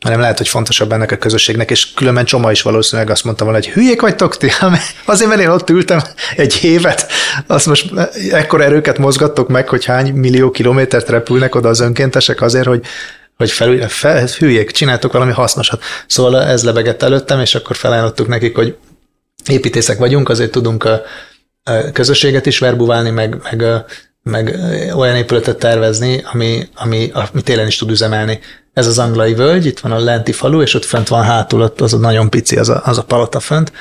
hanem 0.00 0.20
lehet, 0.20 0.38
hogy 0.38 0.48
fontosabb 0.48 0.92
ennek 0.92 1.12
a 1.12 1.16
közösségnek, 1.16 1.70
és 1.70 1.92
különben 1.92 2.24
Csoma 2.24 2.50
is 2.50 2.62
valószínűleg 2.62 3.10
azt 3.10 3.24
mondta 3.24 3.44
volna, 3.44 3.58
hogy 3.58 3.68
hülyék 3.68 4.00
vagytok 4.00 4.36
ti, 4.36 4.50
azért, 5.04 5.30
mert 5.30 5.40
én 5.40 5.48
ott 5.48 5.70
ültem 5.70 6.00
egy 6.36 6.58
évet, 6.62 7.06
azt 7.46 7.66
most 7.66 7.90
ekkor 8.30 8.60
erőket 8.60 8.98
mozgattok 8.98 9.48
meg, 9.48 9.68
hogy 9.68 9.84
hány 9.84 10.12
millió 10.12 10.50
kilométert 10.50 11.08
repülnek 11.08 11.54
oda 11.54 11.68
az 11.68 11.80
önkéntesek 11.80 12.42
azért, 12.42 12.66
hogy 12.66 12.84
hogy 13.36 13.50
fel, 13.50 13.88
fel, 13.88 14.26
hülyék, 14.38 14.70
csináltok 14.70 15.12
valami 15.12 15.32
hasznosat. 15.32 15.82
Szóval 16.06 16.42
ez 16.42 16.64
lebegett 16.64 17.02
előttem, 17.02 17.40
és 17.40 17.54
akkor 17.54 17.76
felajánlottuk 17.76 18.28
nekik, 18.28 18.56
hogy 18.56 18.76
építészek 19.46 19.98
vagyunk, 19.98 20.28
azért 20.28 20.50
tudunk 20.50 20.88
közösséget 21.92 22.46
is 22.46 22.58
verbuválni, 22.58 23.10
meg, 23.10 23.36
meg, 23.42 23.64
meg 24.22 24.58
olyan 24.94 25.16
épületet 25.16 25.58
tervezni, 25.58 26.22
ami, 26.32 26.68
ami, 26.74 27.10
ami 27.12 27.42
télen 27.42 27.66
is 27.66 27.76
tud 27.76 27.90
üzemelni. 27.90 28.38
Ez 28.72 28.86
az 28.86 28.98
anglai 28.98 29.34
völgy, 29.34 29.66
itt 29.66 29.80
van 29.80 29.92
a 29.92 29.98
lenti 29.98 30.32
falu, 30.32 30.62
és 30.62 30.74
ott 30.74 30.84
fent 30.84 31.08
van 31.08 31.22
hátul, 31.22 31.62
ott 31.62 31.80
az 31.80 31.94
a 31.94 31.98
nagyon 31.98 32.30
pici, 32.30 32.56
az 32.56 32.68
a, 32.68 32.82
az 32.84 32.98
a 32.98 33.04
palota 33.04 33.40
fönt 33.40 33.72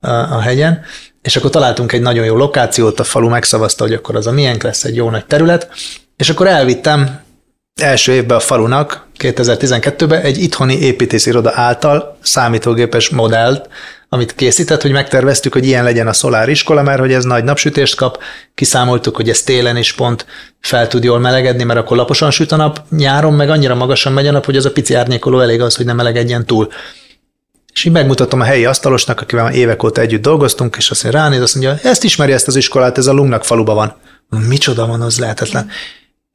a, 0.00 0.40
hegyen, 0.40 0.80
és 1.22 1.36
akkor 1.36 1.50
találtunk 1.50 1.92
egy 1.92 2.00
nagyon 2.00 2.24
jó 2.24 2.36
lokációt, 2.36 3.00
a 3.00 3.04
falu 3.04 3.28
megszavazta, 3.28 3.84
hogy 3.84 3.92
akkor 3.92 4.16
az 4.16 4.26
a 4.26 4.32
miénk 4.32 4.62
lesz 4.62 4.84
egy 4.84 4.94
jó 4.94 5.10
nagy 5.10 5.26
terület, 5.26 5.68
és 6.16 6.30
akkor 6.30 6.46
elvittem 6.46 7.20
első 7.80 8.12
évben 8.12 8.36
a 8.36 8.40
falunak, 8.40 9.06
2012-ben 9.18 10.22
egy 10.22 10.42
itthoni 10.42 10.78
építésziroda 10.78 11.52
által 11.54 12.18
számítógépes 12.22 13.08
modellt, 13.08 13.68
amit 14.12 14.34
készített, 14.34 14.82
hogy 14.82 14.90
megterveztük, 14.90 15.52
hogy 15.52 15.66
ilyen 15.66 15.84
legyen 15.84 16.06
a 16.06 16.12
szolár 16.12 16.48
iskola, 16.48 16.82
mert 16.82 16.98
hogy 16.98 17.12
ez 17.12 17.24
nagy 17.24 17.44
napsütést 17.44 17.96
kap, 17.96 18.22
kiszámoltuk, 18.54 19.16
hogy 19.16 19.28
ez 19.28 19.42
télen 19.42 19.76
is 19.76 19.92
pont 19.92 20.26
fel 20.60 20.88
tud 20.88 21.04
jól 21.04 21.18
melegedni, 21.18 21.64
mert 21.64 21.78
akkor 21.78 21.96
laposan 21.96 22.30
süt 22.30 22.52
a 22.52 22.56
nap, 22.56 22.82
nyáron 22.90 23.32
meg 23.32 23.50
annyira 23.50 23.74
magasan 23.74 24.12
megy 24.12 24.26
a 24.26 24.30
nap, 24.30 24.44
hogy 24.44 24.56
az 24.56 24.64
a 24.64 24.72
pici 24.72 24.94
árnyékoló 24.94 25.40
elég 25.40 25.60
az, 25.60 25.76
hogy 25.76 25.86
nem 25.86 25.96
melegedjen 25.96 26.46
túl. 26.46 26.68
És 27.72 27.84
így 27.84 27.92
megmutatom 27.92 28.40
a 28.40 28.44
helyi 28.44 28.64
asztalosnak, 28.64 29.20
akivel 29.20 29.52
évek 29.52 29.82
óta 29.82 30.00
együtt 30.00 30.22
dolgoztunk, 30.22 30.76
és 30.76 30.90
azt 30.90 31.02
mondja, 31.02 31.20
ránéz, 31.20 31.40
azt 31.40 31.54
mondja, 31.54 31.90
ezt 31.90 32.04
ismeri 32.04 32.32
ezt 32.32 32.46
az 32.48 32.56
iskolát, 32.56 32.98
ez 32.98 33.06
a 33.06 33.12
Lungnak 33.12 33.44
faluba 33.44 33.74
van. 33.74 33.94
Micsoda 34.48 34.86
van, 34.86 35.00
az 35.00 35.18
lehetetlen 35.18 35.70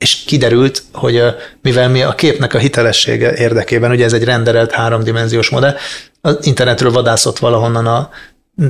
és 0.05 0.23
kiderült, 0.25 0.83
hogy 0.93 1.23
mivel 1.61 1.89
mi 1.89 2.01
a 2.01 2.15
képnek 2.15 2.53
a 2.53 2.57
hitelessége 2.57 3.33
érdekében, 3.33 3.91
ugye 3.91 4.05
ez 4.05 4.13
egy 4.13 4.23
renderelt 4.23 4.71
háromdimenziós 4.71 5.49
modell, 5.49 5.75
az 6.21 6.37
internetről 6.41 6.91
vadászott 6.91 7.39
valahonnan 7.39 7.87
a 7.87 8.09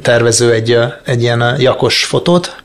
tervező 0.01 0.51
egy, 0.51 0.77
egy 1.05 1.21
ilyen 1.21 1.55
jakos 1.59 2.03
fotót, 2.05 2.63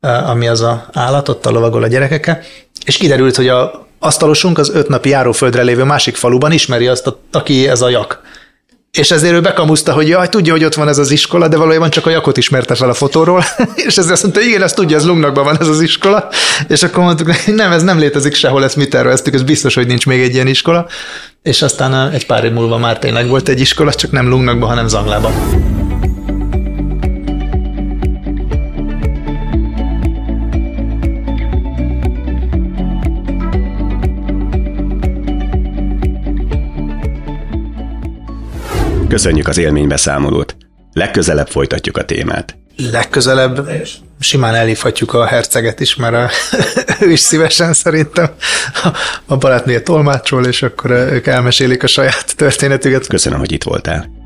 ami 0.00 0.48
az 0.48 0.60
a 0.60 0.88
állat, 0.92 1.28
ott 1.28 1.46
a 1.46 1.50
lovagol 1.50 1.82
a 1.82 1.86
gyerekekkel, 1.86 2.40
és 2.84 2.96
kiderült, 2.96 3.36
hogy 3.36 3.48
a 3.48 3.86
asztalosunk 3.98 4.58
az 4.58 4.70
öt 4.74 4.88
napi 4.88 5.08
járóföldre 5.08 5.62
lévő 5.62 5.84
másik 5.84 6.16
faluban 6.16 6.52
ismeri 6.52 6.86
azt, 6.86 7.14
aki 7.32 7.68
ez 7.68 7.82
a 7.82 7.88
jak. 7.88 8.20
És 8.98 9.10
ezért 9.10 9.34
ő 9.34 9.40
bekamuszta, 9.40 9.92
hogy 9.92 10.08
jaj, 10.08 10.28
tudja, 10.28 10.52
hogy 10.52 10.64
ott 10.64 10.74
van 10.74 10.88
ez 10.88 10.98
az 10.98 11.10
iskola, 11.10 11.48
de 11.48 11.56
valójában 11.56 11.90
csak 11.90 12.06
a 12.06 12.10
jakot 12.10 12.36
ismerte 12.36 12.74
fel 12.74 12.88
a 12.88 12.94
fotóról, 12.94 13.44
és 13.86 13.96
ezért 13.96 14.12
azt 14.12 14.22
mondta, 14.22 14.40
igen, 14.40 14.62
ezt 14.62 14.74
tudja, 14.74 14.96
ez 14.96 15.06
Lungnakban 15.06 15.44
van 15.44 15.60
ez 15.60 15.68
az 15.68 15.80
iskola, 15.80 16.28
és 16.68 16.82
akkor 16.82 17.04
mondtuk, 17.04 17.46
nem, 17.46 17.72
ez 17.72 17.82
nem 17.82 17.98
létezik 17.98 18.34
sehol, 18.34 18.64
ezt 18.64 18.76
mi 18.76 18.88
terveztük, 18.88 19.34
ez 19.34 19.42
biztos, 19.42 19.74
hogy 19.74 19.86
nincs 19.86 20.06
még 20.06 20.20
egy 20.20 20.34
ilyen 20.34 20.46
iskola, 20.46 20.86
és 21.42 21.62
aztán 21.62 22.10
egy 22.10 22.26
pár 22.26 22.44
év 22.44 22.52
múlva 22.52 22.78
már 22.78 22.98
tényleg 22.98 23.28
volt 23.28 23.48
egy 23.48 23.60
iskola, 23.60 23.94
csak 23.94 24.10
nem 24.10 24.28
Lungnakban, 24.28 24.68
hanem 24.68 24.88
Zanglában. 24.88 25.32
Köszönjük 39.10 39.48
az 39.48 39.58
élménybeszámolót. 39.58 40.56
Legközelebb 40.92 41.48
folytatjuk 41.48 41.96
a 41.96 42.04
témát. 42.04 42.58
Legközelebb 42.92 43.70
simán 44.20 44.54
elhívhatjuk 44.54 45.14
a 45.14 45.26
herceget 45.26 45.80
is, 45.80 45.96
mert 45.96 46.32
ő 47.06 47.10
is 47.10 47.20
szívesen 47.20 47.72
szerintem 47.72 48.30
a 49.26 49.36
barátnél 49.36 49.82
tolmácsol, 49.82 50.46
és 50.46 50.62
akkor 50.62 50.90
ők 50.90 51.26
elmesélik 51.26 51.82
a 51.82 51.86
saját 51.86 52.36
történetüket. 52.36 53.06
Köszönöm, 53.06 53.38
hogy 53.38 53.52
itt 53.52 53.62
voltál. 53.62 54.19